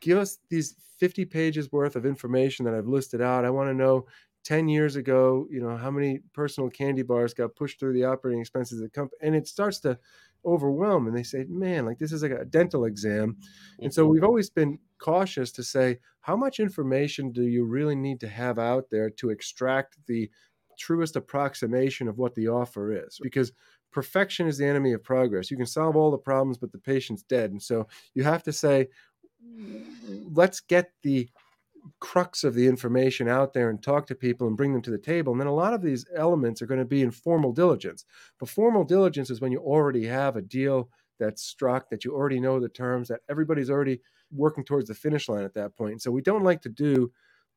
give 0.00 0.18
us 0.18 0.38
these 0.48 0.74
50 0.98 1.24
pages 1.24 1.70
worth 1.70 1.94
of 1.94 2.06
information 2.06 2.64
that 2.64 2.74
I've 2.74 2.88
listed 2.88 3.20
out. 3.20 3.44
I 3.44 3.50
want 3.50 3.68
to 3.70 3.74
know 3.74 4.06
10 4.42 4.68
years 4.68 4.96
ago, 4.96 5.46
you 5.50 5.60
know, 5.60 5.76
how 5.76 5.90
many 5.90 6.20
personal 6.32 6.70
candy 6.70 7.02
bars 7.02 7.34
got 7.34 7.54
pushed 7.54 7.78
through 7.78 7.92
the 7.92 8.04
operating 8.04 8.40
expenses 8.40 8.78
of 8.78 8.84
the 8.84 8.90
company." 8.90 9.18
And 9.22 9.36
it 9.36 9.46
starts 9.46 9.78
to 9.80 9.98
overwhelm 10.46 11.06
and 11.06 11.16
they 11.16 11.22
say, 11.22 11.44
"Man, 11.48 11.84
like 11.84 11.98
this 11.98 12.12
is 12.12 12.22
like 12.22 12.32
a 12.32 12.44
dental 12.44 12.84
exam." 12.84 13.36
And 13.80 13.92
so 13.92 14.02
mm-hmm. 14.02 14.12
we've 14.12 14.24
always 14.24 14.48
been 14.50 14.78
cautious 14.98 15.52
to 15.52 15.62
say, 15.62 15.98
how 16.20 16.36
much 16.36 16.60
information 16.60 17.32
do 17.32 17.42
you 17.42 17.64
really 17.64 17.94
need 17.94 18.20
to 18.20 18.28
have 18.28 18.58
out 18.58 18.90
there 18.90 19.10
to 19.10 19.30
extract 19.30 19.96
the 20.06 20.30
truest 20.78 21.16
approximation 21.16 22.08
of 22.08 22.18
what 22.18 22.34
the 22.34 22.48
offer 22.48 22.92
is? 22.92 23.18
Because 23.22 23.52
perfection 23.92 24.46
is 24.46 24.58
the 24.58 24.66
enemy 24.66 24.92
of 24.92 25.04
progress. 25.04 25.50
You 25.50 25.56
can 25.56 25.66
solve 25.66 25.96
all 25.96 26.10
the 26.10 26.18
problems, 26.18 26.58
but 26.58 26.72
the 26.72 26.78
patient's 26.78 27.22
dead. 27.22 27.50
And 27.50 27.62
so 27.62 27.86
you 28.14 28.24
have 28.24 28.42
to 28.44 28.52
say, 28.52 28.88
let's 30.32 30.60
get 30.60 30.90
the 31.02 31.28
crux 32.00 32.44
of 32.44 32.54
the 32.54 32.66
information 32.66 33.28
out 33.28 33.52
there 33.52 33.70
and 33.70 33.82
talk 33.82 34.06
to 34.06 34.14
people 34.14 34.46
and 34.46 34.56
bring 34.56 34.72
them 34.72 34.82
to 34.82 34.90
the 34.90 34.98
table. 34.98 35.32
And 35.32 35.40
then 35.40 35.48
a 35.48 35.54
lot 35.54 35.74
of 35.74 35.82
these 35.82 36.06
elements 36.14 36.62
are 36.62 36.66
going 36.66 36.80
to 36.80 36.84
be 36.86 37.02
in 37.02 37.10
formal 37.10 37.52
diligence. 37.52 38.04
But 38.38 38.48
formal 38.48 38.84
diligence 38.84 39.30
is 39.30 39.40
when 39.40 39.52
you 39.52 39.58
already 39.58 40.06
have 40.06 40.36
a 40.36 40.42
deal 40.42 40.90
that's 41.18 41.42
struck, 41.42 41.90
that 41.90 42.04
you 42.04 42.14
already 42.14 42.40
know 42.40 42.60
the 42.60 42.68
terms, 42.68 43.08
that 43.08 43.20
everybody's 43.28 43.70
already 43.70 44.00
working 44.30 44.64
towards 44.64 44.88
the 44.88 44.94
finish 44.94 45.28
line 45.28 45.44
at 45.44 45.54
that 45.54 45.76
point. 45.76 46.02
So 46.02 46.10
we 46.10 46.22
don't 46.22 46.44
like 46.44 46.62
to 46.62 46.68
do 46.68 47.12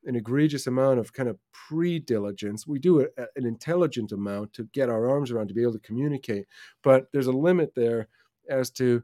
an 0.06 0.15
egregious 0.15 0.65
amount 0.68 1.00
of 1.00 1.12
kind 1.12 1.28
of 1.28 1.38
pre 1.52 2.00
diligence. 2.00 2.65
We 2.65 2.80
do 2.80 3.02
a, 3.02 3.08
an 3.36 3.46
intelligent 3.46 4.12
amount 4.12 4.54
to 4.54 4.70
get 4.74 4.89
our 4.89 5.10
arms 5.10 5.32
around 5.32 5.50
to 5.50 5.54
be 5.54 5.62
able 5.62 5.74
to 5.74 5.80
communicate. 5.80 6.46
But 6.84 7.08
there's 7.12 7.28
a 7.28 7.32
limit 7.32 7.74
there 7.76 8.08
as 8.50 8.70
to 8.72 9.04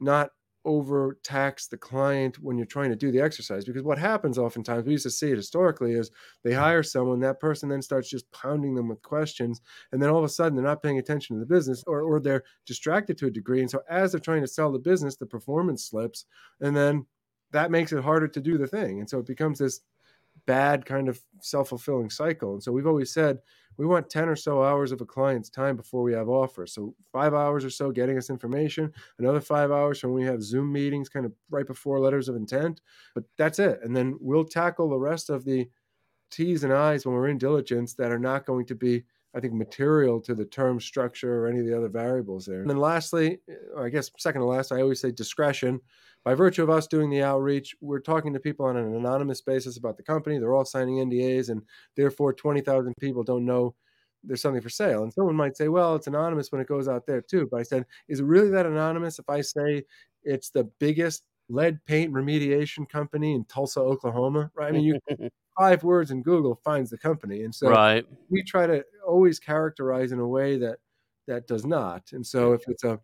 not 0.00 0.30
overtax 0.66 1.68
the 1.68 1.76
client 1.76 2.38
when 2.40 2.58
you're 2.58 2.66
trying 2.66 2.90
to 2.90 2.96
do 2.96 3.12
the 3.12 3.20
exercise 3.20 3.64
because 3.64 3.84
what 3.84 3.98
happens 3.98 4.36
oftentimes 4.36 4.84
we 4.84 4.92
used 4.92 5.04
to 5.04 5.10
see 5.10 5.30
it 5.30 5.36
historically 5.36 5.92
is 5.92 6.10
they 6.42 6.52
hire 6.52 6.82
someone 6.82 7.20
that 7.20 7.40
person 7.40 7.68
then 7.68 7.80
starts 7.80 8.10
just 8.10 8.30
pounding 8.32 8.74
them 8.74 8.88
with 8.88 9.00
questions 9.02 9.60
and 9.92 10.02
then 10.02 10.10
all 10.10 10.18
of 10.18 10.24
a 10.24 10.28
sudden 10.28 10.56
they're 10.56 10.64
not 10.64 10.82
paying 10.82 10.98
attention 10.98 11.36
to 11.36 11.40
the 11.40 11.46
business 11.46 11.84
or, 11.86 12.02
or 12.02 12.20
they're 12.20 12.42
distracted 12.66 13.16
to 13.16 13.26
a 13.26 13.30
degree 13.30 13.60
and 13.60 13.70
so 13.70 13.80
as 13.88 14.10
they're 14.10 14.20
trying 14.20 14.42
to 14.42 14.48
sell 14.48 14.72
the 14.72 14.78
business 14.78 15.16
the 15.16 15.24
performance 15.24 15.84
slips 15.84 16.26
and 16.60 16.76
then 16.76 17.06
that 17.52 17.70
makes 17.70 17.92
it 17.92 18.02
harder 18.02 18.26
to 18.26 18.40
do 18.40 18.58
the 18.58 18.66
thing 18.66 18.98
and 18.98 19.08
so 19.08 19.20
it 19.20 19.26
becomes 19.26 19.60
this 19.60 19.80
bad 20.46 20.84
kind 20.84 21.08
of 21.08 21.20
self-fulfilling 21.40 22.10
cycle 22.10 22.54
and 22.54 22.62
so 22.62 22.72
we've 22.72 22.86
always 22.86 23.12
said 23.12 23.38
we 23.76 23.86
want 23.86 24.08
10 24.08 24.28
or 24.28 24.36
so 24.36 24.62
hours 24.62 24.92
of 24.92 25.00
a 25.00 25.06
client's 25.06 25.50
time 25.50 25.76
before 25.76 26.02
we 26.02 26.12
have 26.14 26.28
offers. 26.28 26.72
So 26.72 26.94
five 27.12 27.34
hours 27.34 27.64
or 27.64 27.70
so 27.70 27.90
getting 27.90 28.16
us 28.16 28.30
information, 28.30 28.92
another 29.18 29.40
five 29.40 29.70
hours 29.70 30.02
when 30.02 30.14
we 30.14 30.24
have 30.24 30.42
Zoom 30.42 30.72
meetings 30.72 31.08
kind 31.08 31.26
of 31.26 31.32
right 31.50 31.66
before 31.66 32.00
letters 32.00 32.28
of 32.28 32.36
intent. 32.36 32.80
But 33.14 33.24
that's 33.36 33.58
it. 33.58 33.80
And 33.82 33.94
then 33.94 34.16
we'll 34.20 34.44
tackle 34.44 34.88
the 34.88 34.98
rest 34.98 35.30
of 35.30 35.44
the 35.44 35.68
T's 36.30 36.64
and 36.64 36.72
I's 36.72 37.06
when 37.06 37.14
we're 37.14 37.28
in 37.28 37.38
diligence 37.38 37.94
that 37.94 38.10
are 38.10 38.18
not 38.18 38.46
going 38.46 38.66
to 38.66 38.74
be, 38.74 39.04
I 39.36 39.40
think, 39.40 39.52
material 39.52 40.20
to 40.22 40.34
the 40.34 40.46
term 40.46 40.80
structure 40.80 41.44
or 41.44 41.46
any 41.46 41.60
of 41.60 41.66
the 41.66 41.76
other 41.76 41.88
variables 41.88 42.46
there. 42.46 42.62
And 42.62 42.70
then 42.70 42.78
lastly, 42.78 43.38
or 43.74 43.86
I 43.86 43.90
guess 43.90 44.10
second 44.18 44.40
to 44.40 44.46
last, 44.46 44.72
I 44.72 44.80
always 44.80 45.00
say 45.00 45.10
discretion 45.10 45.80
by 46.26 46.34
virtue 46.34 46.64
of 46.64 46.70
us 46.70 46.88
doing 46.88 47.08
the 47.08 47.22
outreach, 47.22 47.76
we're 47.80 48.00
talking 48.00 48.32
to 48.32 48.40
people 48.40 48.66
on 48.66 48.76
an 48.76 48.96
anonymous 48.96 49.40
basis 49.40 49.76
about 49.76 49.96
the 49.96 50.02
company. 50.02 50.38
They're 50.38 50.54
all 50.54 50.64
signing 50.64 50.96
NDAs, 50.96 51.50
and 51.50 51.62
therefore 51.96 52.32
20,000 52.32 52.92
people 52.98 53.22
don't 53.22 53.44
know 53.44 53.76
there's 54.24 54.42
something 54.42 54.60
for 54.60 54.68
sale. 54.68 55.04
And 55.04 55.12
someone 55.12 55.36
might 55.36 55.56
say, 55.56 55.68
well, 55.68 55.94
it's 55.94 56.08
anonymous 56.08 56.50
when 56.50 56.60
it 56.60 56.66
goes 56.66 56.88
out 56.88 57.06
there 57.06 57.20
too. 57.20 57.46
But 57.48 57.60
I 57.60 57.62
said, 57.62 57.86
is 58.08 58.18
it 58.18 58.24
really 58.24 58.50
that 58.50 58.66
anonymous 58.66 59.20
if 59.20 59.28
I 59.28 59.40
say 59.40 59.84
it's 60.24 60.50
the 60.50 60.64
biggest 60.80 61.22
lead 61.48 61.78
paint 61.86 62.12
remediation 62.12 62.88
company 62.88 63.34
in 63.34 63.44
Tulsa, 63.44 63.78
Oklahoma? 63.78 64.50
Right? 64.56 64.70
I 64.70 64.72
mean, 64.72 64.82
you 64.82 64.98
five 65.58 65.82
words 65.82 66.10
and 66.10 66.24
Google 66.24 66.60
finds 66.64 66.90
the 66.90 66.98
company. 66.98 67.42
And 67.42 67.54
so 67.54 67.70
right. 67.70 68.06
we 68.30 68.42
try 68.42 68.66
to 68.66 68.84
always 69.06 69.38
characterize 69.38 70.12
in 70.12 70.18
a 70.18 70.26
way 70.26 70.58
that 70.58 70.78
that 71.26 71.46
does 71.46 71.64
not. 71.64 72.02
And 72.12 72.26
so 72.26 72.52
if 72.52 72.62
it's 72.68 72.84
a 72.84 73.00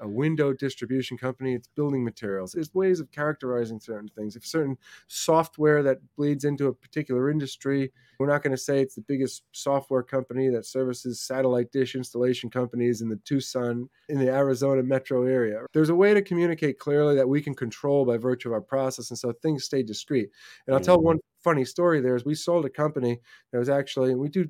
a 0.00 0.08
window 0.08 0.52
distribution 0.52 1.16
company, 1.16 1.54
it's 1.54 1.68
building 1.68 2.04
materials. 2.04 2.52
There's 2.52 2.72
ways 2.74 3.00
of 3.00 3.10
characterizing 3.10 3.80
certain 3.80 4.08
things. 4.08 4.36
If 4.36 4.46
certain 4.46 4.76
software 5.08 5.82
that 5.82 5.98
bleeds 6.16 6.44
into 6.44 6.68
a 6.68 6.74
particular 6.74 7.30
industry, 7.30 7.92
we're 8.18 8.26
not 8.26 8.42
going 8.42 8.52
to 8.52 8.62
say 8.62 8.80
it's 8.80 8.94
the 8.94 9.00
biggest 9.02 9.42
software 9.52 10.02
company 10.02 10.48
that 10.50 10.66
services 10.66 11.20
satellite 11.20 11.72
dish 11.72 11.94
installation 11.94 12.50
companies 12.50 13.00
in 13.00 13.08
the 13.08 13.20
Tucson, 13.24 13.88
in 14.08 14.18
the 14.18 14.30
Arizona 14.30 14.82
metro 14.82 15.24
area. 15.24 15.60
There's 15.72 15.88
a 15.88 15.94
way 15.94 16.14
to 16.14 16.22
communicate 16.22 16.78
clearly 16.78 17.16
that 17.16 17.28
we 17.28 17.40
can 17.40 17.54
control 17.54 18.04
by 18.04 18.16
virtue 18.16 18.48
of 18.48 18.54
our 18.54 18.60
process, 18.60 19.10
and 19.10 19.18
so 19.18 19.32
things 19.32 19.64
stay 19.64 19.82
discreet. 19.82 20.30
And 20.66 20.74
I'll 20.74 20.82
tell 20.82 20.96
mm-hmm. 20.96 21.06
one 21.06 21.18
funny 21.42 21.64
story 21.64 22.00
there 22.00 22.16
is 22.16 22.24
we 22.24 22.34
sold 22.34 22.64
a 22.64 22.70
company 22.70 23.20
that 23.52 23.58
was 23.58 23.68
actually, 23.68 24.12
and 24.12 24.20
we 24.20 24.28
do 24.28 24.48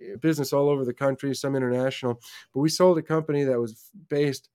eh, 0.00 0.16
business 0.20 0.52
all 0.52 0.68
over 0.68 0.84
the 0.84 0.94
country, 0.94 1.34
some 1.34 1.54
international, 1.54 2.20
but 2.52 2.60
we 2.60 2.68
sold 2.68 2.98
a 2.98 3.02
company 3.02 3.44
that 3.44 3.60
was 3.60 3.90
based 4.08 4.48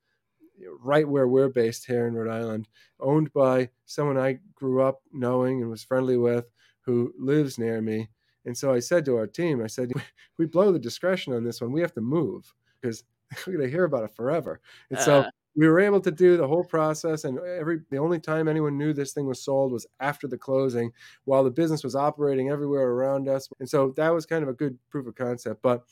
right 0.82 1.08
where 1.08 1.28
we're 1.28 1.50
based 1.50 1.86
here 1.86 2.08
in 2.08 2.14
Rhode 2.14 2.32
Island, 2.32 2.68
owned 3.00 3.32
by 3.34 3.70
someone 3.86 4.18
I 4.18 4.40
grew 4.56 4.82
up 4.82 5.02
knowing 5.12 5.62
and 5.62 5.70
was 5.70 5.84
friendly 5.84 6.18
with 6.18 6.46
who 6.82 7.14
lives 7.18 7.58
near 7.58 7.82
me. 7.82 8.10
And 8.46 8.58
so 8.58 8.74
I 8.74 8.80
said 8.80 9.06
to 9.06 9.18
our 9.18 9.28
team, 9.28 9.62
I 9.62 9.68
said, 9.68 9.92
we 10.38 10.46
blow 10.46 10.72
the 10.72 10.80
discretion 10.80 11.34
on 11.34 11.44
this 11.44 11.62
one. 11.62 11.72
We 11.72 11.82
have 11.82 11.94
to 11.96 12.02
move 12.02 12.54
because 12.82 13.04
we're 13.46 13.54
going 13.54 13.66
to 13.66 13.72
hear 13.72 13.84
about 13.84 14.06
it 14.06 14.16
forever. 14.16 14.62
And 14.90 15.00
so 15.00 15.20
uh. 15.20 15.30
we 15.58 15.68
were 15.68 15.80
able 15.80 16.00
to 16.00 16.12
do 16.12 16.38
the 16.38 16.48
whole 16.48 16.64
process 16.64 17.26
and 17.26 17.40
every 17.40 17.82
the 17.90 17.98
only 17.98 18.20
time 18.20 18.48
anyone 18.48 18.78
knew 18.78 18.94
this 18.94 19.12
thing 19.12 19.26
was 19.26 19.44
sold 19.44 19.74
was 19.74 19.88
after 20.00 20.28
the 20.28 20.38
closing 20.38 20.92
while 21.26 21.44
the 21.44 21.52
business 21.52 21.84
was 21.84 21.96
operating 21.96 22.50
everywhere 22.50 22.90
around 22.92 23.28
us 23.28 23.50
and 23.60 23.68
so 23.68 23.92
that 23.98 24.14
was 24.14 24.28
kind 24.28 24.44
of 24.44 24.50
a 24.50 24.54
good 24.54 24.78
proof 24.92 25.08
of 25.08 25.16
concept 25.16 25.60
but 25.64 25.84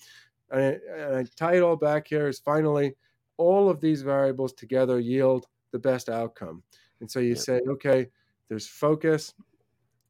and 0.51 0.61
I, 0.61 0.65
and 0.97 1.15
I 1.15 1.25
tie 1.35 1.55
it 1.55 1.63
all 1.63 1.75
back 1.75 2.07
here 2.07 2.27
is 2.27 2.37
finally 2.37 2.93
all 3.37 3.69
of 3.69 3.81
these 3.81 4.01
variables 4.01 4.53
together 4.53 4.99
yield 4.99 5.47
the 5.71 5.79
best 5.79 6.09
outcome 6.09 6.63
and 7.01 7.09
so 7.09 7.19
you 7.19 7.29
yeah. 7.29 7.35
say 7.35 7.61
okay 7.67 8.07
there's 8.49 8.67
focus 8.67 9.33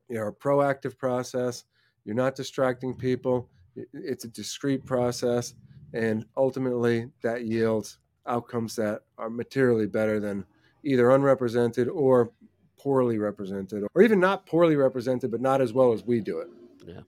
you 0.10 0.16
know 0.16 0.28
a 0.28 0.32
proactive 0.32 0.98
process 0.98 1.66
you're 2.04 2.16
not 2.16 2.36
distracting 2.36 2.96
people 2.96 3.50
it's 3.94 4.26
a 4.26 4.30
discrete 4.30 4.86
process 4.86 5.54
and 5.94 6.26
ultimately 6.38 7.08
that 7.22 7.46
yields 7.46 8.00
outcomes 8.28 8.76
that 8.76 9.02
are 9.18 9.30
materially 9.30 9.88
better 9.88 10.20
than 10.20 10.46
either 10.84 11.12
unrepresented 11.12 11.88
or 11.90 12.32
poorly 12.78 13.18
represented, 13.18 13.84
or 13.96 14.02
even 14.04 14.20
not 14.20 14.46
poorly 14.46 14.76
represented, 14.76 15.32
but 15.32 15.42
not 15.42 15.62
as 15.62 15.74
well 15.74 15.92
as 15.92 16.04
we 16.04 16.22
do 16.22 16.40
it. 16.40 16.48
Yeah. 16.86 17.02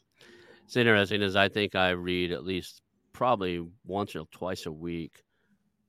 It's 0.66 0.76
interesting 0.76 1.22
as 1.22 1.36
I 1.36 1.50
think 1.50 1.76
I 1.76 1.92
read 1.92 2.32
at 2.32 2.44
least 2.44 2.82
probably 3.14 3.66
once 3.86 4.16
or 4.16 4.26
twice 4.32 4.66
a 4.66 4.72
week 4.72 5.24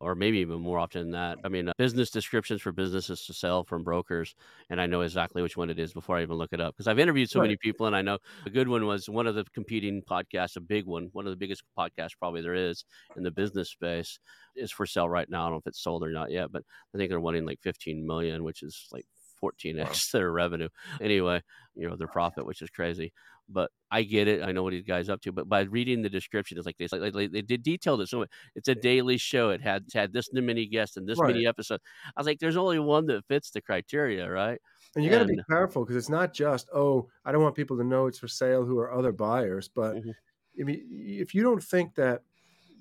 or 0.01 0.15
maybe 0.15 0.39
even 0.39 0.61
more 0.61 0.79
often 0.79 1.03
than 1.03 1.11
that. 1.13 1.39
I 1.45 1.49
mean, 1.49 1.69
uh, 1.69 1.73
business 1.79 2.11
descriptions 2.11 2.63
for 2.63 2.73
businesses 2.73 3.25
to 3.27 3.35
sell 3.35 3.65
from 3.65 3.83
brokers, 3.83 4.35
and 4.71 4.81
I 4.81 4.87
know 4.87 5.01
exactly 5.01 5.43
which 5.43 5.57
one 5.57 5.71
it 5.71 5.79
is 5.79 5.93
before 5.93 6.17
I 6.17 6.23
even 6.23 6.37
look 6.37 6.53
it 6.53 6.61
up 6.61 6.75
because 6.75 6.87
I've 6.87 6.99
interviewed 6.99 7.31
so 7.31 7.41
right. 7.41 7.47
many 7.47 7.57
people, 7.57 7.87
and 7.87 7.97
I 7.97 8.03
know 8.03 8.19
a 8.47 8.51
good 8.51 8.69
one 8.69 8.87
was 8.87 9.09
one 9.09 9.27
of 9.27 9.35
the 9.35 9.45
competing 9.55 10.03
podcasts, 10.03 10.57
a 10.57 10.61
big 10.61 10.87
one, 10.87 11.09
one 11.13 11.27
of 11.27 11.31
the 11.31 11.37
biggest 11.37 11.63
podcasts 11.77 12.19
probably 12.19 12.43
there 12.43 12.55
is 12.55 12.85
in 13.17 13.23
the 13.23 13.31
business 13.31 13.71
space, 13.71 14.19
is 14.57 14.71
for 14.71 14.87
sale 14.87 15.09
right 15.09 15.29
now. 15.29 15.43
I 15.43 15.45
don't 15.47 15.53
know 15.53 15.59
if 15.59 15.67
it's 15.67 15.83
sold 15.83 16.05
or 16.05 16.11
not 16.11 16.31
yet, 16.31 16.53
but 16.53 16.63
I 16.95 16.99
think 16.99 17.11
they're 17.11 17.21
wanting 17.21 17.47
like 17.47 17.61
15 17.63 18.07
million, 18.07 18.45
which 18.45 18.63
is 18.63 18.89
like 18.93 19.07
14x 19.43 19.79
wow. 19.79 19.93
their 20.13 20.31
revenue. 20.33 20.69
Anyway, 21.01 21.43
you 21.75 21.89
know, 21.89 21.97
their 21.97 22.09
profit, 22.09 22.47
which 22.47 22.63
is 22.63 22.71
crazy. 22.71 23.13
But 23.51 23.71
I 23.91 24.03
get 24.03 24.29
it. 24.29 24.43
I 24.43 24.53
know 24.53 24.63
what 24.63 24.73
these 24.73 24.85
guys 24.85 25.09
up 25.09 25.23
to. 25.23 25.33
But 25.33 25.49
by 25.49 25.63
reading 25.63 26.03
the 26.03 26.11
description, 26.11 26.59
it's 26.59 26.67
like 26.67 26.77
they 26.77 26.87
like, 26.93 27.15
like 27.15 27.33
they 27.33 27.41
did 27.41 27.63
detail 27.63 27.99
it. 28.01 28.09
So 28.09 28.27
it's 28.55 28.69
a 28.69 28.75
daily 28.75 29.17
show. 29.17 29.51
It 29.51 29.63
had 29.63 29.85
had 29.95 30.13
this 30.13 30.29
many 30.33 30.67
guests 30.67 30.99
and 30.99 31.09
this 31.09 31.19
right. 31.19 31.33
many 31.33 31.47
episodes. 31.47 31.83
I 32.15 32.21
was 32.21 32.27
like, 32.27 32.41
there's 32.41 32.59
only 32.59 32.79
one 32.79 33.07
that 33.07 33.25
fits 33.27 33.51
the 33.51 33.63
criteria, 33.63 34.31
right? 34.31 34.59
And 34.95 35.05
you 35.05 35.11
got 35.11 35.21
to 35.21 35.25
be 35.25 35.41
careful 35.49 35.85
because 35.85 35.97
it's 35.97 36.11
not 36.11 36.35
just 36.35 36.69
oh, 36.75 37.09
I 37.25 37.33
don't 37.33 37.43
want 37.43 37.55
people 37.55 37.79
to 37.79 37.85
know 37.85 38.07
it's 38.07 38.19
for 38.19 38.29
sale 38.29 38.67
who 38.67 38.79
are 38.79 38.93
other 38.93 39.13
buyers. 39.13 39.71
But 39.75 39.97
mm-hmm. 39.97 40.11
if 40.57 40.69
you, 40.69 40.83
if 41.23 41.35
you 41.35 41.43
don't 41.43 41.63
think 41.63 41.95
that 41.95 42.23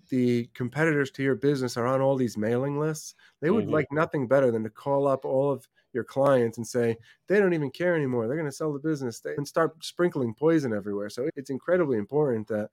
the 0.09 0.49
competitors 0.53 1.11
to 1.11 1.23
your 1.23 1.35
business 1.35 1.77
are 1.77 1.87
on 1.87 2.01
all 2.01 2.15
these 2.15 2.37
mailing 2.37 2.79
lists, 2.79 3.15
they 3.41 3.49
would 3.49 3.65
mm-hmm. 3.65 3.73
like 3.73 3.91
nothing 3.91 4.27
better 4.27 4.51
than 4.51 4.63
to 4.63 4.69
call 4.69 5.07
up 5.07 5.25
all 5.25 5.51
of 5.51 5.67
your 5.93 6.03
clients 6.03 6.57
and 6.57 6.67
say 6.67 6.95
they 7.27 7.39
don't 7.39 7.53
even 7.53 7.71
care 7.71 7.95
anymore. 7.95 8.27
They're 8.27 8.37
going 8.37 8.49
to 8.49 8.55
sell 8.55 8.73
the 8.73 8.79
business 8.79 9.19
they, 9.19 9.35
and 9.35 9.47
start 9.47 9.83
sprinkling 9.83 10.33
poison 10.33 10.73
everywhere. 10.73 11.09
So 11.09 11.29
it's 11.35 11.49
incredibly 11.49 11.97
important 11.97 12.47
that 12.47 12.69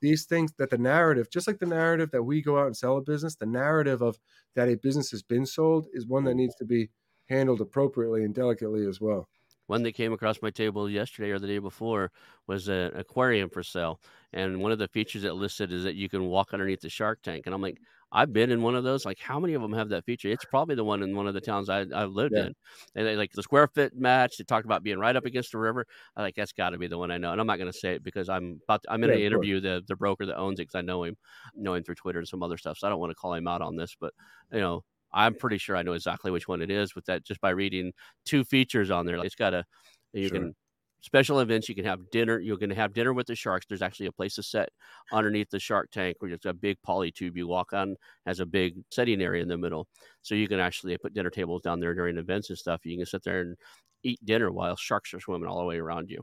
these 0.00 0.24
things, 0.24 0.52
that 0.58 0.70
the 0.70 0.78
narrative, 0.78 1.30
just 1.30 1.46
like 1.46 1.58
the 1.58 1.66
narrative 1.66 2.10
that 2.12 2.22
we 2.22 2.42
go 2.42 2.58
out 2.58 2.66
and 2.66 2.76
sell 2.76 2.96
a 2.96 3.02
business, 3.02 3.34
the 3.34 3.46
narrative 3.46 4.02
of 4.02 4.18
that 4.54 4.68
a 4.68 4.76
business 4.76 5.10
has 5.10 5.22
been 5.22 5.46
sold 5.46 5.86
is 5.92 6.06
one 6.06 6.24
that 6.24 6.34
needs 6.34 6.54
to 6.56 6.64
be 6.64 6.90
handled 7.28 7.60
appropriately 7.60 8.24
and 8.24 8.34
delicately 8.34 8.86
as 8.86 9.00
well. 9.00 9.28
One 9.66 9.82
that 9.84 9.92
came 9.92 10.12
across 10.12 10.42
my 10.42 10.50
table 10.50 10.88
yesterday 10.90 11.30
or 11.30 11.38
the 11.38 11.46
day 11.46 11.58
before 11.58 12.10
was 12.46 12.68
an 12.68 12.92
aquarium 12.94 13.48
for 13.48 13.62
sale. 13.62 14.00
And 14.32 14.60
one 14.60 14.72
of 14.72 14.78
the 14.78 14.88
features 14.88 15.24
it 15.24 15.34
listed 15.34 15.72
is 15.72 15.84
that 15.84 15.94
you 15.94 16.08
can 16.08 16.24
walk 16.24 16.52
underneath 16.52 16.80
the 16.80 16.88
shark 16.88 17.20
tank. 17.22 17.44
And 17.46 17.54
I'm 17.54 17.62
like, 17.62 17.78
I've 18.14 18.32
been 18.32 18.50
in 18.50 18.60
one 18.60 18.74
of 18.74 18.84
those. 18.84 19.06
Like, 19.06 19.18
how 19.18 19.40
many 19.40 19.54
of 19.54 19.62
them 19.62 19.72
have 19.72 19.88
that 19.88 20.04
feature? 20.04 20.28
It's 20.28 20.44
probably 20.44 20.74
the 20.74 20.84
one 20.84 21.02
in 21.02 21.16
one 21.16 21.26
of 21.26 21.34
the 21.34 21.40
towns 21.40 21.70
I, 21.70 21.86
have 21.90 22.12
lived 22.12 22.34
yeah. 22.36 22.46
in. 22.46 22.54
And 22.94 23.06
they, 23.06 23.16
like 23.16 23.32
the 23.32 23.42
square 23.42 23.66
foot 23.66 23.96
match, 23.96 24.36
they 24.36 24.44
talked 24.44 24.66
about 24.66 24.82
being 24.82 24.98
right 24.98 25.16
up 25.16 25.24
against 25.24 25.52
the 25.52 25.58
river. 25.58 25.86
I 26.14 26.22
like 26.22 26.34
that's 26.34 26.52
got 26.52 26.70
to 26.70 26.78
be 26.78 26.88
the 26.88 26.98
one 26.98 27.10
I 27.10 27.16
know. 27.16 27.32
And 27.32 27.40
I'm 27.40 27.46
not 27.46 27.56
going 27.56 27.72
to 27.72 27.78
say 27.78 27.94
it 27.94 28.04
because 28.04 28.28
I'm 28.28 28.60
about 28.64 28.82
to, 28.82 28.92
I'm 28.92 29.00
going 29.00 29.14
to 29.14 29.18
yeah, 29.18 29.26
interview 29.26 29.60
the 29.60 29.82
the 29.86 29.96
broker 29.96 30.26
that 30.26 30.36
owns 30.36 30.60
it 30.60 30.64
because 30.64 30.74
I 30.74 30.82
know 30.82 31.04
him, 31.04 31.16
know 31.54 31.72
him 31.74 31.84
through 31.84 31.94
Twitter 31.94 32.18
and 32.18 32.28
some 32.28 32.42
other 32.42 32.58
stuff. 32.58 32.76
So 32.78 32.86
I 32.86 32.90
don't 32.90 33.00
want 33.00 33.10
to 33.10 33.16
call 33.16 33.32
him 33.32 33.48
out 33.48 33.62
on 33.62 33.76
this, 33.76 33.96
but 33.98 34.12
you 34.52 34.60
know, 34.60 34.84
I'm 35.14 35.34
pretty 35.34 35.58
sure 35.58 35.76
I 35.76 35.82
know 35.82 35.92
exactly 35.92 36.30
which 36.30 36.48
one 36.48 36.62
it 36.62 36.70
is 36.70 36.94
with 36.94 37.04
that 37.06 37.24
just 37.24 37.40
by 37.40 37.50
reading 37.50 37.92
two 38.24 38.44
features 38.44 38.90
on 38.90 39.06
there. 39.06 39.18
Like 39.18 39.26
it's 39.26 39.34
got 39.34 39.54
a 39.54 39.64
you 40.12 40.28
sure. 40.28 40.38
can 40.38 40.54
special 41.02 41.40
events. 41.40 41.68
You 41.68 41.74
can 41.74 41.84
have 41.84 42.10
dinner. 42.10 42.38
You're 42.38 42.56
going 42.56 42.70
to 42.70 42.76
have 42.76 42.94
dinner 42.94 43.12
with 43.12 43.26
the 43.26 43.34
sharks. 43.34 43.66
There's 43.66 43.82
actually 43.82 44.06
a 44.06 44.12
place 44.12 44.36
to 44.36 44.42
set 44.42 44.70
underneath 45.12 45.50
the 45.50 45.58
shark 45.60 45.90
tank 45.90 46.16
where 46.20 46.30
it's 46.30 46.46
a 46.46 46.54
big 46.54 46.78
poly 46.82 47.10
tube 47.10 47.36
you 47.36 47.46
walk 47.46 47.72
on, 47.72 47.96
has 48.24 48.40
a 48.40 48.46
big 48.46 48.74
setting 48.90 49.20
area 49.20 49.42
in 49.42 49.48
the 49.48 49.58
middle. 49.58 49.86
So 50.22 50.34
you 50.34 50.48
can 50.48 50.60
actually 50.60 50.96
put 50.98 51.12
dinner 51.12 51.30
tables 51.30 51.62
down 51.62 51.80
there 51.80 51.94
during 51.94 52.16
events 52.16 52.48
and 52.48 52.58
stuff. 52.58 52.80
You 52.84 52.96
can 52.96 53.06
sit 53.06 53.22
there 53.24 53.40
and 53.40 53.56
eat 54.04 54.24
dinner 54.24 54.50
while 54.50 54.76
sharks 54.76 55.12
are 55.12 55.20
swimming 55.20 55.48
all 55.48 55.58
the 55.58 55.64
way 55.64 55.78
around 55.78 56.08
you. 56.08 56.22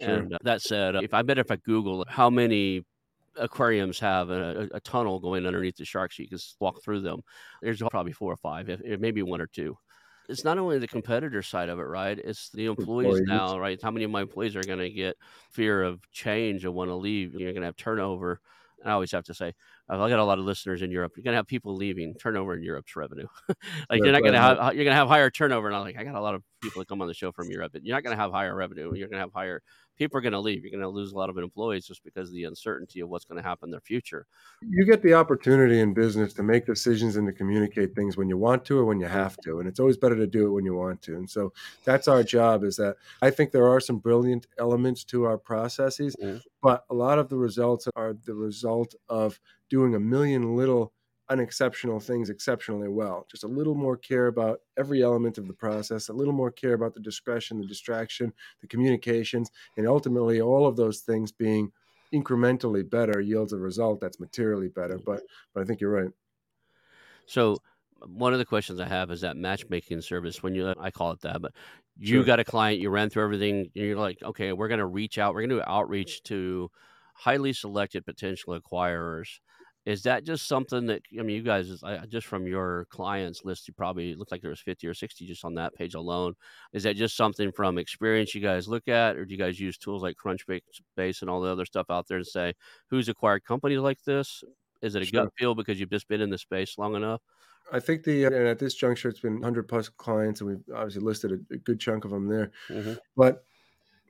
Sure. 0.00 0.14
And 0.14 0.34
uh, 0.34 0.38
that 0.44 0.62
said, 0.62 0.94
uh, 0.94 1.00
if 1.02 1.12
I 1.12 1.22
bet 1.22 1.38
if 1.38 1.50
I 1.50 1.56
Google 1.56 2.04
how 2.08 2.30
many 2.30 2.82
aquariums 3.38 3.98
have 4.00 4.30
a, 4.30 4.68
a, 4.72 4.80
tunnel 4.80 5.20
going 5.20 5.46
underneath 5.46 5.76
the 5.76 5.84
sharks, 5.84 6.18
you 6.18 6.28
can 6.28 6.38
walk 6.60 6.82
through 6.82 7.00
them. 7.00 7.20
There's 7.62 7.82
probably 7.90 8.12
four 8.12 8.32
or 8.32 8.36
five, 8.36 8.68
if, 8.68 8.80
if 8.84 9.00
maybe 9.00 9.22
one 9.22 9.40
or 9.40 9.46
two 9.46 9.76
it's 10.28 10.44
not 10.44 10.58
only 10.58 10.78
the 10.78 10.86
competitor 10.86 11.42
side 11.42 11.70
of 11.70 11.78
it, 11.78 11.84
right? 11.84 12.18
It's 12.18 12.50
the 12.50 12.66
employees, 12.66 13.18
employees. 13.18 13.28
now, 13.28 13.58
right? 13.58 13.78
How 13.82 13.90
many 13.90 14.04
of 14.04 14.10
my 14.10 14.20
employees 14.20 14.56
are 14.56 14.62
going 14.62 14.78
to 14.78 14.90
get 14.90 15.16
fear 15.50 15.82
of 15.82 16.00
change 16.12 16.64
and 16.64 16.74
want 16.74 16.90
to 16.90 16.94
leave? 16.94 17.32
You're 17.32 17.52
going 17.52 17.62
to 17.62 17.66
have 17.66 17.76
turnover. 17.76 18.40
I 18.84 18.92
always 18.92 19.10
have 19.12 19.24
to 19.24 19.34
say, 19.34 19.54
I 19.88 19.96
got 19.96 20.18
a 20.18 20.24
lot 20.24 20.38
of 20.38 20.44
listeners 20.44 20.82
in 20.82 20.90
Europe. 20.90 21.12
You're 21.16 21.24
gonna 21.24 21.36
have 21.36 21.46
people 21.46 21.74
leaving. 21.74 22.14
Turnover 22.14 22.54
in 22.54 22.62
Europe's 22.62 22.94
revenue. 22.94 23.26
like 23.90 24.00
you're 24.04 24.12
not 24.12 24.22
gonna 24.22 24.38
have 24.38 24.74
you're 24.74 24.84
gonna 24.84 24.94
have 24.94 25.08
higher 25.08 25.30
turnover. 25.30 25.66
And 25.66 25.74
I'm 25.74 25.82
like, 25.82 25.98
I 25.98 26.04
got 26.04 26.14
a 26.14 26.20
lot 26.20 26.34
of 26.34 26.42
people 26.62 26.80
that 26.80 26.88
come 26.88 27.00
on 27.02 27.08
the 27.08 27.14
show 27.14 27.32
from 27.32 27.50
Europe, 27.50 27.72
but 27.72 27.84
you're 27.84 27.96
not 27.96 28.04
gonna 28.04 28.16
have 28.16 28.30
higher 28.30 28.54
revenue. 28.54 28.92
You're 28.94 29.08
gonna 29.08 29.22
have 29.22 29.32
higher 29.32 29.62
people 29.98 30.16
are 30.16 30.22
going 30.22 30.32
to 30.32 30.40
leave. 30.40 30.62
You're 30.62 30.70
going 30.70 30.80
to 30.80 30.88
lose 30.88 31.12
a 31.12 31.16
lot 31.16 31.28
of 31.28 31.36
employees 31.36 31.86
just 31.86 32.04
because 32.04 32.28
of 32.28 32.34
the 32.34 32.44
uncertainty 32.44 33.00
of 33.00 33.08
what's 33.08 33.24
going 33.24 33.42
to 33.42 33.46
happen 33.46 33.66
in 33.66 33.70
their 33.72 33.80
future. 33.80 34.26
You 34.62 34.86
get 34.86 35.02
the 35.02 35.14
opportunity 35.14 35.80
in 35.80 35.92
business 35.92 36.32
to 36.34 36.42
make 36.42 36.66
decisions 36.66 37.16
and 37.16 37.26
to 37.26 37.32
communicate 37.32 37.94
things 37.94 38.16
when 38.16 38.28
you 38.28 38.38
want 38.38 38.64
to 38.66 38.78
or 38.78 38.84
when 38.84 39.00
you 39.00 39.06
have 39.06 39.36
to, 39.38 39.58
and 39.58 39.68
it's 39.68 39.80
always 39.80 39.96
better 39.96 40.16
to 40.16 40.26
do 40.26 40.46
it 40.46 40.50
when 40.50 40.64
you 40.64 40.74
want 40.74 41.02
to. 41.02 41.16
And 41.16 41.28
so 41.28 41.52
that's 41.84 42.08
our 42.08 42.22
job. 42.22 42.64
Is 42.64 42.76
that 42.76 42.96
I 43.20 43.30
think 43.30 43.50
there 43.50 43.68
are 43.68 43.80
some 43.80 43.98
brilliant 43.98 44.46
elements 44.58 45.04
to 45.04 45.24
our 45.24 45.36
processes, 45.36 46.14
mm-hmm. 46.22 46.38
but 46.62 46.84
a 46.90 46.94
lot 46.94 47.18
of 47.18 47.28
the 47.28 47.36
results 47.36 47.88
are 47.96 48.16
the 48.24 48.34
result 48.34 48.94
of 49.08 49.40
doing 49.68 49.94
a 49.94 50.00
million 50.00 50.56
little 50.56 50.92
unexceptional 51.30 52.00
things 52.00 52.30
exceptionally 52.30 52.88
well. 52.88 53.26
Just 53.30 53.44
a 53.44 53.48
little 53.48 53.74
more 53.74 53.96
care 53.96 54.26
about 54.28 54.60
every 54.78 55.02
element 55.02 55.38
of 55.38 55.46
the 55.46 55.52
process, 55.52 56.08
a 56.08 56.12
little 56.12 56.32
more 56.32 56.50
care 56.50 56.74
about 56.74 56.94
the 56.94 57.00
discretion, 57.00 57.60
the 57.60 57.66
distraction, 57.66 58.32
the 58.60 58.66
communications, 58.66 59.50
and 59.76 59.86
ultimately 59.86 60.40
all 60.40 60.66
of 60.66 60.76
those 60.76 61.00
things 61.00 61.32
being 61.32 61.70
incrementally 62.14 62.88
better 62.88 63.20
yields 63.20 63.52
a 63.52 63.58
result 63.58 64.00
that's 64.00 64.20
materially 64.20 64.68
better. 64.68 64.94
Mm-hmm. 64.94 65.12
But 65.12 65.22
but 65.54 65.62
I 65.62 65.64
think 65.64 65.80
you're 65.80 65.90
right. 65.90 66.10
So 67.26 67.58
one 68.06 68.32
of 68.32 68.38
the 68.38 68.44
questions 68.44 68.80
I 68.80 68.86
have 68.86 69.10
is 69.10 69.20
that 69.22 69.36
matchmaking 69.36 70.00
service. 70.00 70.42
When 70.42 70.54
you, 70.54 70.74
I 70.80 70.90
call 70.90 71.12
it 71.12 71.20
that, 71.22 71.42
but 71.42 71.52
you 71.98 72.18
sure. 72.18 72.24
got 72.24 72.40
a 72.40 72.44
client, 72.44 72.80
you 72.80 72.90
ran 72.90 73.10
through 73.10 73.24
everything, 73.24 73.70
you're 73.74 73.96
like, 73.96 74.22
okay, 74.22 74.52
we're 74.52 74.68
going 74.68 74.78
to 74.78 74.86
reach 74.86 75.18
out, 75.18 75.34
we're 75.34 75.40
going 75.40 75.50
to 75.50 75.56
do 75.56 75.62
outreach 75.66 76.22
to 76.24 76.70
highly 77.14 77.52
selected 77.52 78.06
potential 78.06 78.58
acquirers 78.58 79.40
is 79.88 80.02
that 80.02 80.22
just 80.22 80.46
something 80.46 80.84
that 80.84 81.00
I 81.18 81.22
mean, 81.22 81.36
you 81.36 81.42
guys 81.42 81.82
just 82.10 82.26
from 82.26 82.46
your 82.46 82.86
clients 82.90 83.42
list, 83.42 83.66
you 83.66 83.72
probably 83.72 84.14
looked 84.14 84.30
like 84.30 84.42
there 84.42 84.50
was 84.50 84.60
fifty 84.60 84.86
or 84.86 84.92
sixty 84.92 85.24
just 85.24 85.46
on 85.46 85.54
that 85.54 85.74
page 85.74 85.94
alone. 85.94 86.34
Is 86.74 86.82
that 86.82 86.96
just 86.96 87.16
something 87.16 87.50
from 87.52 87.78
experience 87.78 88.34
you 88.34 88.42
guys 88.42 88.68
look 88.68 88.86
at, 88.86 89.16
or 89.16 89.24
do 89.24 89.32
you 89.32 89.38
guys 89.38 89.58
use 89.58 89.78
tools 89.78 90.02
like 90.02 90.16
Crunchbase 90.16 91.22
and 91.22 91.30
all 91.30 91.40
the 91.40 91.50
other 91.50 91.64
stuff 91.64 91.86
out 91.88 92.06
there 92.06 92.18
to 92.18 92.24
say 92.24 92.52
who's 92.90 93.08
acquired 93.08 93.44
companies 93.44 93.78
like 93.78 94.04
this? 94.04 94.44
Is 94.82 94.94
it 94.94 95.00
a 95.00 95.06
sure. 95.06 95.24
gut 95.24 95.32
feel 95.38 95.54
because 95.54 95.80
you've 95.80 95.88
just 95.88 96.06
been 96.06 96.20
in 96.20 96.28
the 96.28 96.36
space 96.36 96.76
long 96.76 96.94
enough? 96.94 97.22
I 97.72 97.80
think 97.80 98.04
the 98.04 98.24
and 98.24 98.34
at 98.34 98.58
this 98.58 98.74
juncture 98.74 99.08
it's 99.08 99.20
been 99.20 99.36
100 99.36 99.68
plus 99.68 99.88
clients, 99.88 100.42
and 100.42 100.50
we've 100.50 100.76
obviously 100.76 101.00
listed 101.00 101.32
a, 101.32 101.54
a 101.54 101.56
good 101.56 101.80
chunk 101.80 102.04
of 102.04 102.10
them 102.10 102.28
there. 102.28 102.50
Mm-hmm. 102.68 102.92
But 103.16 103.46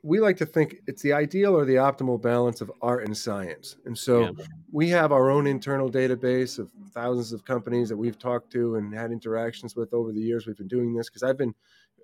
we 0.03 0.19
like 0.19 0.37
to 0.37 0.45
think 0.45 0.77
it's 0.87 1.01
the 1.01 1.13
ideal 1.13 1.55
or 1.55 1.65
the 1.65 1.75
optimal 1.75 2.21
balance 2.21 2.61
of 2.61 2.71
art 2.81 3.05
and 3.05 3.15
science. 3.15 3.75
And 3.85 3.97
so 3.97 4.21
yeah. 4.21 4.45
we 4.71 4.89
have 4.89 5.11
our 5.11 5.29
own 5.29 5.47
internal 5.47 5.89
database 5.89 6.59
of 6.59 6.71
thousands 6.93 7.33
of 7.33 7.45
companies 7.45 7.89
that 7.89 7.97
we've 7.97 8.17
talked 8.17 8.51
to 8.53 8.75
and 8.75 8.93
had 8.93 9.11
interactions 9.11 9.75
with 9.75 9.93
over 9.93 10.11
the 10.11 10.21
years. 10.21 10.47
We've 10.47 10.57
been 10.57 10.67
doing 10.67 10.93
this 10.93 11.09
because 11.09 11.23
I've 11.23 11.37
been 11.37 11.53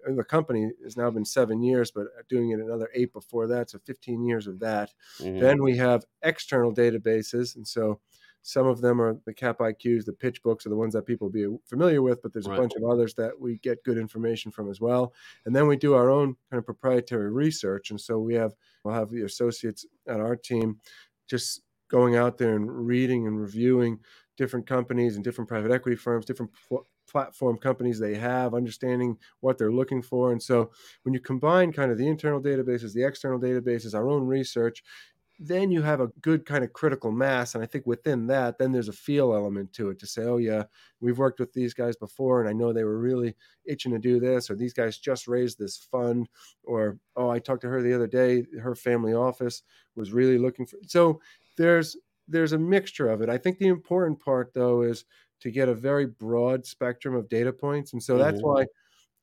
the 0.07 0.23
company 0.23 0.71
has 0.83 0.97
now 0.97 1.09
been 1.09 1.25
seven 1.25 1.63
years, 1.63 1.91
but 1.91 2.05
doing 2.29 2.51
it 2.51 2.59
another 2.59 2.89
eight 2.93 3.11
before 3.11 3.47
that, 3.47 3.71
so 3.71 3.79
15 3.79 4.23
years 4.23 4.47
of 4.47 4.59
that. 4.59 4.93
Mm-hmm. 5.19 5.39
Then 5.39 5.63
we 5.63 5.75
have 5.77 6.05
external 6.21 6.73
databases, 6.73 7.55
and 7.55 7.67
so 7.67 7.99
some 8.47 8.67
of 8.67 8.79
them 8.79 9.01
are 9.01 9.17
the 9.25 9.33
Cap 9.33 9.57
IQs, 9.57 10.05
the 10.05 10.11
PitchBooks 10.11 10.67
are 10.67 10.69
the 10.69 10.75
ones 10.75 10.93
that 10.93 11.07
people 11.07 11.31
be 11.31 11.47
familiar 11.65 12.03
with, 12.03 12.21
but 12.21 12.31
there's 12.31 12.45
a 12.45 12.49
bunch 12.49 12.73
of 12.75 12.83
others 12.83 13.15
that 13.15 13.31
we 13.39 13.57
get 13.57 13.83
good 13.83 13.97
information 13.97 14.51
from 14.51 14.69
as 14.69 14.79
well. 14.79 15.13
And 15.45 15.55
then 15.55 15.65
we 15.65 15.75
do 15.75 15.95
our 15.95 16.11
own 16.11 16.35
kind 16.51 16.59
of 16.59 16.65
proprietary 16.65 17.31
research. 17.31 17.89
And 17.89 17.99
so 17.99 18.19
we 18.19 18.35
have, 18.35 18.53
we'll 18.83 18.93
have 18.93 19.09
the 19.09 19.23
associates 19.23 19.87
at 20.07 20.19
our 20.19 20.35
team 20.35 20.79
just 21.27 21.61
going 21.87 22.17
out 22.17 22.37
there 22.37 22.55
and 22.55 22.69
reading 22.69 23.25
and 23.25 23.41
reviewing 23.41 23.99
different 24.37 24.67
companies 24.67 25.15
and 25.15 25.23
different 25.23 25.47
private 25.47 25.71
equity 25.71 25.95
firms, 25.95 26.25
different 26.25 26.51
platform 27.09 27.57
companies 27.57 27.97
they 27.97 28.13
have, 28.13 28.53
understanding 28.53 29.17
what 29.39 29.57
they're 29.57 29.71
looking 29.71 30.03
for. 30.03 30.31
And 30.31 30.41
so 30.41 30.69
when 31.01 31.15
you 31.15 31.19
combine 31.19 31.73
kind 31.73 31.91
of 31.91 31.97
the 31.97 32.07
internal 32.07 32.39
databases, 32.39 32.93
the 32.93 33.03
external 33.03 33.39
databases, 33.39 33.95
our 33.95 34.07
own 34.07 34.27
research, 34.27 34.83
then 35.39 35.71
you 35.71 35.81
have 35.81 35.99
a 35.99 36.07
good 36.21 36.45
kind 36.45 36.63
of 36.63 36.73
critical 36.73 37.11
mass. 37.11 37.55
And 37.55 37.63
I 37.63 37.67
think 37.67 37.85
within 37.85 38.27
that, 38.27 38.57
then 38.57 38.71
there's 38.71 38.87
a 38.87 38.93
feel 38.93 39.33
element 39.33 39.73
to 39.73 39.89
it 39.89 39.99
to 39.99 40.07
say, 40.07 40.23
oh, 40.23 40.37
yeah, 40.37 40.63
we've 41.01 41.17
worked 41.17 41.39
with 41.39 41.51
these 41.53 41.73
guys 41.73 41.95
before 41.95 42.39
and 42.39 42.49
I 42.49 42.53
know 42.53 42.71
they 42.71 42.83
were 42.83 42.99
really 42.99 43.35
itching 43.65 43.91
to 43.91 43.99
do 43.99 44.19
this, 44.19 44.49
or 44.49 44.55
these 44.55 44.73
guys 44.73 44.97
just 44.97 45.27
raised 45.27 45.59
this 45.59 45.77
fund, 45.77 46.29
or 46.63 46.97
oh, 47.15 47.29
I 47.29 47.39
talked 47.39 47.61
to 47.61 47.69
her 47.69 47.81
the 47.81 47.93
other 47.93 48.07
day, 48.07 48.45
her 48.61 48.75
family 48.75 49.13
office 49.13 49.63
was 49.95 50.11
really 50.11 50.37
looking 50.37 50.65
for. 50.65 50.77
So 50.87 51.19
there's 51.57 51.97
there's 52.27 52.53
a 52.53 52.57
mixture 52.57 53.09
of 53.09 53.21
it. 53.21 53.29
I 53.29 53.37
think 53.37 53.57
the 53.57 53.67
important 53.67 54.19
part 54.19 54.53
though 54.53 54.81
is 54.81 55.05
to 55.41 55.51
get 55.51 55.69
a 55.69 55.75
very 55.75 56.07
broad 56.07 56.65
spectrum 56.65 57.13
of 57.13 57.29
data 57.29 57.53
points. 57.53 57.93
And 57.93 58.01
so 58.01 58.17
that's 58.17 58.37
mm-hmm. 58.37 58.47
why 58.47 58.65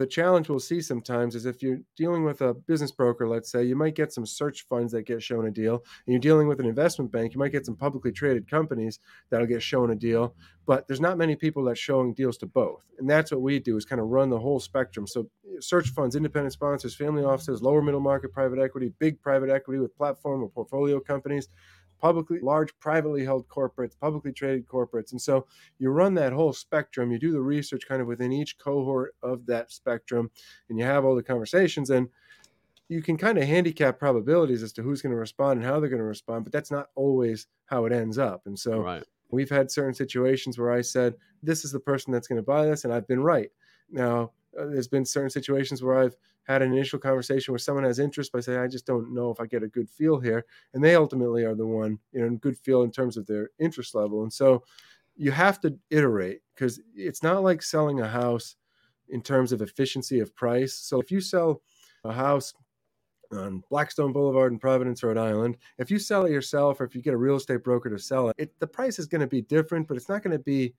the 0.02 0.06
challenge 0.08 0.48
we'll 0.48 0.58
see 0.58 0.80
sometimes 0.80 1.36
is 1.36 1.46
if 1.46 1.62
you're 1.62 1.78
dealing 1.96 2.24
with 2.24 2.40
a 2.40 2.52
business 2.52 2.90
broker, 2.90 3.28
let's 3.28 3.52
say, 3.52 3.62
you 3.62 3.76
might 3.76 3.94
get 3.94 4.12
some 4.12 4.26
search 4.26 4.66
funds 4.68 4.90
that 4.90 5.04
get 5.04 5.22
shown 5.22 5.46
a 5.46 5.50
deal, 5.52 5.74
and 5.74 6.12
you're 6.12 6.18
dealing 6.18 6.48
with 6.48 6.58
an 6.58 6.66
investment 6.66 7.12
bank, 7.12 7.32
you 7.32 7.38
might 7.38 7.52
get 7.52 7.64
some 7.64 7.76
publicly 7.76 8.10
traded 8.10 8.50
companies 8.50 8.98
that'll 9.30 9.46
get 9.46 9.62
shown 9.62 9.92
a 9.92 9.94
deal, 9.94 10.34
but 10.66 10.88
there's 10.88 11.00
not 11.00 11.18
many 11.18 11.36
people 11.36 11.62
that 11.62 11.78
showing 11.78 12.14
deals 12.14 12.36
to 12.38 12.46
both. 12.46 12.82
And 12.98 13.08
that's 13.08 13.30
what 13.30 13.42
we 13.42 13.60
do 13.60 13.76
is 13.76 13.84
kind 13.84 14.00
of 14.00 14.08
run 14.08 14.28
the 14.28 14.40
whole 14.40 14.58
spectrum. 14.58 15.06
So 15.06 15.28
search 15.60 15.90
funds, 15.90 16.16
independent 16.16 16.52
sponsors, 16.52 16.96
family 16.96 17.22
offices, 17.22 17.62
lower 17.62 17.80
middle 17.80 18.00
market 18.00 18.32
private 18.32 18.58
equity, 18.58 18.92
big 18.98 19.22
private 19.22 19.50
equity 19.50 19.78
with 19.78 19.96
platform 19.96 20.42
or 20.42 20.48
portfolio 20.48 20.98
companies 20.98 21.48
publicly 22.02 22.40
large 22.42 22.76
privately 22.80 23.24
held 23.24 23.48
corporates, 23.48 23.98
publicly 23.98 24.32
traded 24.32 24.66
corporates. 24.66 25.12
And 25.12 25.22
so 25.22 25.46
you 25.78 25.88
run 25.90 26.14
that 26.14 26.32
whole 26.32 26.52
spectrum, 26.52 27.12
you 27.12 27.18
do 27.18 27.30
the 27.30 27.40
research 27.40 27.86
kind 27.86 28.02
of 28.02 28.08
within 28.08 28.32
each 28.32 28.58
cohort 28.58 29.14
of 29.22 29.46
that 29.46 29.70
spectrum, 29.70 30.28
and 30.68 30.78
you 30.78 30.84
have 30.84 31.04
all 31.04 31.14
the 31.14 31.22
conversations 31.22 31.90
and 31.90 32.08
you 32.88 33.00
can 33.00 33.16
kind 33.16 33.38
of 33.38 33.44
handicap 33.44 34.00
probabilities 34.00 34.64
as 34.64 34.72
to 34.72 34.82
who's 34.82 35.00
going 35.00 35.12
to 35.12 35.18
respond 35.18 35.60
and 35.60 35.66
how 35.66 35.78
they're 35.78 35.88
going 35.88 36.00
to 36.00 36.04
respond, 36.04 36.44
but 36.44 36.52
that's 36.52 36.72
not 36.72 36.88
always 36.96 37.46
how 37.66 37.86
it 37.86 37.92
ends 37.92 38.18
up. 38.18 38.42
And 38.46 38.58
so 38.58 38.80
right. 38.80 39.04
we've 39.30 39.48
had 39.48 39.70
certain 39.70 39.94
situations 39.94 40.58
where 40.58 40.72
I 40.72 40.82
said, 40.82 41.14
this 41.40 41.64
is 41.64 41.70
the 41.70 41.80
person 41.80 42.12
that's 42.12 42.26
going 42.26 42.36
to 42.40 42.42
buy 42.42 42.66
this, 42.66 42.84
and 42.84 42.92
I've 42.92 43.06
been 43.06 43.22
right. 43.22 43.50
Now, 43.90 44.32
uh, 44.58 44.66
there's 44.66 44.88
been 44.88 45.04
certain 45.04 45.30
situations 45.30 45.82
where 45.82 45.98
I've 45.98 46.16
had 46.44 46.62
an 46.62 46.72
initial 46.72 46.98
conversation 46.98 47.52
where 47.52 47.58
someone 47.58 47.84
has 47.84 47.98
interest, 47.98 48.32
but 48.32 48.44
say, 48.44 48.56
I 48.56 48.66
just 48.66 48.86
don't 48.86 49.14
know 49.14 49.30
if 49.30 49.40
I 49.40 49.46
get 49.46 49.62
a 49.62 49.68
good 49.68 49.88
feel 49.88 50.18
here. 50.18 50.44
And 50.74 50.82
they 50.82 50.96
ultimately 50.96 51.44
are 51.44 51.54
the 51.54 51.66
one, 51.66 51.98
you 52.12 52.20
know, 52.20 52.26
in 52.26 52.38
good 52.38 52.58
feel 52.58 52.82
in 52.82 52.90
terms 52.90 53.16
of 53.16 53.26
their 53.26 53.50
interest 53.58 53.94
level. 53.94 54.22
And 54.22 54.32
so 54.32 54.64
you 55.16 55.30
have 55.30 55.60
to 55.60 55.76
iterate 55.90 56.40
because 56.54 56.80
it's 56.94 57.22
not 57.22 57.42
like 57.42 57.62
selling 57.62 58.00
a 58.00 58.08
house 58.08 58.56
in 59.08 59.22
terms 59.22 59.52
of 59.52 59.62
efficiency 59.62 60.20
of 60.20 60.34
price. 60.34 60.74
So 60.74 61.00
if 61.00 61.10
you 61.10 61.20
sell 61.20 61.62
a 62.04 62.12
house 62.12 62.52
on 63.30 63.62
Blackstone 63.70 64.12
Boulevard 64.12 64.52
in 64.52 64.58
Providence, 64.58 65.02
Rhode 65.02 65.18
Island, 65.18 65.56
if 65.78 65.90
you 65.90 65.98
sell 65.98 66.24
it 66.24 66.32
yourself 66.32 66.80
or 66.80 66.84
if 66.84 66.94
you 66.94 67.02
get 67.02 67.14
a 67.14 67.18
real 67.18 67.36
estate 67.36 67.62
broker 67.62 67.90
to 67.90 67.98
sell 67.98 68.28
it, 68.28 68.36
it 68.38 68.58
the 68.58 68.66
price 68.66 68.98
is 68.98 69.06
going 69.06 69.20
to 69.20 69.26
be 69.26 69.42
different, 69.42 69.86
but 69.86 69.96
it's 69.96 70.08
not 70.08 70.22
going 70.22 70.36
to 70.36 70.42
be 70.42 70.74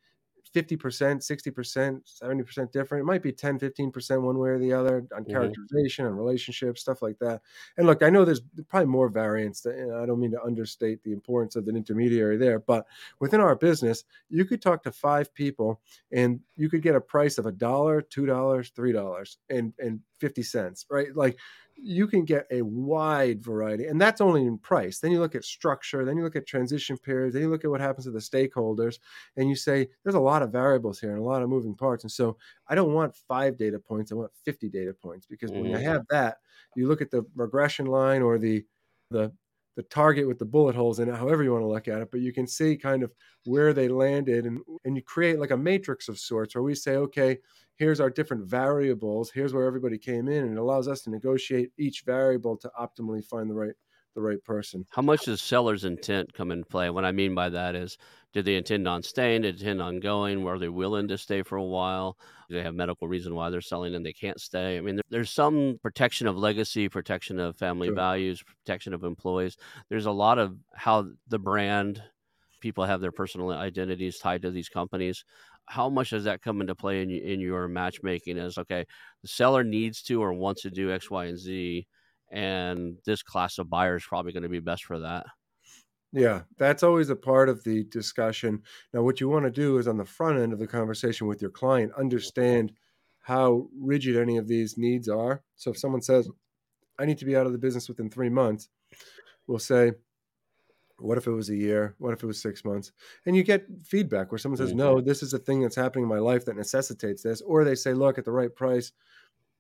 50%, 0.54 0.78
60%, 0.78 2.22
70% 2.22 2.72
different. 2.72 3.02
It 3.02 3.06
might 3.06 3.24
be 3.24 3.32
10, 3.32 3.60
15% 3.60 4.22
one 4.22 4.38
way 4.38 4.50
or 4.50 4.60
the 4.60 4.72
other 4.72 4.98
on 5.16 5.24
mm-hmm. 5.24 5.32
characterization 5.32 6.06
and 6.06 6.18
relationships, 6.18 6.82
stuff 6.82 7.02
like 7.02 7.18
that. 7.20 7.42
And 7.78 7.88
look, 7.88 8.04
I 8.04 8.10
know 8.10 8.24
there's 8.24 8.42
probably 8.70 8.88
more 8.88 9.10
variance. 9.10 9.62
That, 9.62 9.78
know, 9.78 10.02
I 10.02 10.06
don't 10.06 10.20
mean 10.20 10.32
to 10.32 10.44
understate 10.44 11.04
the 11.04 11.12
importance 11.12 11.56
of 11.56 11.68
an 11.68 11.76
intermediary 11.76 12.38
there, 12.38 12.60
but 12.60 12.86
within 13.20 13.42
our 13.42 13.56
business, 13.56 14.04
you 14.30 14.46
could 14.46 14.62
talk 14.62 14.84
to 14.84 14.92
five 14.92 15.34
people 15.34 15.82
and 16.12 16.40
you 16.56 16.70
could 16.70 16.82
get 16.82 16.96
a 16.96 17.02
price 17.02 17.38
of 17.38 17.46
a 17.46 17.52
dollar, 17.52 18.02
two 18.02 18.26
dollars, 18.26 18.72
three 18.76 18.92
dollars, 18.92 19.38
and 19.50 19.74
and 19.80 20.00
50 20.20 20.44
cents, 20.44 20.86
right? 20.90 21.14
Like 21.14 21.38
you 21.84 22.08
can 22.08 22.24
get 22.24 22.48
a 22.50 22.62
wide 22.62 23.44
variety, 23.44 23.86
and 23.86 24.00
that's 24.00 24.22
only 24.22 24.46
in 24.46 24.58
price. 24.58 25.00
Then 25.00 25.12
you 25.12 25.20
look 25.20 25.36
at 25.36 25.44
structure, 25.44 26.06
then 26.06 26.16
you 26.16 26.24
look 26.24 26.38
at 26.38 26.48
transition 26.48 26.98
periods, 26.98 27.34
then 27.34 27.44
you 27.44 27.50
look 27.50 27.66
at 27.66 27.70
what 27.70 27.82
happens 27.82 28.06
to 28.06 28.12
the 28.12 28.20
stakeholders, 28.20 29.00
and 29.36 29.50
you 29.50 29.56
say 29.56 29.90
there's 30.04 30.16
a 30.16 30.20
lot 30.20 30.42
of 30.42 30.52
variables 30.52 31.00
here 31.00 31.12
and 31.12 31.20
a 31.20 31.24
lot 31.24 31.42
of 31.42 31.50
moving 31.50 31.76
parts. 31.76 32.04
And 32.04 32.12
so 32.12 32.38
I 32.68 32.76
don't 32.76 32.94
want 32.94 33.16
five 33.28 33.58
data 33.58 33.80
points, 33.80 34.12
I 34.12 34.16
want 34.16 34.32
50 34.46 34.70
data 34.70 34.94
points 34.94 35.26
because 35.26 35.52
mm-hmm. 35.52 35.72
when 35.72 35.76
I 35.76 35.82
have 35.82 36.06
that, 36.10 36.38
you 36.76 36.88
look 36.88 37.02
at 37.02 37.12
the 37.12 37.26
regression 37.36 37.86
line 37.86 38.22
or 38.22 38.38
the 38.38 38.64
the 39.12 39.32
the 39.76 39.84
target 39.84 40.28
with 40.28 40.38
the 40.38 40.46
bullet 40.46 40.76
holes 40.76 41.00
in 41.00 41.10
it, 41.10 41.16
however 41.16 41.44
you 41.44 41.52
want 41.52 41.64
to 41.64 41.68
look 41.68 41.88
at 41.88 42.02
it, 42.02 42.12
but 42.12 42.20
you 42.20 42.32
can 42.32 42.46
see 42.46 42.78
kind 42.78 43.02
of 43.02 43.12
where 43.46 43.74
they 43.74 43.88
landed 43.88 44.46
and, 44.46 44.60
and 44.86 44.96
you 44.96 45.02
create 45.02 45.40
like 45.40 45.52
a 45.52 45.58
matrix 45.58 46.08
of 46.08 46.20
sorts 46.20 46.54
where 46.54 46.62
we 46.62 46.76
say, 46.76 46.96
okay, 46.96 47.40
here's 47.76 48.00
our 48.00 48.10
different 48.10 48.46
variables, 48.46 49.32
here's 49.32 49.54
where 49.54 49.66
everybody 49.66 49.98
came 49.98 50.28
in, 50.28 50.44
and 50.44 50.58
it 50.58 50.60
allows 50.60 50.88
us 50.88 51.02
to 51.02 51.10
negotiate 51.10 51.72
each 51.78 52.04
variable 52.06 52.58
to 52.58 52.72
optimally 52.80 53.24
find 53.24 53.50
the 53.50 53.56
right 53.56 53.74
the 54.16 54.22
right 54.22 54.44
person. 54.44 54.86
How 54.92 55.02
much 55.02 55.26
does 55.26 55.42
seller's 55.42 55.86
intent 55.86 56.34
come 56.34 56.52
into 56.52 56.66
play? 56.66 56.90
What 56.92 57.06
I 57.06 57.12
mean 57.12 57.34
by 57.34 57.50
that 57.50 57.76
is, 57.76 57.98
did 58.32 58.46
they 58.46 58.56
intend 58.56 58.88
on 58.88 59.04
staying? 59.04 59.42
Did 59.42 59.58
they 59.58 59.62
intend 59.62 59.82
on 59.82 60.00
going? 60.00 60.44
Were 60.44 60.60
they 60.60 60.70
willing 60.70 61.08
to 61.08 61.18
stay 61.18 61.42
for 61.42 61.56
a 61.56 61.64
while? 61.64 62.18
Do 62.48 62.56
they 62.56 62.64
have 62.64 62.76
medical 62.76 63.08
reason 63.08 63.34
why 63.36 63.50
they're 63.50 63.62
selling 63.62 63.96
and 63.96 64.06
they 64.06 64.14
can't 64.14 64.40
stay? 64.40 64.78
I 64.78 64.82
mean, 64.82 65.00
there's 65.10 65.32
some 65.32 65.80
protection 65.82 66.28
of 66.28 66.38
legacy, 66.38 66.90
protection 66.90 67.40
of 67.40 67.58
family 67.58 67.88
sure. 67.88 67.96
values, 67.96 68.44
protection 68.44 68.94
of 68.94 69.04
employees. 69.04 69.58
There's 69.90 70.06
a 70.06 70.12
lot 70.12 70.38
of 70.38 70.56
how 70.76 71.08
the 71.28 71.40
brand 71.40 72.02
people 72.60 72.86
have 72.86 73.02
their 73.02 73.12
personal 73.12 73.52
identities 73.52 74.20
tied 74.20 74.42
to 74.42 74.50
these 74.50 74.70
companies 74.70 75.26
how 75.66 75.90
much 75.90 76.10
does 76.10 76.26
that 76.26 76.42
come 76.42 76.62
into 76.62 76.76
play 76.76 77.02
in, 77.02 77.10
in 77.10 77.40
your 77.40 77.68
matchmaking 77.68 78.38
as 78.38 78.58
okay 78.58 78.86
the 79.22 79.28
seller 79.28 79.64
needs 79.64 80.02
to 80.02 80.22
or 80.22 80.34
wants 80.34 80.62
to 80.62 80.70
do 80.70 80.92
x 80.92 81.10
y 81.10 81.26
and 81.26 81.40
z 81.40 81.88
and 82.34 82.98
this 83.06 83.22
class 83.22 83.60
of 83.60 83.70
buyer 83.70 83.96
is 83.96 84.04
probably 84.04 84.34
going 84.34 84.44
to 84.44 84.50
be 84.50 84.60
best 84.60 84.84
for 84.86 85.00
that. 85.00 85.28
Yeah, 86.12 86.42
that's 86.58 86.84
always 86.84 87.10
a 87.10 87.16
part 87.16 87.48
of 87.48 87.64
the 87.64 87.86
discussion. 87.86 88.62
Now, 88.94 89.04
what 89.04 89.22
you 89.22 89.30
want 89.30 89.46
to 89.46 89.52
do 89.52 89.78
is 89.78 89.88
on 89.88 89.98
the 89.98 90.06
front 90.06 90.40
end 90.40 90.52
of 90.52 90.60
the 90.60 90.68
conversation 90.68 91.28
with 91.28 91.42
your 91.42 91.52
client, 91.52 91.92
understand 91.98 92.74
how 93.22 93.68
rigid 93.80 94.18
any 94.18 94.38
of 94.38 94.48
these 94.48 94.78
needs 94.78 95.08
are. 95.08 95.44
So 95.56 95.72
if 95.72 95.78
someone 95.78 96.02
says, 96.02 96.30
I 97.00 97.06
need 97.06 97.20
to 97.20 97.26
be 97.26 97.36
out 97.36 97.46
of 97.46 97.52
the 97.52 97.58
business 97.58 97.88
within 97.88 98.10
three 98.10 98.30
months, 98.30 98.70
we'll 99.48 99.60
say, 99.60 99.94
what 101.04 101.18
if 101.18 101.28
it 101.28 101.32
was 101.32 101.50
a 101.50 101.56
year? 101.56 101.96
What 101.98 102.14
if 102.14 102.24
it 102.24 102.28
was 102.28 102.42
six 102.42 102.64
months? 102.64 102.92
And 103.26 103.36
you 103.36 103.44
get 103.44 103.68
feedback 103.84 104.32
where 104.32 104.40
someone 104.40 104.58
says, 104.58 104.70
mm-hmm. 104.70 104.80
no, 104.80 105.02
this 105.02 105.22
is 105.22 105.34
a 105.34 105.40
thing 105.40 105.62
that's 105.62 105.76
happening 105.76 106.04
in 106.04 106.10
my 106.10 106.20
life 106.20 106.46
that 106.46 106.56
necessitates 106.56 107.22
this. 107.22 107.42
Or 107.42 107.64
they 107.64 107.76
say, 107.76 107.94
look, 107.94 108.18
at 108.18 108.26
the 108.26 108.32
right 108.32 108.54
price, 108.54 108.94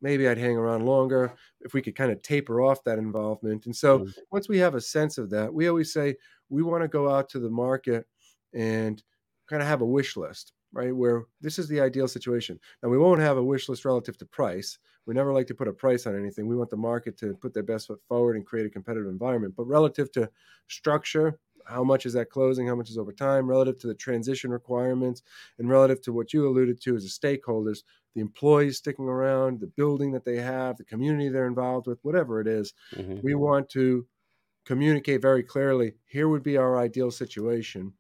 maybe 0.01 0.27
I'd 0.27 0.37
hang 0.37 0.55
around 0.55 0.85
longer 0.85 1.33
if 1.61 1.73
we 1.73 1.81
could 1.81 1.95
kind 1.95 2.11
of 2.11 2.21
taper 2.21 2.61
off 2.61 2.83
that 2.85 2.97
involvement. 2.97 3.65
And 3.65 3.75
so 3.75 3.99
mm-hmm. 3.99 4.09
once 4.31 4.47
we 4.47 4.57
have 4.59 4.75
a 4.75 4.81
sense 4.81 5.17
of 5.17 5.29
that, 5.31 5.53
we 5.53 5.67
always 5.67 5.91
say 5.91 6.15
we 6.49 6.63
want 6.63 6.83
to 6.83 6.87
go 6.87 7.09
out 7.09 7.29
to 7.29 7.39
the 7.39 7.49
market 7.49 8.05
and 8.53 9.03
kind 9.49 9.61
of 9.61 9.67
have 9.67 9.81
a 9.81 9.85
wish 9.85 10.15
list, 10.15 10.53
right? 10.73 10.95
Where 10.95 11.25
this 11.41 11.59
is 11.59 11.67
the 11.67 11.79
ideal 11.79 12.07
situation. 12.07 12.59
Now 12.81 12.89
we 12.89 12.97
won't 12.97 13.21
have 13.21 13.37
a 13.37 13.43
wish 13.43 13.69
list 13.69 13.85
relative 13.85 14.17
to 14.17 14.25
price. 14.25 14.79
We 15.05 15.13
never 15.13 15.33
like 15.33 15.47
to 15.47 15.55
put 15.55 15.67
a 15.67 15.73
price 15.73 16.07
on 16.07 16.17
anything. 16.17 16.47
We 16.47 16.55
want 16.55 16.69
the 16.69 16.77
market 16.77 17.17
to 17.17 17.33
put 17.35 17.53
their 17.53 17.63
best 17.63 17.87
foot 17.87 18.01
forward 18.07 18.35
and 18.35 18.45
create 18.45 18.65
a 18.65 18.69
competitive 18.69 19.07
environment. 19.07 19.53
But 19.55 19.65
relative 19.67 20.11
to 20.13 20.29
structure, 20.67 21.39
how 21.65 21.83
much 21.83 22.05
is 22.05 22.13
that 22.13 22.29
closing? 22.29 22.67
How 22.67 22.75
much 22.75 22.89
is 22.89 22.97
over 22.97 23.11
time 23.11 23.47
relative 23.47 23.79
to 23.79 23.87
the 23.87 23.95
transition 23.95 24.49
requirements 24.51 25.23
and 25.59 25.69
relative 25.69 26.01
to 26.03 26.13
what 26.13 26.33
you 26.33 26.47
alluded 26.47 26.81
to 26.81 26.95
as 26.95 27.03
the 27.03 27.09
stakeholders? 27.09 27.83
the 28.13 28.21
employees 28.21 28.77
sticking 28.77 29.05
around, 29.05 29.59
the 29.59 29.67
building 29.67 30.11
that 30.11 30.25
they 30.25 30.37
have, 30.37 30.77
the 30.77 30.83
community 30.83 31.29
they're 31.29 31.47
involved 31.47 31.87
with, 31.87 31.99
whatever 32.03 32.39
it 32.39 32.47
is. 32.47 32.73
Mm-hmm. 32.95 33.19
We 33.23 33.35
want 33.35 33.69
to 33.69 34.05
communicate 34.65 35.21
very 35.21 35.43
clearly 35.43 35.93
here 36.05 36.29
would 36.29 36.43
be 36.43 36.57
our 36.57 36.77
ideal 36.77 37.11
situation. 37.11 37.93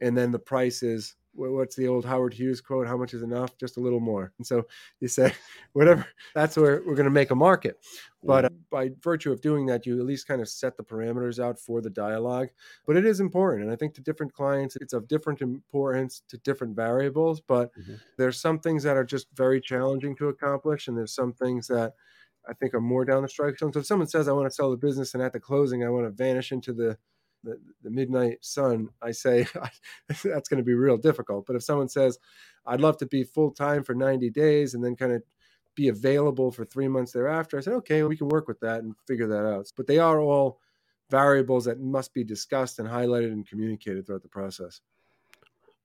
And 0.00 0.16
then 0.16 0.30
the 0.30 0.38
price 0.38 0.82
is 0.82 1.16
what's 1.36 1.76
the 1.76 1.88
old 1.88 2.04
Howard 2.04 2.34
Hughes 2.34 2.60
quote? 2.60 2.86
How 2.86 2.96
much 2.96 3.14
is 3.14 3.22
enough? 3.22 3.56
Just 3.58 3.76
a 3.76 3.80
little 3.80 4.00
more. 4.00 4.32
And 4.38 4.46
so 4.46 4.64
you 5.00 5.08
say, 5.08 5.32
whatever, 5.72 6.06
that's 6.34 6.56
where 6.56 6.82
we're 6.86 6.94
going 6.94 7.04
to 7.04 7.10
make 7.10 7.30
a 7.30 7.34
market. 7.34 7.78
But 8.22 8.46
uh, 8.46 8.50
by 8.70 8.90
virtue 9.02 9.30
of 9.30 9.40
doing 9.40 9.66
that, 9.66 9.86
you 9.86 9.98
at 10.00 10.06
least 10.06 10.26
kind 10.26 10.40
of 10.40 10.48
set 10.48 10.76
the 10.76 10.82
parameters 10.82 11.38
out 11.38 11.58
for 11.58 11.80
the 11.80 11.90
dialogue. 11.90 12.48
But 12.86 12.96
it 12.96 13.04
is 13.04 13.20
important. 13.20 13.64
And 13.64 13.72
I 13.72 13.76
think 13.76 13.94
to 13.94 14.00
different 14.00 14.32
clients, 14.32 14.76
it's 14.76 14.92
of 14.92 15.06
different 15.06 15.42
importance 15.42 16.22
to 16.28 16.38
different 16.38 16.74
variables. 16.74 17.40
But 17.40 17.70
mm-hmm. 17.78 17.94
there's 18.18 18.40
some 18.40 18.58
things 18.58 18.82
that 18.82 18.96
are 18.96 19.04
just 19.04 19.28
very 19.34 19.60
challenging 19.60 20.16
to 20.16 20.28
accomplish. 20.28 20.88
And 20.88 20.96
there's 20.96 21.14
some 21.14 21.32
things 21.32 21.68
that 21.68 21.94
I 22.48 22.52
think 22.54 22.74
are 22.74 22.80
more 22.80 23.04
down 23.04 23.22
the 23.22 23.28
strike 23.28 23.58
zone. 23.58 23.72
So 23.72 23.80
if 23.80 23.86
someone 23.86 24.08
says, 24.08 24.28
I 24.28 24.32
want 24.32 24.48
to 24.48 24.54
sell 24.54 24.70
the 24.70 24.76
business 24.76 25.14
and 25.14 25.22
at 25.22 25.32
the 25.32 25.40
closing, 25.40 25.84
I 25.84 25.90
want 25.90 26.06
to 26.06 26.10
vanish 26.10 26.52
into 26.52 26.72
the 26.72 26.96
the, 27.46 27.60
the 27.82 27.90
midnight 27.90 28.38
sun, 28.44 28.88
I 29.00 29.12
say 29.12 29.46
that's 30.08 30.48
going 30.48 30.58
to 30.58 30.64
be 30.64 30.74
real 30.74 30.96
difficult. 30.96 31.46
But 31.46 31.56
if 31.56 31.62
someone 31.62 31.88
says, 31.88 32.18
I'd 32.66 32.80
love 32.80 32.96
to 32.98 33.06
be 33.06 33.24
full 33.24 33.52
time 33.52 33.84
for 33.84 33.94
90 33.94 34.30
days 34.30 34.74
and 34.74 34.84
then 34.84 34.96
kind 34.96 35.12
of 35.12 35.22
be 35.74 35.88
available 35.88 36.50
for 36.50 36.64
three 36.64 36.88
months 36.88 37.12
thereafter, 37.12 37.56
I 37.56 37.60
said, 37.60 37.74
okay, 37.74 38.02
we 38.02 38.16
can 38.16 38.28
work 38.28 38.48
with 38.48 38.60
that 38.60 38.82
and 38.82 38.94
figure 39.06 39.28
that 39.28 39.46
out. 39.46 39.70
But 39.76 39.86
they 39.86 39.98
are 39.98 40.20
all 40.20 40.60
variables 41.08 41.64
that 41.66 41.80
must 41.80 42.12
be 42.12 42.24
discussed 42.24 42.78
and 42.78 42.88
highlighted 42.88 43.32
and 43.32 43.46
communicated 43.46 44.06
throughout 44.06 44.22
the 44.22 44.28
process. 44.28 44.80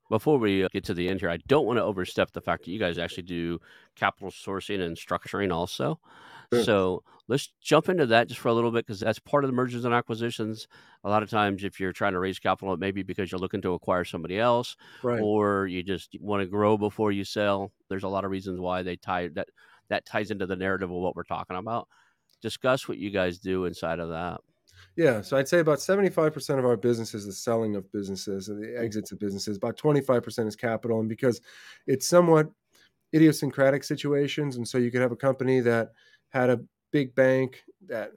Before 0.10 0.38
we 0.38 0.66
uh, 0.66 0.68
get 0.74 0.84
to 0.86 0.94
the 0.94 1.08
end 1.08 1.22
here, 1.22 1.30
I 1.30 1.38
don't 1.48 1.66
want 1.66 1.78
to 1.78 1.84
overstep 1.84 2.32
the 2.32 2.42
fact 2.42 2.66
that 2.66 2.72
you 2.72 2.80
guys 2.80 2.98
actually 2.98 3.24
do 3.24 3.60
capital 3.96 4.30
sourcing 4.30 4.82
and 4.82 4.98
structuring 4.98 5.54
also. 5.54 6.00
Sure. 6.54 6.64
So 6.64 7.04
let's 7.28 7.54
jump 7.62 7.88
into 7.88 8.06
that 8.08 8.28
just 8.28 8.42
for 8.42 8.50
a 8.50 8.54
little 8.54 8.72
bit 8.72 8.86
because 8.86 9.00
that's 9.00 9.20
part 9.20 9.46
of 9.46 9.50
the 9.50 9.56
mergers 9.56 9.86
and 9.86 9.94
acquisitions. 9.94 10.68
A 11.06 11.10
lot 11.10 11.24
of 11.24 11.30
times, 11.30 11.64
if 11.64 11.80
you're 11.80 11.94
trying 11.94 12.14
to 12.14 12.20
raise 12.20 12.40
capital, 12.40 12.74
it 12.74 12.80
may 12.80 12.92
be 12.92 13.04
because 13.04 13.32
you're 13.32 13.40
looking 13.40 13.62
to 13.62 13.74
acquire 13.74 14.04
somebody 14.04 14.38
else, 14.38 14.76
right. 15.02 15.22
or 15.22 15.68
you 15.68 15.82
just 15.82 16.16
want 16.20 16.42
to 16.42 16.48
grow 16.48 16.78
before 16.78 17.12
you 17.12 17.24
sell. 17.24 17.72
There's 17.90 18.04
a 18.04 18.10
lot 18.10 18.26
of 18.26 18.32
reasons 18.32 18.60
why 18.60 18.84
they 18.84 18.98
tie 18.98 19.30
that 19.30 19.48
that 19.90 20.06
ties 20.06 20.32
into 20.32 20.46
the 20.46 20.56
narrative 20.56 20.90
of 20.90 20.98
what 20.98 21.16
we're 21.16 21.24
talking 21.24 21.58
about. 21.58 21.88
Discuss 22.42 22.88
what 22.88 22.98
you 22.98 23.12
guys 23.12 23.40
do 23.40 23.66
inside 23.66 24.00
of 24.00 24.10
that. 24.10 24.42
Yeah, 24.98 25.22
so 25.22 25.38
I'd 25.38 25.48
say 25.48 25.60
about 25.60 25.78
75% 25.78 26.60
of 26.60 26.66
our 26.66 26.78
business 26.78 27.14
is 27.14 27.26
the 27.26 27.34
selling 27.34 27.76
of 27.76 27.92
businesses 27.92 28.50
and 28.50 28.62
the 28.62 28.78
exits 28.80 29.12
of 29.12 29.20
businesses. 29.20 29.58
About 29.58 29.78
25% 29.78 30.48
is 30.48 30.56
capital. 30.56 31.00
And 31.00 31.08
because 31.08 31.40
it's 31.88 32.08
somewhat 32.08 32.50
idiosyncratic 33.14 33.84
situations, 33.84 34.58
and 34.58 34.68
so 34.68 34.78
you 34.78 34.92
could 34.92 35.02
have 35.02 35.12
a 35.12 35.18
company 35.18 35.60
that 35.62 35.90
had 36.32 36.50
a 36.50 36.62
big 36.92 37.16
bank 37.16 37.64
that 37.88 38.12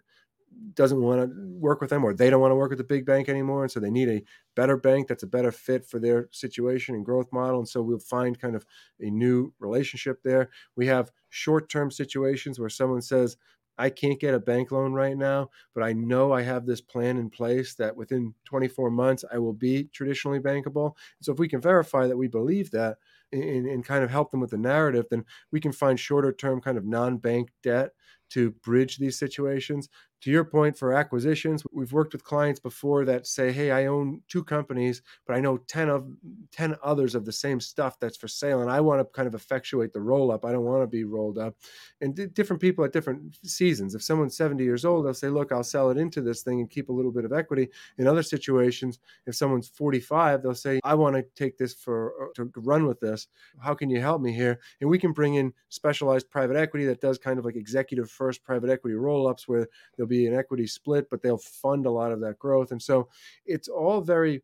doesn't 0.75 1.01
want 1.03 1.21
to 1.21 1.37
work 1.59 1.81
with 1.81 1.91
them 1.91 2.05
or 2.05 2.15
they 2.15 2.31
don't 2.31 2.41
want 2.41 2.53
to 2.53 2.57
work 2.57 2.71
with 2.71 2.79
the 2.79 2.85
big 2.85 3.05
bank 3.05 3.29
anymore 3.29 3.63
and 3.63 3.73
so 3.73 3.81
they 3.81 3.91
need 3.91 4.09
a 4.09 4.23
better 4.55 4.77
bank 4.77 5.09
that's 5.09 5.23
a 5.23 5.27
better 5.29 5.51
fit 5.51 5.85
for 5.85 5.99
their 5.99 6.29
situation 6.33 6.95
and 6.95 7.05
growth 7.05 7.29
model 7.33 7.59
and 7.59 7.69
so 7.69 7.83
we'll 7.83 7.99
find 7.99 8.41
kind 8.41 8.55
of 8.55 8.65
a 9.01 9.11
new 9.11 9.53
relationship 9.59 10.23
there 10.23 10.51
we 10.77 10.87
have 10.87 11.11
short-term 11.29 11.91
situations 11.91 12.59
where 12.59 12.69
someone 12.69 13.03
says 13.03 13.37
I 13.77 13.91
can't 13.91 14.21
get 14.21 14.35
a 14.35 14.39
bank 14.39 14.71
loan 14.71 14.93
right 14.93 15.17
now, 15.17 15.51
but 15.75 15.83
I 15.83 15.93
know 15.95 16.33
I 16.33 16.43
have 16.43 16.65
this 16.65 16.81
plan 16.81 17.17
in 17.17 17.29
place 17.29 17.75
that 17.75 17.97
within 17.97 18.35
24 18.45 18.91
months 18.91 19.25
I 19.33 19.39
will 19.39 19.53
be 19.53 19.89
traditionally 19.93 20.39
bankable. 20.39 20.97
So 21.21 21.33
if 21.33 21.41
we 21.41 21.49
can 21.49 21.61
verify 21.61 22.07
that 22.07 22.17
we 22.17 22.29
believe 22.29 22.71
that 22.71 22.99
and, 23.35 23.67
and 23.67 23.85
kind 23.85 24.05
of 24.05 24.11
help 24.11 24.31
them 24.31 24.41
with 24.41 24.51
the 24.51 24.59
narrative, 24.59 25.07
then 25.11 25.25
we 25.53 25.61
can 25.61 25.73
find 25.73 25.99
shorter 25.99 26.33
term 26.33 26.61
kind 26.61 26.79
of 26.79 26.85
non 26.85 27.19
bank 27.19 27.51
debt 27.63 27.91
to 28.35 28.51
bridge 28.51 28.99
these 28.99 29.19
situations. 29.19 29.89
To 30.23 30.31
your 30.31 30.45
point 30.45 30.79
for 30.79 30.95
acquisitions, 30.95 31.63
we've 31.71 31.93
worked 31.93 32.15
with 32.15 32.25
clients 32.25 32.59
before 32.59 33.05
that 33.05 33.27
say, 33.27 33.53
"Hey, 33.53 33.71
I 33.71 33.87
own 33.87 34.23
two 34.27 34.43
companies, 34.43 35.03
but 35.27 35.37
I 35.37 35.41
know 35.41 35.59
10 35.59 35.91
of 35.91 36.11
10 36.51 36.77
others 36.83 37.15
of 37.15 37.27
the 37.27 37.33
same 37.33 37.61
stuff 37.61 37.99
that's 38.01 38.17
for 38.17 38.29
sale 38.29 38.63
and 38.63 38.71
I 38.71 38.81
want 38.81 39.01
to 39.01 39.05
kind 39.13 39.29
of 39.29 39.35
effectuate 39.35 39.93
the 39.93 40.01
roll 40.01 40.31
up. 40.33 40.47
I 40.47 40.53
don't 40.53 40.65
want 40.65 40.83
to 40.83 40.87
be 40.87 41.05
rolled 41.05 41.37
up." 41.37 41.57
And 42.01 42.15
d- 42.15 42.27
different 42.27 42.61
people 42.63 42.85
at 42.85 42.93
different 42.93 43.37
seasons. 43.45 43.95
If 43.95 44.03
someone's 44.03 44.37
70 44.37 44.65
years 44.65 44.85
old, 44.85 45.05
they'll 45.07 45.15
say, 45.15 45.29
"Look, 45.29 45.53
I'll 45.53 45.65
sell 45.65 45.91
it 45.91 45.99
into 45.99 46.21
this 46.23 46.43
thing 46.43 46.61
and 46.61 46.71
keep 46.71 46.89
a 46.89 46.93
little 46.93 47.13
bit 47.13 47.25
of 47.25 47.33
equity." 47.33 47.71
In 47.99 48.07
other 48.07 48.23
situations, 48.23 48.99
if 49.27 49.35
someone's 49.35 49.69
45, 49.69 50.43
they'll 50.43 50.55
say, 50.55 50.81
"I 50.85 50.95
want 50.95 51.17
to 51.17 51.23
take 51.35 51.59
this 51.59 51.75
for 51.75 52.31
uh, 52.31 52.33
to 52.37 52.51
run 52.57 52.87
with 52.87 53.01
this. 53.01 53.29
How 53.61 53.75
can 53.75 53.91
you 53.91 54.01
help 54.01 54.21
me 54.23 54.33
here?" 54.33 54.59
And 54.81 54.91
we 54.91 54.99
can 54.99 55.13
bring 55.13 55.35
in 55.35 55.53
specialized 55.69 56.31
private 56.31 56.57
equity 56.57 56.87
that 56.87 57.01
does 57.01 57.19
kind 57.19 57.39
of 57.39 57.45
like 57.45 57.57
executive 57.57 58.11
first 58.25 58.43
private 58.43 58.71
equity 58.71 58.95
roll 58.95 59.29
ups 59.29 59.47
where 59.47 59.69
there'll 59.95 60.09
be 60.09 60.27
an 60.27 60.35
equity 60.35 60.67
split, 60.67 61.11
but 61.11 61.21
they'll 61.21 61.37
fund 61.37 61.85
a 61.85 61.91
lot 61.91 62.11
of 62.11 62.21
that 62.21 62.39
growth. 62.39 62.73
And 62.73 62.81
so 62.81 63.11
it's 63.45 63.69
all 63.69 64.01
very 64.01 64.43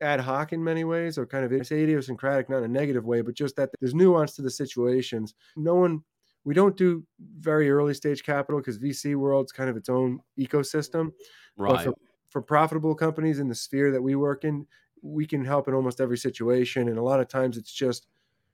ad 0.00 0.18
hoc 0.18 0.52
in 0.52 0.64
many 0.64 0.82
ways, 0.82 1.16
or 1.16 1.26
kind 1.26 1.44
of 1.44 1.52
I 1.52 1.62
say 1.62 1.84
idiosyncratic, 1.84 2.50
not 2.50 2.58
in 2.58 2.64
a 2.64 2.68
negative 2.68 3.04
way, 3.04 3.20
but 3.20 3.34
just 3.34 3.54
that 3.54 3.70
there's 3.78 3.94
nuance 3.94 4.34
to 4.34 4.42
the 4.42 4.50
situations. 4.50 5.34
No 5.54 5.76
one 5.76 6.02
we 6.42 6.54
don't 6.54 6.76
do 6.76 7.04
very 7.38 7.70
early 7.70 7.94
stage 7.94 8.24
capital 8.24 8.60
because 8.60 8.80
VC 8.80 9.14
world's 9.14 9.52
kind 9.52 9.70
of 9.70 9.76
its 9.76 9.88
own 9.88 10.18
ecosystem. 10.36 11.12
Right. 11.56 11.84
For, 11.84 11.94
for, 12.30 12.42
profitable 12.42 12.96
companies 12.96 13.38
in 13.38 13.48
the 13.48 13.54
sphere 13.54 13.92
that 13.92 14.02
we 14.02 14.16
work 14.16 14.44
in, 14.44 14.66
we 15.02 15.24
can 15.24 15.44
help 15.44 15.68
in 15.68 15.74
almost 15.74 16.00
every 16.00 16.18
situation. 16.18 16.88
And 16.88 16.98
a 16.98 17.02
lot 17.02 17.20
of 17.20 17.28
times 17.28 17.56
it's 17.56 17.72
just 17.72 18.06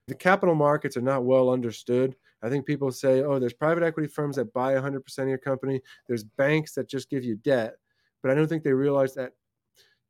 the 0.07 0.15
capital 0.15 0.53
markets 0.53 0.97
are 0.97 1.01
not 1.01 1.23
well 1.23 1.49
understood. 1.49 2.15
I 2.43 2.49
think 2.49 2.65
people 2.65 2.91
say, 2.91 3.23
oh, 3.23 3.39
there's 3.39 3.53
private 3.53 3.83
equity 3.83 4.07
firms 4.07 4.35
that 4.35 4.53
buy 4.53 4.73
100% 4.73 4.97
of 5.19 5.27
your 5.27 5.37
company, 5.37 5.81
there's 6.07 6.23
banks 6.23 6.73
that 6.73 6.87
just 6.87 7.09
give 7.09 7.23
you 7.23 7.35
debt. 7.37 7.75
But 8.21 8.31
I 8.31 8.35
don't 8.35 8.47
think 8.47 8.63
they 8.63 8.73
realize 8.73 9.13
that 9.15 9.33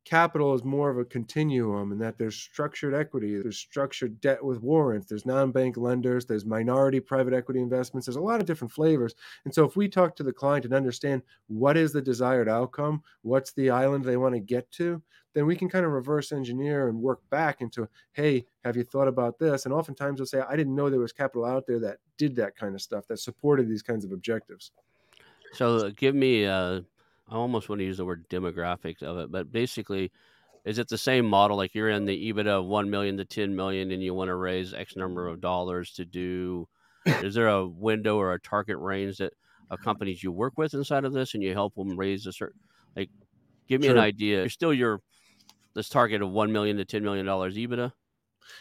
capital 0.04 0.54
is 0.54 0.64
more 0.64 0.90
of 0.90 0.98
a 0.98 1.04
continuum 1.04 1.92
and 1.92 2.00
that 2.00 2.18
there's 2.18 2.36
structured 2.36 2.94
equity, 2.94 3.38
there's 3.38 3.58
structured 3.58 4.20
debt 4.20 4.42
with 4.42 4.62
warrants, 4.62 5.06
there's 5.06 5.26
non 5.26 5.52
bank 5.52 5.76
lenders, 5.76 6.24
there's 6.26 6.44
minority 6.44 7.00
private 7.00 7.34
equity 7.34 7.60
investments, 7.60 8.06
there's 8.06 8.16
a 8.16 8.20
lot 8.20 8.40
of 8.40 8.46
different 8.46 8.72
flavors. 8.72 9.14
And 9.44 9.54
so 9.54 9.64
if 9.64 9.76
we 9.76 9.88
talk 9.88 10.16
to 10.16 10.22
the 10.22 10.32
client 10.32 10.64
and 10.64 10.74
understand 10.74 11.22
what 11.48 11.76
is 11.76 11.92
the 11.92 12.02
desired 12.02 12.48
outcome, 12.48 13.02
what's 13.22 13.52
the 13.52 13.70
island 13.70 14.04
they 14.04 14.16
want 14.16 14.34
to 14.34 14.40
get 14.40 14.70
to, 14.72 15.02
then 15.34 15.46
we 15.46 15.56
can 15.56 15.68
kind 15.68 15.84
of 15.84 15.92
reverse 15.92 16.32
engineer 16.32 16.88
and 16.88 16.98
work 16.98 17.20
back 17.30 17.60
into, 17.60 17.88
hey, 18.12 18.44
have 18.64 18.76
you 18.76 18.84
thought 18.84 19.08
about 19.08 19.38
this? 19.38 19.66
And 19.66 19.74
oftentimes 19.74 20.18
they'll 20.18 20.26
say, 20.26 20.42
I 20.48 20.56
didn't 20.56 20.74
know 20.74 20.90
there 20.90 21.00
was 21.00 21.12
capital 21.12 21.44
out 21.44 21.66
there 21.66 21.78
that 21.80 21.98
did 22.16 22.34
that 22.36 22.56
kind 22.56 22.74
of 22.74 22.82
stuff, 22.82 23.06
that 23.08 23.18
supported 23.18 23.68
these 23.68 23.82
kinds 23.82 24.04
of 24.04 24.12
objectives. 24.12 24.72
So 25.52 25.90
give 25.90 26.14
me 26.14 26.46
uh, 26.46 26.80
I 27.30 27.34
almost 27.34 27.68
want 27.68 27.80
to 27.80 27.84
use 27.84 27.98
the 27.98 28.04
word 28.04 28.28
demographics 28.28 29.02
of 29.02 29.18
it, 29.18 29.30
but 29.30 29.52
basically, 29.52 30.10
is 30.64 30.78
it 30.78 30.88
the 30.88 30.98
same 30.98 31.26
model? 31.26 31.56
Like 31.56 31.74
you're 31.74 31.90
in 31.90 32.04
the 32.04 32.32
EBITDA 32.32 32.46
of 32.46 32.66
one 32.66 32.90
million 32.90 33.16
to 33.18 33.24
ten 33.24 33.54
million, 33.54 33.90
and 33.90 34.02
you 34.02 34.14
want 34.14 34.28
to 34.28 34.34
raise 34.34 34.74
X 34.74 34.96
number 34.96 35.28
of 35.28 35.40
dollars 35.40 35.92
to 35.94 36.04
do. 36.04 36.68
is 37.06 37.34
there 37.34 37.48
a 37.48 37.66
window 37.66 38.16
or 38.16 38.32
a 38.32 38.40
target 38.40 38.78
range 38.78 39.18
that 39.18 39.32
companies 39.82 40.22
you 40.22 40.32
work 40.32 40.54
with 40.56 40.74
inside 40.74 41.04
of 41.04 41.12
this, 41.12 41.34
and 41.34 41.42
you 41.42 41.52
help 41.52 41.74
them 41.74 41.96
raise 41.96 42.26
a 42.26 42.32
certain? 42.32 42.60
Like, 42.96 43.10
give 43.68 43.80
me 43.80 43.88
sure. 43.88 43.96
an 43.96 44.02
idea. 44.02 44.40
You're 44.40 44.48
still 44.48 44.74
your 44.74 45.00
this 45.74 45.88
target 45.88 46.22
of 46.22 46.30
one 46.30 46.52
million 46.52 46.76
to 46.78 46.84
ten 46.84 47.04
million 47.04 47.26
dollars 47.26 47.56
EBITDA. 47.56 47.92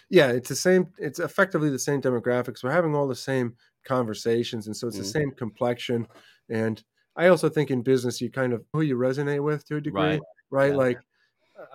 Yeah, 0.10 0.32
it's 0.32 0.50
the 0.50 0.56
same. 0.56 0.88
It's 0.98 1.20
effectively 1.20 1.70
the 1.70 1.80
same 1.80 2.02
demographics. 2.02 2.64
We're 2.64 2.72
having 2.72 2.96
all 2.96 3.08
the 3.08 3.16
same 3.16 3.56
conversations, 3.86 4.68
and 4.68 4.76
so 4.76 4.88
it's 4.88 4.98
mm-hmm. 4.98 5.04
the 5.04 5.10
same 5.10 5.32
complexion 5.32 6.08
and 6.50 6.84
I 7.18 7.28
also 7.28 7.50
think 7.50 7.72
in 7.72 7.82
business, 7.82 8.22
you 8.22 8.30
kind 8.30 8.54
of 8.54 8.64
who 8.72 8.82
you 8.82 8.96
resonate 8.96 9.44
with 9.44 9.66
to 9.68 9.78
a 9.78 9.82
degree, 9.82 10.02
right? 10.02 10.22
right? 10.52 10.72
Yeah. 10.72 10.78
Like, 10.78 11.00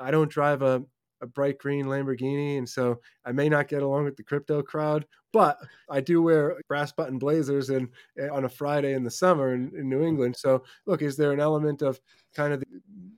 I 0.00 0.12
don't 0.12 0.30
drive 0.30 0.62
a, 0.62 0.82
a 1.20 1.26
bright 1.26 1.58
green 1.58 1.86
Lamborghini, 1.86 2.58
and 2.58 2.68
so 2.68 3.00
I 3.24 3.32
may 3.32 3.48
not 3.48 3.68
get 3.68 3.82
along 3.82 4.04
with 4.04 4.16
the 4.16 4.22
crypto 4.22 4.62
crowd, 4.62 5.04
but 5.32 5.58
I 5.90 6.00
do 6.00 6.22
wear 6.22 6.60
brass 6.68 6.92
button 6.92 7.18
blazers 7.18 7.70
and 7.70 7.88
eh, 8.18 8.28
on 8.28 8.44
a 8.44 8.48
Friday 8.48 8.94
in 8.94 9.02
the 9.02 9.10
summer 9.10 9.54
in, 9.54 9.72
in 9.76 9.88
New 9.88 10.04
England. 10.04 10.36
So, 10.36 10.62
look, 10.86 11.02
is 11.02 11.16
there 11.16 11.32
an 11.32 11.40
element 11.40 11.82
of 11.82 12.00
kind 12.36 12.52
of 12.52 12.60
the, 12.60 12.66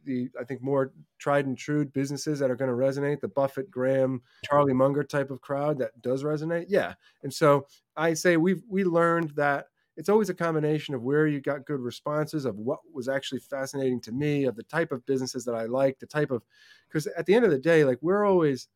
the, 0.04 0.30
I 0.40 0.44
think 0.44 0.62
more 0.62 0.92
tried 1.18 1.46
and 1.46 1.58
true 1.58 1.84
businesses 1.84 2.38
that 2.38 2.50
are 2.50 2.56
going 2.56 2.70
to 2.70 2.76
resonate, 2.76 3.20
the 3.20 3.28
Buffett, 3.28 3.70
Graham, 3.70 4.22
Charlie 4.44 4.72
Munger 4.72 5.04
type 5.04 5.30
of 5.30 5.42
crowd 5.42 5.78
that 5.78 6.00
does 6.00 6.24
resonate? 6.24 6.66
Yeah, 6.68 6.94
and 7.22 7.32
so 7.32 7.66
I 7.96 8.14
say 8.14 8.38
we've 8.38 8.62
we 8.68 8.84
learned 8.84 9.30
that 9.30 9.66
it's 9.96 10.08
always 10.08 10.28
a 10.28 10.34
combination 10.34 10.94
of 10.94 11.02
where 11.02 11.26
you 11.26 11.40
got 11.40 11.66
good 11.66 11.80
responses 11.80 12.44
of 12.44 12.56
what 12.58 12.80
was 12.92 13.08
actually 13.08 13.40
fascinating 13.40 14.00
to 14.00 14.12
me 14.12 14.44
of 14.44 14.56
the 14.56 14.62
type 14.64 14.92
of 14.92 15.04
businesses 15.06 15.44
that 15.44 15.54
i 15.54 15.64
like 15.64 15.98
the 15.98 16.06
type 16.06 16.30
of 16.30 16.42
because 16.88 17.06
at 17.06 17.26
the 17.26 17.34
end 17.34 17.44
of 17.44 17.50
the 17.50 17.58
day 17.58 17.84
like 17.84 17.98
we're 18.00 18.24
always 18.24 18.68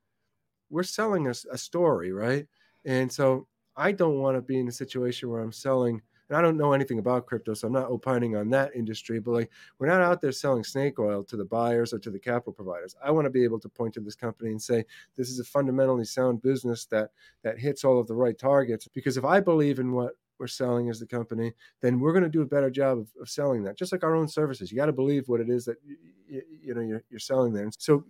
we're 0.70 0.82
selling 0.82 1.26
a, 1.26 1.34
a 1.50 1.58
story 1.58 2.12
right? 2.12 2.46
And 2.84 3.10
so 3.10 3.46
i 3.76 3.92
don't 3.92 4.18
want 4.18 4.36
to 4.36 4.42
be 4.42 4.58
in 4.58 4.68
a 4.68 4.72
situation 4.72 5.28
where 5.28 5.40
i'm 5.40 5.52
selling 5.52 6.02
and 6.28 6.36
i 6.36 6.42
don't 6.42 6.56
know 6.56 6.72
anything 6.72 6.98
about 6.98 7.26
crypto 7.26 7.54
so 7.54 7.66
i'm 7.66 7.72
not 7.72 7.88
opining 7.88 8.34
on 8.34 8.50
that 8.50 8.74
industry 8.74 9.20
but 9.20 9.30
like 9.30 9.50
we're 9.78 9.86
not 9.86 10.00
out 10.00 10.20
there 10.20 10.32
selling 10.32 10.64
snake 10.64 10.98
oil 10.98 11.22
to 11.22 11.36
the 11.36 11.44
buyers 11.44 11.92
or 11.92 11.98
to 12.00 12.10
the 12.10 12.18
capital 12.18 12.52
providers. 12.52 12.96
I 13.02 13.12
want 13.12 13.26
to 13.26 13.30
be 13.30 13.44
able 13.44 13.60
to 13.60 13.68
point 13.68 13.94
to 13.94 14.00
this 14.00 14.16
company 14.16 14.50
and 14.50 14.60
say 14.60 14.84
this 15.16 15.30
is 15.30 15.38
a 15.38 15.44
fundamentally 15.44 16.04
sound 16.04 16.42
business 16.42 16.86
that 16.86 17.10
that 17.42 17.58
hits 17.58 17.84
all 17.84 18.00
of 18.00 18.08
the 18.08 18.14
right 18.14 18.38
targets 18.38 18.88
because 18.88 19.16
if 19.16 19.24
i 19.24 19.40
believe 19.40 19.78
in 19.78 19.92
what 19.92 20.14
we're 20.38 20.46
selling 20.46 20.88
as 20.88 20.98
the 21.00 21.06
company, 21.06 21.52
then 21.80 22.00
we're 22.00 22.12
going 22.12 22.24
to 22.24 22.28
do 22.28 22.42
a 22.42 22.46
better 22.46 22.70
job 22.70 22.98
of, 22.98 23.08
of 23.20 23.28
selling 23.28 23.62
that. 23.64 23.78
Just 23.78 23.92
like 23.92 24.04
our 24.04 24.14
own 24.14 24.28
services, 24.28 24.70
you 24.70 24.76
got 24.76 24.86
to 24.86 24.92
believe 24.92 25.28
what 25.28 25.40
it 25.40 25.50
is 25.50 25.64
that 25.64 25.76
you, 25.84 26.42
you 26.62 26.74
know 26.74 26.80
you're, 26.80 27.02
you're 27.10 27.20
selling 27.20 27.52
there. 27.52 27.64
And 27.64 27.74
so, 27.78 28.04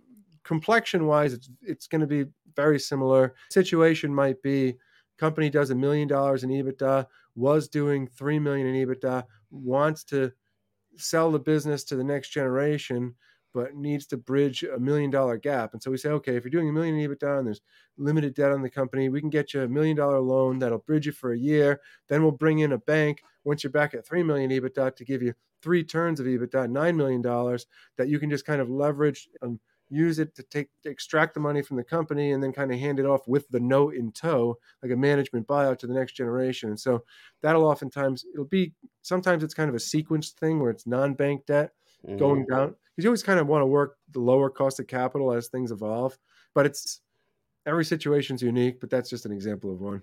complexion 0.44 1.06
wise, 1.06 1.32
it's 1.32 1.50
it's 1.62 1.86
going 1.86 2.00
to 2.00 2.06
be 2.06 2.24
very 2.56 2.78
similar. 2.78 3.34
Situation 3.50 4.14
might 4.14 4.42
be 4.42 4.76
company 5.18 5.50
does 5.50 5.70
a 5.70 5.74
million 5.74 6.08
dollars 6.08 6.44
in 6.44 6.50
EBITDA, 6.50 7.06
was 7.34 7.68
doing 7.68 8.06
three 8.06 8.38
million 8.38 8.66
in 8.66 8.86
EBITDA, 8.86 9.24
wants 9.50 10.04
to 10.04 10.32
sell 10.96 11.30
the 11.30 11.38
business 11.38 11.84
to 11.84 11.96
the 11.96 12.04
next 12.04 12.30
generation 12.30 13.14
but 13.54 13.74
needs 13.74 14.06
to 14.06 14.16
bridge 14.16 14.62
a 14.62 14.78
million 14.78 15.10
dollar 15.10 15.36
gap. 15.36 15.72
And 15.72 15.82
so 15.82 15.90
we 15.90 15.96
say, 15.96 16.10
okay, 16.10 16.36
if 16.36 16.44
you're 16.44 16.50
doing 16.50 16.68
a 16.68 16.72
million 16.72 16.96
EBITDA 16.96 17.38
and 17.38 17.46
there's 17.46 17.60
limited 17.96 18.34
debt 18.34 18.52
on 18.52 18.62
the 18.62 18.70
company, 18.70 19.08
we 19.08 19.20
can 19.20 19.30
get 19.30 19.54
you 19.54 19.62
a 19.62 19.68
million 19.68 19.96
dollar 19.96 20.20
loan 20.20 20.58
that'll 20.58 20.78
bridge 20.78 21.06
you 21.06 21.12
for 21.12 21.32
a 21.32 21.38
year. 21.38 21.80
Then 22.08 22.22
we'll 22.22 22.32
bring 22.32 22.60
in 22.60 22.72
a 22.72 22.78
bank 22.78 23.22
once 23.44 23.64
you're 23.64 23.70
back 23.70 23.94
at 23.94 24.06
three 24.06 24.22
million 24.22 24.50
EBITDA 24.50 24.96
to 24.96 25.04
give 25.04 25.22
you 25.22 25.34
three 25.62 25.82
turns 25.82 26.20
of 26.20 26.26
EBITDA, 26.26 26.70
nine 26.70 26.96
million 26.96 27.22
dollars 27.22 27.66
that 27.96 28.08
you 28.08 28.18
can 28.18 28.30
just 28.30 28.46
kind 28.46 28.60
of 28.60 28.70
leverage 28.70 29.28
and 29.42 29.58
use 29.90 30.18
it 30.18 30.34
to 30.34 30.42
take 30.42 30.68
to 30.82 30.90
extract 30.90 31.34
the 31.34 31.40
money 31.40 31.62
from 31.62 31.76
the 31.76 31.84
company 31.84 32.32
and 32.32 32.42
then 32.42 32.52
kind 32.52 32.72
of 32.72 32.78
hand 32.78 32.98
it 32.98 33.06
off 33.06 33.26
with 33.26 33.48
the 33.48 33.60
note 33.60 33.94
in 33.94 34.12
tow, 34.12 34.58
like 34.82 34.92
a 34.92 34.96
management 34.96 35.46
buyout 35.46 35.78
to 35.78 35.86
the 35.86 35.94
next 35.94 36.12
generation. 36.12 36.68
And 36.68 36.78
so 36.78 37.04
that'll 37.42 37.64
oftentimes 37.64 38.24
it'll 38.32 38.44
be 38.44 38.74
sometimes 39.02 39.42
it's 39.42 39.54
kind 39.54 39.68
of 39.68 39.74
a 39.74 39.78
sequenced 39.78 40.32
thing 40.32 40.60
where 40.60 40.70
it's 40.70 40.86
non-bank 40.86 41.46
debt 41.46 41.72
mm-hmm. 42.06 42.16
going 42.16 42.46
down 42.46 42.68
because 42.68 43.04
you 43.04 43.08
always 43.10 43.22
kind 43.22 43.38
of 43.38 43.46
want 43.46 43.62
to 43.62 43.66
work 43.66 43.96
the 44.12 44.20
lower 44.20 44.50
cost 44.50 44.80
of 44.80 44.86
capital 44.86 45.32
as 45.32 45.48
things 45.48 45.70
evolve. 45.70 46.18
But 46.54 46.66
it's 46.66 47.00
every 47.66 47.84
situation's 47.84 48.42
unique, 48.42 48.80
but 48.80 48.90
that's 48.90 49.10
just 49.10 49.26
an 49.26 49.32
example 49.32 49.72
of 49.72 49.80
one. 49.80 50.02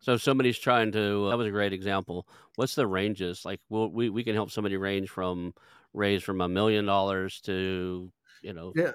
So 0.00 0.14
if 0.14 0.22
somebody's 0.22 0.58
trying 0.58 0.92
to 0.92 1.30
that 1.30 1.38
was 1.38 1.46
a 1.46 1.50
great 1.50 1.72
example. 1.72 2.26
What's 2.56 2.74
the 2.74 2.86
ranges? 2.86 3.44
Like 3.44 3.60
we'll, 3.68 3.88
we 3.88 4.10
we 4.10 4.24
can 4.24 4.34
help 4.34 4.50
somebody 4.50 4.76
range 4.76 5.08
from 5.08 5.54
raise 5.94 6.22
from 6.22 6.40
a 6.40 6.48
million 6.48 6.84
dollars 6.84 7.40
to 7.42 8.10
you 8.42 8.52
know 8.52 8.72
Yeah. 8.74 8.92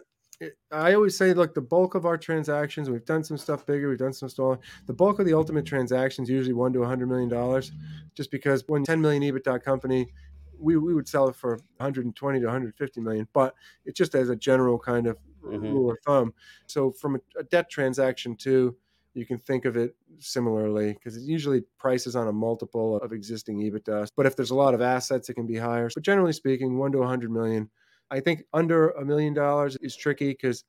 I 0.72 0.94
always 0.94 1.18
say, 1.18 1.34
look, 1.34 1.56
the 1.56 1.62
bulk 1.62 1.96
of 1.96 2.06
our 2.06 2.16
transactions, 2.16 2.92
we've 2.92 3.06
done 3.06 3.24
some 3.24 3.40
stuff 3.40 3.66
bigger, 3.66 3.90
we've 3.90 3.98
done 3.98 4.14
some 4.14 4.30
smaller. 4.30 4.60
The 4.86 4.94
bulk 4.94 5.18
of 5.18 5.26
the 5.26 5.34
ultimate 5.34 5.66
transactions 5.66 6.30
usually 6.30 6.54
one 6.54 6.72
to 6.74 6.84
a 6.84 6.86
hundred 6.86 7.08
million 7.08 7.28
dollars, 7.28 7.72
just 8.14 8.30
because 8.30 8.64
when 8.68 8.84
10 8.84 9.02
million 9.02 9.24
EBITDA 9.24 9.64
company, 9.64 10.14
we, 10.60 10.78
we 10.78 10.94
would 10.94 11.08
sell 11.08 11.28
it 11.28 11.36
for 11.36 11.52
120 11.78 12.40
to 12.40 12.46
150 12.46 13.02
million, 13.02 13.28
but 13.34 13.56
it's 13.86 13.98
just 13.98 14.16
as 14.16 14.30
a 14.30 14.36
general 14.36 14.80
kind 14.80 15.08
of 15.08 15.18
Mhm. 15.44 15.62
rule 15.70 15.92
of 15.92 15.98
thumb. 16.06 16.34
So 16.68 16.92
from 16.92 17.16
a, 17.16 17.20
a 17.40 17.44
debt 17.44 17.70
transaction 17.70 18.36
too, 18.36 18.78
you 19.14 19.26
can 19.26 19.40
think 19.40 19.66
of 19.66 19.76
it 19.76 19.96
similarly 20.20 20.94
because 20.94 21.18
it 21.18 21.22
usually 21.22 21.62
prices 21.78 22.16
on 22.16 22.28
a 22.28 22.34
multiple 22.34 22.98
of 22.98 23.12
existing 23.14 23.60
EBITDA. 23.60 24.08
But 24.16 24.26
if 24.26 24.36
there's 24.36 24.52
a 24.52 24.56
lot 24.56 24.74
of 24.74 24.82
assets, 24.82 25.30
it 25.30 25.34
can 25.34 25.48
be 25.48 25.56
higher. 25.58 25.90
But 25.94 26.04
generally 26.04 26.34
speaking, 26.34 26.78
one 26.78 26.92
to 26.92 27.00
100 27.00 27.32
million. 27.32 27.70
I 28.12 28.20
think 28.20 28.44
under 28.54 28.90
a 28.92 29.04
million 29.06 29.34
dollars 29.34 29.76
is 29.78 29.96
tricky 29.96 30.30
because 30.30 30.64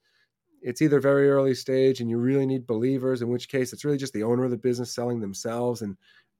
it's 0.62 0.82
either 0.82 1.00
very 1.00 1.30
early 1.30 1.54
stage 1.54 2.00
and 2.00 2.10
you 2.10 2.18
really 2.18 2.46
need 2.46 2.66
believers, 2.66 3.22
in 3.22 3.28
which 3.28 3.48
case 3.48 3.72
it's 3.72 3.84
really 3.84 3.98
just 3.98 4.12
the 4.12 4.24
owner 4.24 4.44
of 4.44 4.50
the 4.50 4.56
business 4.56 4.92
selling 4.92 5.20
themselves. 5.20 5.82
And 5.82 5.96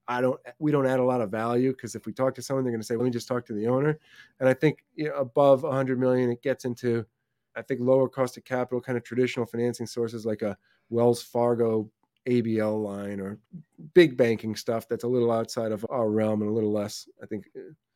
I 0.09 0.21
don't, 0.23 0.41
we 0.59 0.73
don't 0.73 0.87
add 0.87 1.01
a 1.01 1.05
lot 1.05 1.21
of 1.21 1.31
value 1.31 1.73
because 1.73 1.95
if 1.95 2.07
we 2.07 2.13
talk 2.13 2.35
to 2.37 2.43
someone, 2.43 2.65
they're 2.65 2.73
going 2.73 2.81
to 2.81 2.87
say, 2.87 2.97
let 2.97 3.05
me 3.05 3.11
just 3.11 3.29
talk 3.29 3.45
to 3.47 3.53
the 3.53 3.67
owner. 3.67 3.99
And 4.41 4.49
I 4.49 4.55
think 4.55 4.85
you 4.97 5.09
know, 5.09 5.15
above 5.15 5.63
100 5.63 6.01
million, 6.01 6.31
it 6.31 6.43
gets 6.43 6.65
into, 6.65 7.05
I 7.55 7.63
think, 7.63 7.81
lower 7.81 8.09
cost 8.09 8.37
of 8.39 8.45
capital, 8.45 8.81
kind 8.81 8.97
of 8.97 9.05
traditional 9.05 9.45
financing 9.45 9.87
sources 9.87 10.25
like 10.25 10.43
a 10.43 10.57
Wells 10.89 11.23
Fargo 11.23 11.91
ABL 12.27 12.83
line 12.83 13.21
or 13.21 13.39
big 13.95 14.17
banking 14.17 14.55
stuff 14.57 14.89
that's 14.89 15.05
a 15.05 15.09
little 15.09 15.31
outside 15.31 15.73
of 15.73 15.85
our 15.91 16.11
realm 16.11 16.43
and 16.43 16.51
a 16.51 16.55
little 16.55 16.73
less, 16.73 17.09
I 17.23 17.27
think. 17.27 17.47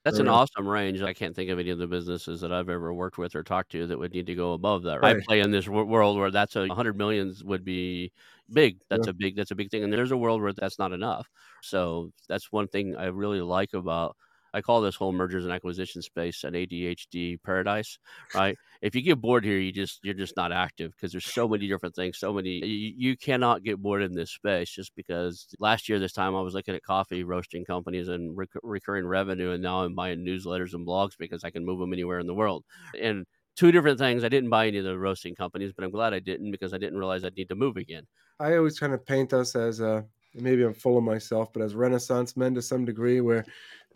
That's 0.04 0.18
an 0.18 0.26
awesome 0.26 0.66
range. 0.66 1.00
I 1.00 1.12
can't 1.14 1.34
think 1.34 1.48
of 1.50 1.60
any 1.60 1.70
of 1.70 1.78
the 1.78 1.86
businesses 1.86 2.40
that 2.40 2.52
I've 2.52 2.68
ever 2.68 2.92
worked 2.92 3.18
with 3.18 3.36
or 3.36 3.44
talked 3.44 3.70
to 3.72 3.86
that 3.86 3.98
would 3.98 4.12
need 4.12 4.26
to 4.26 4.34
go 4.34 4.52
above 4.52 4.82
that. 4.82 4.98
I 5.04 5.14
Right. 5.14 5.22
play 5.26 5.40
in 5.40 5.52
this 5.52 5.68
wor- 5.68 5.84
world 5.84 6.18
where 6.18 6.30
that's 6.32 6.56
a 6.56 6.66
hundred 6.74 6.96
millions 6.96 7.44
would 7.44 7.64
be 7.64 8.10
big. 8.52 8.80
That's 8.90 9.06
Yeah. 9.06 9.06
a 9.06 9.12
big. 9.12 9.36
That's 9.36 9.52
a 9.52 9.54
big 9.54 9.70
thing. 9.70 9.84
And 9.84 9.92
there's 9.92 10.10
a 10.10 10.16
world 10.16 10.42
where 10.42 10.52
that's 10.52 10.78
not 10.78 10.92
enough. 10.92 11.28
So 11.60 12.10
that's 12.28 12.50
one 12.50 12.66
thing 12.66 12.96
I 12.96 13.06
really 13.06 13.40
like 13.42 13.74
about. 13.74 14.16
I 14.54 14.60
call 14.60 14.80
this 14.80 14.96
whole 14.96 15.12
mergers 15.12 15.44
and 15.44 15.52
acquisition 15.52 16.02
space 16.02 16.44
an 16.44 16.54
ADHD 16.54 17.42
paradise, 17.42 17.98
right? 18.34 18.56
If 18.80 18.94
you 18.94 19.02
get 19.02 19.20
bored 19.20 19.44
here, 19.44 19.58
you 19.58 19.72
just 19.72 20.00
you're 20.02 20.14
just 20.14 20.36
not 20.36 20.52
active 20.52 20.92
because 20.92 21.12
there's 21.12 21.26
so 21.26 21.48
many 21.48 21.68
different 21.68 21.94
things, 21.94 22.18
so 22.18 22.32
many. 22.32 22.64
You, 22.64 22.94
you 22.96 23.16
cannot 23.16 23.62
get 23.62 23.80
bored 23.80 24.02
in 24.02 24.12
this 24.12 24.32
space 24.32 24.70
just 24.70 24.92
because 24.96 25.46
last 25.58 25.88
year 25.88 25.98
this 25.98 26.12
time 26.12 26.34
I 26.34 26.40
was 26.40 26.54
looking 26.54 26.74
at 26.74 26.82
coffee 26.82 27.24
roasting 27.24 27.64
companies 27.64 28.08
and 28.08 28.36
rec- 28.36 28.48
recurring 28.62 29.06
revenue, 29.06 29.52
and 29.52 29.62
now 29.62 29.82
I'm 29.82 29.94
buying 29.94 30.24
newsletters 30.24 30.74
and 30.74 30.86
blogs 30.86 31.12
because 31.18 31.44
I 31.44 31.50
can 31.50 31.64
move 31.64 31.80
them 31.80 31.92
anywhere 31.92 32.18
in 32.18 32.26
the 32.26 32.34
world. 32.34 32.64
And 33.00 33.24
two 33.56 33.72
different 33.72 33.98
things. 33.98 34.24
I 34.24 34.28
didn't 34.28 34.50
buy 34.50 34.66
any 34.66 34.78
of 34.78 34.84
the 34.84 34.98
roasting 34.98 35.34
companies, 35.34 35.72
but 35.72 35.84
I'm 35.84 35.90
glad 35.90 36.14
I 36.14 36.18
didn't 36.18 36.50
because 36.50 36.72
I 36.72 36.78
didn't 36.78 36.98
realize 36.98 37.24
I'd 37.24 37.36
need 37.36 37.48
to 37.48 37.54
move 37.54 37.76
again. 37.76 38.04
I 38.40 38.56
always 38.56 38.78
kind 38.78 38.92
of 38.92 39.04
paint 39.06 39.32
us 39.32 39.54
as 39.54 39.80
uh, 39.80 40.02
maybe 40.34 40.62
I'm 40.62 40.74
full 40.74 40.98
of 40.98 41.04
myself, 41.04 41.52
but 41.52 41.62
as 41.62 41.74
Renaissance 41.74 42.36
men 42.36 42.54
to 42.54 42.62
some 42.62 42.84
degree, 42.84 43.20
where 43.20 43.44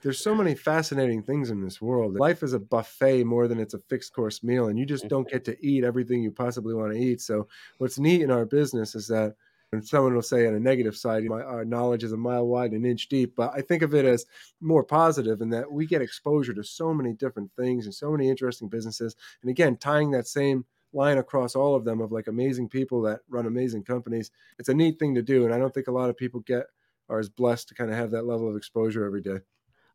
there's 0.03 0.21
so 0.21 0.35
many 0.35 0.55
fascinating 0.55 1.23
things 1.23 1.51
in 1.51 1.63
this 1.63 1.81
world. 1.81 2.15
Life 2.15 2.43
is 2.43 2.53
a 2.53 2.59
buffet 2.59 3.25
more 3.25 3.49
than 3.49 3.59
it's 3.59 3.75
a 3.75 3.79
fixed 3.79 4.13
course 4.13 4.43
meal, 4.43 4.69
and 4.69 4.79
you 4.79 4.85
just 4.85 5.09
don't 5.09 5.29
get 5.29 5.45
to 5.47 5.67
eat 5.67 5.85
everything 5.85 6.23
you 6.23 6.31
possibly 6.31 6.75
want 6.75 6.93
to 6.93 6.99
eat. 6.99 7.21
So, 7.21 7.49
what's 7.79 7.99
neat 7.99 8.23
in 8.23 8.31
our 8.31 8.45
business 8.45 8.95
is 8.95 9.09
that, 9.09 9.35
and 9.73 9.85
someone 9.85 10.15
will 10.15 10.23
say 10.23 10.47
on 10.47 10.55
a 10.55 10.61
negative 10.61 10.97
side, 10.97 11.25
my, 11.25 11.43
our 11.43 11.65
knowledge 11.65 12.05
is 12.05 12.13
a 12.13 12.17
mile 12.17 12.47
wide 12.47 12.73
and 12.73 12.85
an 12.85 12.91
inch 12.91 13.09
deep, 13.09 13.35
but 13.37 13.53
I 13.55 13.61
think 13.61 13.83
of 13.83 13.95
it 13.95 14.05
as 14.05 14.27
more 14.61 14.85
positive 14.85 15.41
in 15.41 15.51
that 15.51 15.71
we 15.71 15.87
get 15.87 16.03
exposure 16.03 16.55
to 16.55 16.63
so 16.63 16.95
many 16.95 17.13
different 17.13 17.51
things 17.57 17.87
and 17.87 17.95
so 17.95 18.13
many 18.13 18.29
interesting 18.29 18.69
businesses. 18.69 19.17
And 19.43 19.51
again, 19.51 19.77
tying 19.77 20.11
that 20.13 20.29
same 20.29 20.65
line 20.93 21.19
across 21.19 21.55
all 21.57 21.75
of 21.75 21.85
them 21.85 22.01
of 22.01 22.13
like 22.13 22.27
amazing 22.29 22.69
people 22.69 23.03
that 23.03 23.21
run 23.29 23.47
amazing 23.47 23.85
companies. 23.85 24.31
It's 24.59 24.69
a 24.69 24.75
neat 24.75 24.99
thing 24.99 25.15
to 25.15 25.23
do. 25.23 25.45
And 25.45 25.55
I 25.55 25.59
don't 25.59 25.73
think 25.75 25.89
a 25.89 25.93
lot 25.93 26.11
of 26.11 26.17
people 26.17 26.41
get 26.41 26.67
are 27.09 27.19
as 27.19 27.29
blessed 27.29 27.69
to 27.69 27.75
kind 27.75 27.91
of 27.91 27.97
have 27.97 28.11
that 28.13 28.25
level 28.27 28.49
of 28.49 28.57
exposure 28.57 29.05
every 29.05 29.23
day. 29.23 29.39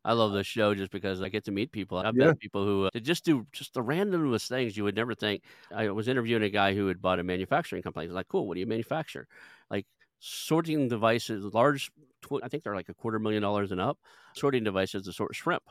I 0.04 0.14
love 0.14 0.32
this 0.32 0.46
show 0.48 0.74
just 0.74 0.90
because 0.90 1.22
I 1.22 1.28
get 1.28 1.44
to 1.44 1.52
meet 1.52 1.70
people. 1.70 1.98
I've 1.98 2.16
Yeah. 2.16 2.32
met 2.32 2.38
people 2.38 2.64
who 2.64 2.86
uh, 2.86 2.98
just 3.00 3.24
do 3.24 3.46
just 3.52 3.74
the 3.74 3.82
randomest 3.82 4.48
things 4.48 4.76
you 4.76 4.82
would 4.84 4.96
never 4.96 5.14
think. 5.14 5.44
I 5.70 5.90
was 5.90 6.08
interviewing 6.08 6.42
a 6.42 6.48
guy 6.50 6.74
who 6.74 6.88
had 6.88 7.00
bought 7.00 7.20
a 7.20 7.22
manufacturing 7.22 7.82
company. 7.82 8.06
He's 8.06 8.14
like, 8.14 8.26
"Cool, 8.28 8.48
what 8.48 8.54
do 8.54 8.60
you 8.60 8.66
manufacture?" 8.66 9.28
Like 9.70 9.86
sorting 10.18 10.88
devices, 10.88 11.44
large. 11.54 11.90
Tw- 12.20 12.42
I 12.42 12.48
think 12.48 12.64
they're 12.64 12.74
like 12.74 12.88
a 12.88 12.94
quarter 12.94 13.18
million 13.20 13.42
dollars 13.42 13.70
and 13.70 13.80
up. 13.80 13.98
Sorting 14.34 14.64
devices 14.64 15.04
to 15.04 15.12
sort 15.12 15.34
shrimp. 15.36 15.64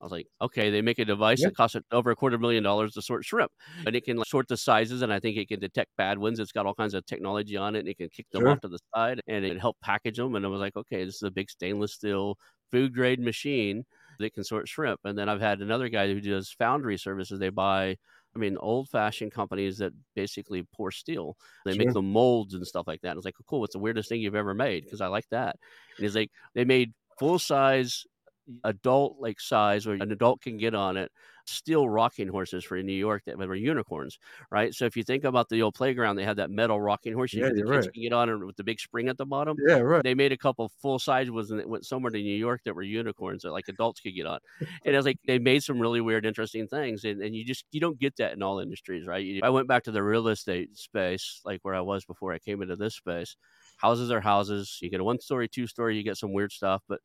I 0.00 0.04
was 0.04 0.12
like, 0.12 0.26
okay, 0.40 0.70
they 0.70 0.80
make 0.82 0.98
a 0.98 1.04
device 1.04 1.42
Yeah. 1.42 1.46
that 1.46 1.54
costs 1.56 1.76
over 1.90 2.10
a 2.10 2.16
quarter 2.16 2.38
million 2.38 2.62
dollars 2.62 2.92
to 2.94 3.02
sort 3.02 3.24
shrimp, 3.24 3.50
and 3.86 3.96
it 3.96 4.04
can 4.04 4.16
like, 4.16 4.26
sort 4.26 4.48
the 4.48 4.56
sizes, 4.56 5.02
and 5.02 5.12
I 5.12 5.20
think 5.20 5.36
it 5.36 5.48
can 5.48 5.60
detect 5.60 5.90
bad 5.96 6.18
ones. 6.18 6.38
It's 6.38 6.52
got 6.52 6.66
all 6.66 6.74
kinds 6.74 6.94
of 6.94 7.04
technology 7.06 7.56
on 7.56 7.74
it, 7.76 7.80
and 7.80 7.88
it 7.88 7.98
can 7.98 8.08
kick 8.10 8.26
them 8.32 8.46
Sure. 8.46 8.48
off 8.48 8.60
to 8.60 8.68
the 8.68 8.78
side, 8.94 9.20
and 9.26 9.44
it 9.44 9.48
can 9.50 9.58
help 9.58 9.76
package 9.82 10.16
them. 10.16 10.34
And 10.36 10.44
I 10.46 10.48
was 10.48 10.60
like, 10.60 10.76
okay, 10.76 11.04
this 11.04 11.16
is 11.16 11.22
a 11.22 11.30
big 11.30 11.50
stainless 11.50 11.94
steel 11.94 12.36
food 12.70 12.94
grade 12.94 13.20
machine 13.20 13.84
that 14.18 14.34
can 14.34 14.44
sort 14.44 14.68
shrimp. 14.68 15.00
And 15.04 15.16
then 15.18 15.28
I've 15.28 15.40
had 15.40 15.60
another 15.60 15.88
guy 15.88 16.06
who 16.12 16.20
does 16.20 16.50
foundry 16.52 16.98
services. 16.98 17.38
They 17.38 17.48
buy, 17.50 17.96
I 18.36 18.38
mean, 18.38 18.56
old 18.58 18.88
fashioned 18.90 19.32
companies 19.32 19.78
that 19.78 19.92
basically 20.14 20.64
pour 20.74 20.90
steel. 20.90 21.36
They 21.64 21.74
make 21.74 21.92
the 21.92 22.02
molds 22.02 22.54
and 22.54 22.66
stuff 22.66 22.86
like 22.86 23.00
that. 23.02 23.12
I 23.12 23.14
was 23.14 23.24
like, 23.24 23.34
oh, 23.40 23.44
cool, 23.48 23.60
what's 23.60 23.72
the 23.74 23.78
weirdest 23.78 24.08
thing 24.08 24.20
you've 24.20 24.34
ever 24.34 24.54
made? 24.54 24.84
Because 24.84 25.00
I 25.00 25.06
like 25.06 25.28
that. 25.30 25.56
And 25.96 26.04
he's 26.04 26.14
like, 26.16 26.30
they 26.54 26.64
made 26.64 26.92
full 27.18 27.38
size 27.38 28.04
adult 28.64 29.18
like 29.20 29.40
size 29.40 29.86
where 29.86 29.96
an 29.96 30.10
adult 30.12 30.40
can 30.40 30.56
get 30.58 30.74
on 30.74 30.96
it 30.96 31.12
steel 31.46 31.88
rocking 31.88 32.28
horses 32.28 32.64
for 32.64 32.82
New 32.82 32.92
York 32.92 33.22
that 33.24 33.38
were 33.38 33.54
unicorns, 33.54 34.18
right? 34.50 34.74
So 34.74 34.84
if 34.84 34.96
you 34.96 35.02
think 35.02 35.24
about 35.24 35.48
the 35.48 35.62
old 35.62 35.74
playground, 35.74 36.16
they 36.16 36.24
had 36.24 36.36
that 36.36 36.50
metal 36.50 36.78
rocking 36.80 37.14
horse. 37.14 37.34
You 37.34 37.42
Yeah, 37.42 37.50
the 37.54 37.62
kids 37.62 37.86
right. 37.86 37.92
can 37.92 38.02
get 38.02 38.12
on 38.12 38.28
it 38.28 38.44
with 38.44 38.56
the 38.56 38.64
big 38.64 38.80
spring 38.80 39.08
at 39.08 39.16
the 39.16 39.24
bottom 39.26 39.60
Yeah, 39.66 39.80
right. 39.80 40.02
they 40.02 40.14
made 40.14 40.30
a 40.32 40.36
couple 40.36 40.68
full 40.68 40.98
size 40.98 41.30
ones 41.30 41.50
and 41.50 41.58
it 41.60 41.68
went 41.68 41.84
somewhere 41.86 42.10
to 42.10 42.18
New 42.18 42.36
York 42.36 42.62
that 42.64 42.74
were 42.74 42.82
unicorns 42.82 43.42
that 43.42 43.50
like 43.52 43.66
adults 43.68 44.00
could 44.00 44.14
get 44.14 44.26
on. 44.26 44.38
And 44.84 44.94
it 44.94 44.96
was 44.98 45.06
like 45.06 45.18
they 45.26 45.38
made 45.38 45.62
some 45.62 45.80
really 45.80 46.00
weird, 46.00 46.24
interesting 46.26 46.68
things. 46.68 47.04
And, 47.04 47.22
and 47.22 47.34
you 47.34 47.44
just 47.44 47.64
you 47.72 47.80
don't 47.80 47.98
get 47.98 48.16
that 48.16 48.32
in 48.32 48.42
all 48.42 48.58
industries, 48.60 49.06
right? 49.06 49.24
You, 49.24 49.40
I 49.42 49.50
went 49.50 49.68
back 49.68 49.84
to 49.84 49.90
the 49.90 50.02
real 50.02 50.28
estate 50.28 50.76
space, 50.76 51.40
like 51.44 51.60
where 51.62 51.74
I 51.74 51.80
was 51.80 52.04
before 52.04 52.32
I 52.32 52.38
came 52.38 52.62
into 52.62 52.76
this 52.76 52.94
space. 52.96 53.36
Houses 53.78 54.10
are 54.10 54.20
houses. 54.20 54.78
You 54.82 54.90
get 54.90 55.00
a 55.00 55.04
one 55.04 55.20
story, 55.20 55.48
two 55.48 55.66
story, 55.66 55.96
you 55.96 56.02
get 56.02 56.16
some 56.16 56.32
weird 56.32 56.52
stuff, 56.52 56.82
but 56.88 57.00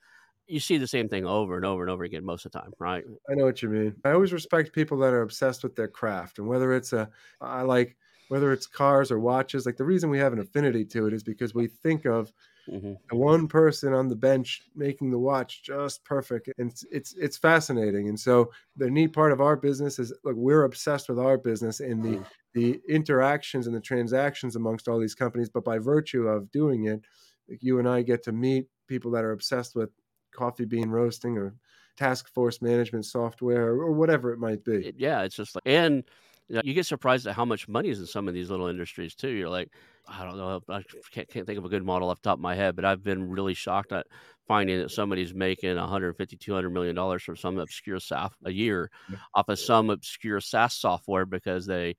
you 0.47 0.59
see 0.59 0.77
the 0.77 0.87
same 0.87 1.09
thing 1.09 1.25
over 1.25 1.55
and 1.55 1.65
over 1.65 1.81
and 1.83 1.89
over 1.91 2.03
again 2.03 2.25
most 2.25 2.45
of 2.45 2.51
the 2.51 2.59
time, 2.59 2.73
right? 2.79 3.05
I 3.29 3.35
know 3.35 3.45
what 3.45 3.61
you 3.61 3.69
mean. 3.69 3.99
I 4.03 4.11
always 4.11 4.33
respect 4.33 4.73
people 4.73 4.97
that 4.99 5.13
are 5.13 5.21
obsessed 5.21 5.63
with 5.63 5.75
their 5.75 5.87
craft, 5.87 6.39
and 6.39 6.47
whether 6.47 6.73
it's 6.73 6.93
a, 6.93 7.09
I 7.41 7.61
like 7.61 7.97
whether 8.27 8.51
it's 8.51 8.67
cars 8.67 9.11
or 9.11 9.19
watches. 9.19 9.65
Like 9.65 9.77
the 9.77 9.83
reason 9.85 10.09
we 10.09 10.19
have 10.19 10.33
an 10.33 10.39
affinity 10.39 10.85
to 10.85 11.07
it 11.07 11.13
is 11.13 11.23
because 11.23 11.53
we 11.53 11.67
think 11.67 12.05
of 12.05 12.33
hmm 12.67 12.95
the 13.11 13.17
one 13.17 13.47
person 13.47 13.93
on 13.93 14.09
the 14.09 14.15
bench 14.15 14.63
making 14.75 15.11
the 15.11 15.19
watch 15.19 15.63
just 15.63 16.05
perfect, 16.05 16.49
and 16.57 16.71
it's 16.71 16.83
it's, 16.91 17.13
it's 17.15 17.37
fascinating. 17.37 18.09
And 18.09 18.19
so 18.19 18.51
the 18.77 18.89
neat 18.91 19.13
part 19.13 19.31
of 19.33 19.41
our 19.41 19.57
business 19.57 19.99
is 19.99 20.13
look, 20.23 20.35
we're 20.37 20.63
obsessed 20.63 21.09
with 21.09 21.19
our 21.19 21.37
business 21.37 21.79
and 21.81 22.03
the 22.03 22.19
Mhm. 22.19 22.25
the 22.53 22.81
interactions 22.89 23.67
and 23.67 23.75
the 23.75 23.81
transactions 23.81 24.55
amongst 24.55 24.87
all 24.87 24.99
these 24.99 25.15
companies. 25.15 25.49
But 25.49 25.65
by 25.65 25.79
virtue 25.79 26.27
of 26.27 26.51
doing 26.51 26.85
it, 26.85 27.03
like 27.49 27.63
you 27.63 27.79
and 27.79 27.87
I 27.89 28.01
get 28.03 28.23
to 28.23 28.31
meet 28.31 28.69
people 28.87 29.11
that 29.11 29.23
are 29.23 29.31
obsessed 29.31 29.75
with 29.75 29.91
coffee 30.33 30.65
bean 30.65 30.89
roasting 30.89 31.37
or 31.37 31.55
task 31.97 32.27
force 32.33 32.61
management 32.61 33.05
software 33.05 33.69
or 33.69 33.91
whatever 33.91 34.33
it 34.33 34.39
might 34.39 34.63
be. 34.63 34.91
Yeah, 34.97 35.21
it's 35.21 35.35
just 35.35 35.55
like, 35.55 35.63
and 35.65 36.03
you, 36.49 36.55
know, 36.55 36.61
you 36.63 36.73
get 36.73 36.85
surprised 36.85 37.27
at 37.27 37.35
how 37.35 37.45
much 37.45 37.67
money 37.67 37.89
is 37.89 37.99
in 37.99 38.05
some 38.05 38.27
of 38.27 38.33
these 38.33 38.49
little 38.49 38.67
industries 38.67 39.15
too. 39.15 39.29
You're 39.29 39.49
like, 39.49 39.69
I 40.07 40.25
don't 40.25 40.37
know, 40.37 40.61
I 40.69 40.83
can't, 41.11 41.27
can't 41.29 41.47
think 41.47 41.57
of 41.57 41.65
a 41.65 41.69
good 41.69 41.83
model 41.83 42.09
off 42.09 42.21
the 42.21 42.29
top 42.29 42.37
of 42.37 42.41
my 42.41 42.55
head, 42.55 42.75
but 42.75 42.83
I've 42.83 43.03
been 43.03 43.29
really 43.29 43.53
shocked 43.53 43.91
at 43.91 44.07
finding 44.47 44.79
that 44.79 44.91
somebody's 44.91 45.33
making 45.33 45.75
150, 45.75 46.35
200 46.35 46.69
million 46.69 46.95
dollars 46.95 47.23
from 47.23 47.37
some 47.37 47.57
obscure 47.57 47.99
SaaS 47.99 48.31
a 48.43 48.51
year 48.51 48.91
off 49.33 49.47
of 49.47 49.57
some 49.59 49.89
obscure 49.89 50.41
SaaS 50.41 50.73
software 50.73 51.25
because 51.25 51.65
they 51.65 51.95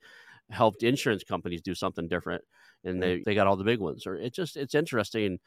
helped 0.51 0.82
insurance 0.82 1.24
companies 1.24 1.62
do 1.62 1.74
something 1.74 2.07
different 2.07 2.45
and 2.85 3.03
they, 3.03 3.22
they 3.24 3.35
got 3.35 3.47
all 3.47 3.57
the 3.57 3.64
big 3.64 3.80
ones. 3.80 4.07
Or 4.07 4.16
it 4.16 4.35
just, 4.35 4.57
it's 4.59 4.74
interesting 4.74 5.39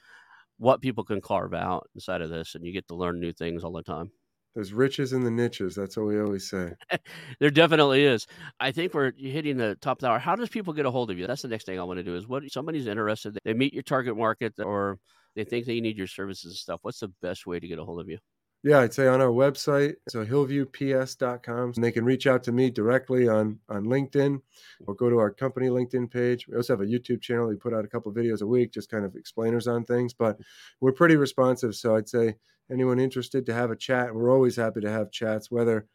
what 0.58 0.82
people 0.82 1.04
can 1.04 1.22
carve 1.22 1.54
out 1.54 1.88
inside 1.96 2.22
of 2.22 2.30
this 2.30 2.56
and 2.56 2.66
you 2.66 2.74
get 2.74 2.88
to 2.88 2.96
learn 2.96 3.20
new 3.20 3.32
things 3.32 3.64
all 3.64 3.72
the 3.72 3.84
time. 3.84 4.12
There's 4.56 4.74
riches 4.74 5.14
in 5.14 5.24
the 5.24 5.30
niches. 5.30 5.76
That's 5.76 5.96
what 5.98 6.08
we 6.08 6.20
always 6.20 6.50
say. 6.50 6.74
There 7.40 7.52
definitely 7.52 8.06
is. 8.06 8.26
I 8.60 8.72
think 8.72 8.94
we're 8.96 9.12
hitting 9.16 9.58
the 9.58 9.78
top 9.82 10.00
of 10.00 10.02
the 10.02 10.08
hour. 10.08 10.18
How 10.18 10.36
does 10.36 10.50
people 10.50 10.74
get 10.74 10.88
a 10.88 10.92
hold 10.92 11.12
of 11.12 11.20
you? 11.20 11.28
That's 11.28 11.44
the 11.44 11.48
next 11.48 11.66
thing 11.66 11.80
I 11.80 11.84
want 11.84 11.98
to 11.98 12.04
do. 12.04 12.16
Is 12.16 12.28
what 12.28 12.52
somebody's 12.52 12.88
interested. 12.88 13.38
They 13.46 13.54
meet 13.54 13.74
your 13.76 13.84
target 13.84 14.18
market, 14.18 14.54
or 14.58 14.98
they 15.36 15.44
think 15.44 15.68
they 15.68 15.80
need 15.80 15.96
your 15.96 16.08
services 16.08 16.46
and 16.46 16.56
stuff. 16.56 16.80
What's 16.82 17.02
the 17.02 17.14
best 17.22 17.46
way 17.46 17.60
to 17.60 17.68
get 17.68 17.78
a 17.78 17.86
hold 17.86 18.02
of 18.02 18.10
you? 18.10 18.18
Yeah, 18.64 18.80
I'd 18.80 18.94
say 18.94 19.08
on 19.08 19.22
our 19.22 19.30
website, 19.30 19.96
so 20.10 20.26
hillviewps.com. 20.26 21.74
And 21.76 21.84
they 21.84 21.92
can 21.92 22.04
reach 22.04 22.28
out 22.28 22.44
to 22.44 22.52
me 22.52 22.70
directly 22.70 23.28
on, 23.28 23.60
on 23.70 23.86
LinkedIn 23.86 24.42
or 24.88 24.96
go 24.96 25.10
to 25.10 25.20
our 25.20 25.32
company 25.32 25.68
LinkedIn 25.68 26.12
page. 26.12 26.48
We 26.48 26.58
also 26.58 26.74
have 26.74 26.82
a 26.82 26.86
YouTube 26.86 27.22
channel. 27.22 27.48
We 27.48 27.56
put 27.56 27.74
out 27.74 27.86
a 27.86 27.88
couple 27.88 28.12
videos 28.12 28.42
a 28.42 28.48
week, 28.48 28.74
just 28.74 28.90
kind 28.90 29.06
of 29.06 29.16
explainers 29.16 29.68
on 29.68 29.86
things, 29.86 30.14
but 30.14 30.40
we're 30.82 30.92
pretty 30.92 31.16
responsive. 31.16 31.76
So 31.76 31.96
I'd 31.96 32.10
say 32.10 32.36
anyone 32.72 33.00
interested 33.00 33.46
to 33.46 33.54
have 33.54 33.72
a 33.72 33.76
chat, 33.76 34.14
we're 34.14 34.32
always 34.32 34.56
happy 34.56 34.82
to 34.82 34.92
have 34.92 35.12
chats, 35.12 35.50
whether 35.52 35.86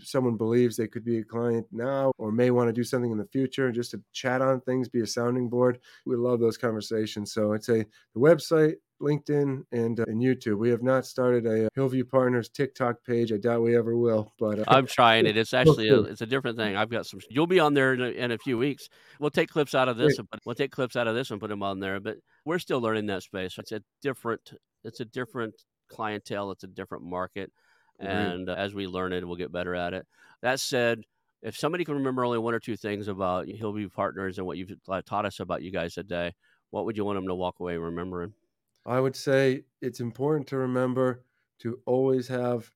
someone 0.00 0.36
believes 0.36 0.76
they 0.76 0.88
could 0.88 1.04
be 1.04 1.18
a 1.18 1.24
client 1.24 1.66
now 1.72 2.12
or 2.18 2.32
may 2.32 2.50
want 2.50 2.68
to 2.68 2.72
do 2.72 2.84
something 2.84 3.10
in 3.10 3.18
the 3.18 3.26
future, 3.26 3.70
just 3.72 3.90
to 3.92 4.02
chat 4.12 4.40
on 4.40 4.60
things, 4.60 4.88
be 4.88 5.00
a 5.00 5.06
sounding 5.06 5.48
board. 5.48 5.78
We 6.06 6.16
love 6.16 6.40
those 6.40 6.56
conversations. 6.56 7.32
So 7.32 7.52
I'd 7.52 7.64
say 7.64 7.86
the 8.14 8.20
website, 8.20 8.76
LinkedIn, 9.00 9.64
and, 9.72 10.00
uh, 10.00 10.04
and 10.06 10.22
YouTube. 10.22 10.58
We 10.58 10.70
have 10.70 10.82
not 10.82 11.04
started 11.04 11.44
a 11.46 11.66
uh, 11.66 11.68
Hill 11.74 11.88
View 11.88 12.04
Partners 12.04 12.48
TikTok 12.48 13.04
page. 13.04 13.32
I 13.32 13.36
doubt 13.36 13.62
we 13.62 13.76
ever 13.76 13.96
will, 13.96 14.32
but 14.38 14.60
uh, 14.60 14.64
I'm 14.68 14.86
trying 14.86 15.26
it. 15.26 15.36
It's 15.36 15.52
actually 15.54 15.88
a, 15.88 16.00
it's 16.02 16.20
a 16.20 16.26
different 16.26 16.56
thing. 16.56 16.76
I've 16.76 16.90
got 16.90 17.06
some. 17.06 17.20
You'll 17.28 17.46
be 17.46 17.60
on 17.60 17.74
there 17.74 17.94
in 17.94 18.00
a, 18.00 18.10
in 18.10 18.30
a 18.30 18.38
few 18.38 18.56
weeks. 18.56 18.88
We'll 19.18 19.30
take 19.30 19.50
clips 19.50 19.74
out 19.74 19.88
of 19.88 19.96
this, 19.96 20.18
and 20.18 20.30
put, 20.30 20.40
we'll 20.46 20.54
take 20.54 20.70
clips 20.70 20.96
out 20.96 21.08
of 21.08 21.14
this 21.14 21.30
and 21.30 21.40
put 21.40 21.50
them 21.50 21.62
on 21.62 21.80
there. 21.80 22.00
But 22.00 22.18
we're 22.44 22.60
still 22.60 22.80
learning 22.80 23.06
that 23.06 23.24
space. 23.24 23.56
It's 23.58 23.72
a 23.72 23.82
different. 24.02 24.52
It's 24.84 25.00
a 25.00 25.04
different 25.04 25.54
clientele. 25.90 26.50
It's 26.50 26.64
a 26.64 26.68
different 26.68 27.04
market. 27.04 27.52
And 28.02 28.48
uh, 28.48 28.54
as 28.54 28.74
we 28.74 28.86
learn 28.86 29.12
it, 29.12 29.26
we'll 29.26 29.36
get 29.36 29.52
better 29.52 29.74
at 29.74 29.94
it. 29.94 30.06
That 30.42 30.60
said, 30.60 31.04
if 31.42 31.56
somebody 31.56 31.84
can 31.84 31.94
remember 31.94 32.24
only 32.24 32.38
one 32.38 32.54
or 32.54 32.60
two 32.60 32.76
things 32.76 33.08
about 33.08 33.48
Hill 33.48 33.72
View 33.72 33.88
Partners 33.88 34.38
and 34.38 34.46
what 34.46 34.58
you've 34.58 34.72
taught 35.06 35.26
us 35.26 35.40
about 35.40 35.62
you 35.62 35.70
guys 35.70 35.94
today, 35.94 36.32
what 36.70 36.84
would 36.84 36.96
you 36.96 37.04
want 37.04 37.16
them 37.16 37.28
to 37.28 37.34
walk 37.34 37.60
away 37.60 37.76
remembering? 37.76 38.32
I 38.86 39.00
would 39.00 39.16
say 39.16 39.64
it's 39.80 40.00
important 40.00 40.46
to 40.48 40.56
remember 40.56 41.24
to 41.60 41.80
always 41.86 42.28
have, 42.28 42.70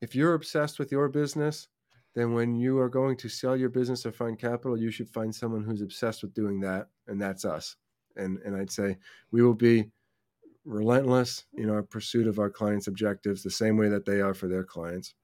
if 0.00 0.14
you're 0.14 0.34
obsessed 0.34 0.78
with 0.78 0.90
your 0.90 1.08
business, 1.08 1.68
then 2.14 2.32
when 2.32 2.54
you 2.54 2.78
are 2.78 2.88
going 2.88 3.16
to 3.18 3.28
sell 3.28 3.56
your 3.56 3.68
business 3.68 4.06
or 4.06 4.12
find 4.12 4.38
capital, 4.38 4.78
you 4.78 4.90
should 4.90 5.08
find 5.08 5.34
someone 5.34 5.62
who's 5.62 5.82
obsessed 5.82 6.22
with 6.22 6.34
doing 6.34 6.60
that, 6.60 6.88
and 7.06 7.20
that's 7.20 7.44
us. 7.44 7.76
And 8.16 8.38
and 8.38 8.56
I'd 8.56 8.70
say 8.70 8.96
we 9.30 9.42
will 9.42 9.54
be 9.54 9.90
relentless 10.66 11.44
in 11.54 11.70
our 11.70 11.82
pursuit 11.82 12.26
of 12.26 12.38
our 12.38 12.50
clients' 12.50 12.88
objectives 12.88 13.42
the 13.42 13.50
same 13.50 13.76
way 13.76 13.88
that 13.88 14.04
they 14.04 14.20
are 14.20 14.34
for 14.34 14.48
their 14.48 14.64
clients. 14.64 15.14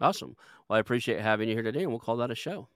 Awesome. 0.00 0.36
Well, 0.68 0.76
I 0.76 0.80
appreciate 0.80 1.20
having 1.20 1.48
you 1.48 1.54
here 1.54 1.62
today, 1.62 1.82
and 1.82 1.90
we'll 1.90 2.00
call 2.00 2.16
that 2.18 2.30
a 2.30 2.34
show. 2.34 2.68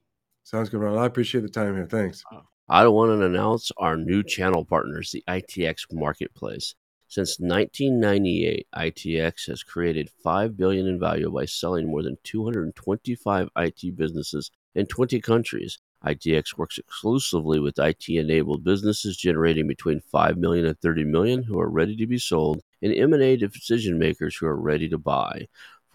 Sounds 0.43 0.69
good, 0.69 0.81
Ron. 0.81 0.99
I 0.99 1.07
appreciate 1.07 1.43
the 1.43 1.49
time 1.49 1.75
here. 1.75 1.87
Thanks. 1.87 2.23
I 2.69 2.87
want 2.89 3.11
to 3.11 3.25
announce 3.25 3.71
our 3.79 3.97
new 3.97 4.23
channel 4.23 4.65
partners, 4.65 5.11
the 5.13 5.25
ITX 5.29 5.87
Marketplace. 5.93 6.75
Since 7.07 7.41
1998, 7.41 8.67
ITX 8.77 9.47
has 9.49 9.63
created 9.63 10.11
5 10.23 10.57
billion 10.57 10.87
in 10.87 11.01
value 11.01 11.31
by 11.31 11.47
selling 11.47 11.91
more 11.91 12.03
than 12.03 12.19
225 12.25 13.49
IT 13.57 13.97
businesses 13.97 14.51
in 14.75 14.85
20 14.85 15.21
countries. 15.21 15.79
ITX 16.05 16.57
works 16.57 16.79
exclusively 16.79 17.59
with 17.59 17.79
IT 17.79 18.09
enabled 18.09 18.65
businesses 18.65 19.17
generating 19.17 19.67
between 19.67 20.01
5 20.01 20.37
million 20.39 20.67
and 20.67 20.79
30 20.81 21.05
million 21.05 21.43
who 21.43 21.59
are 21.59 21.69
ready 21.69 21.97
to 21.97 22.07
be 22.07 22.19
sold 22.19 22.63
and 22.83 22.95
M&A 22.95 23.37
decision 23.37 23.99
makers 23.99 24.37
who 24.37 24.47
are 24.47 24.61
ready 24.61 24.89
to 24.89 24.99
buy. 24.99 25.49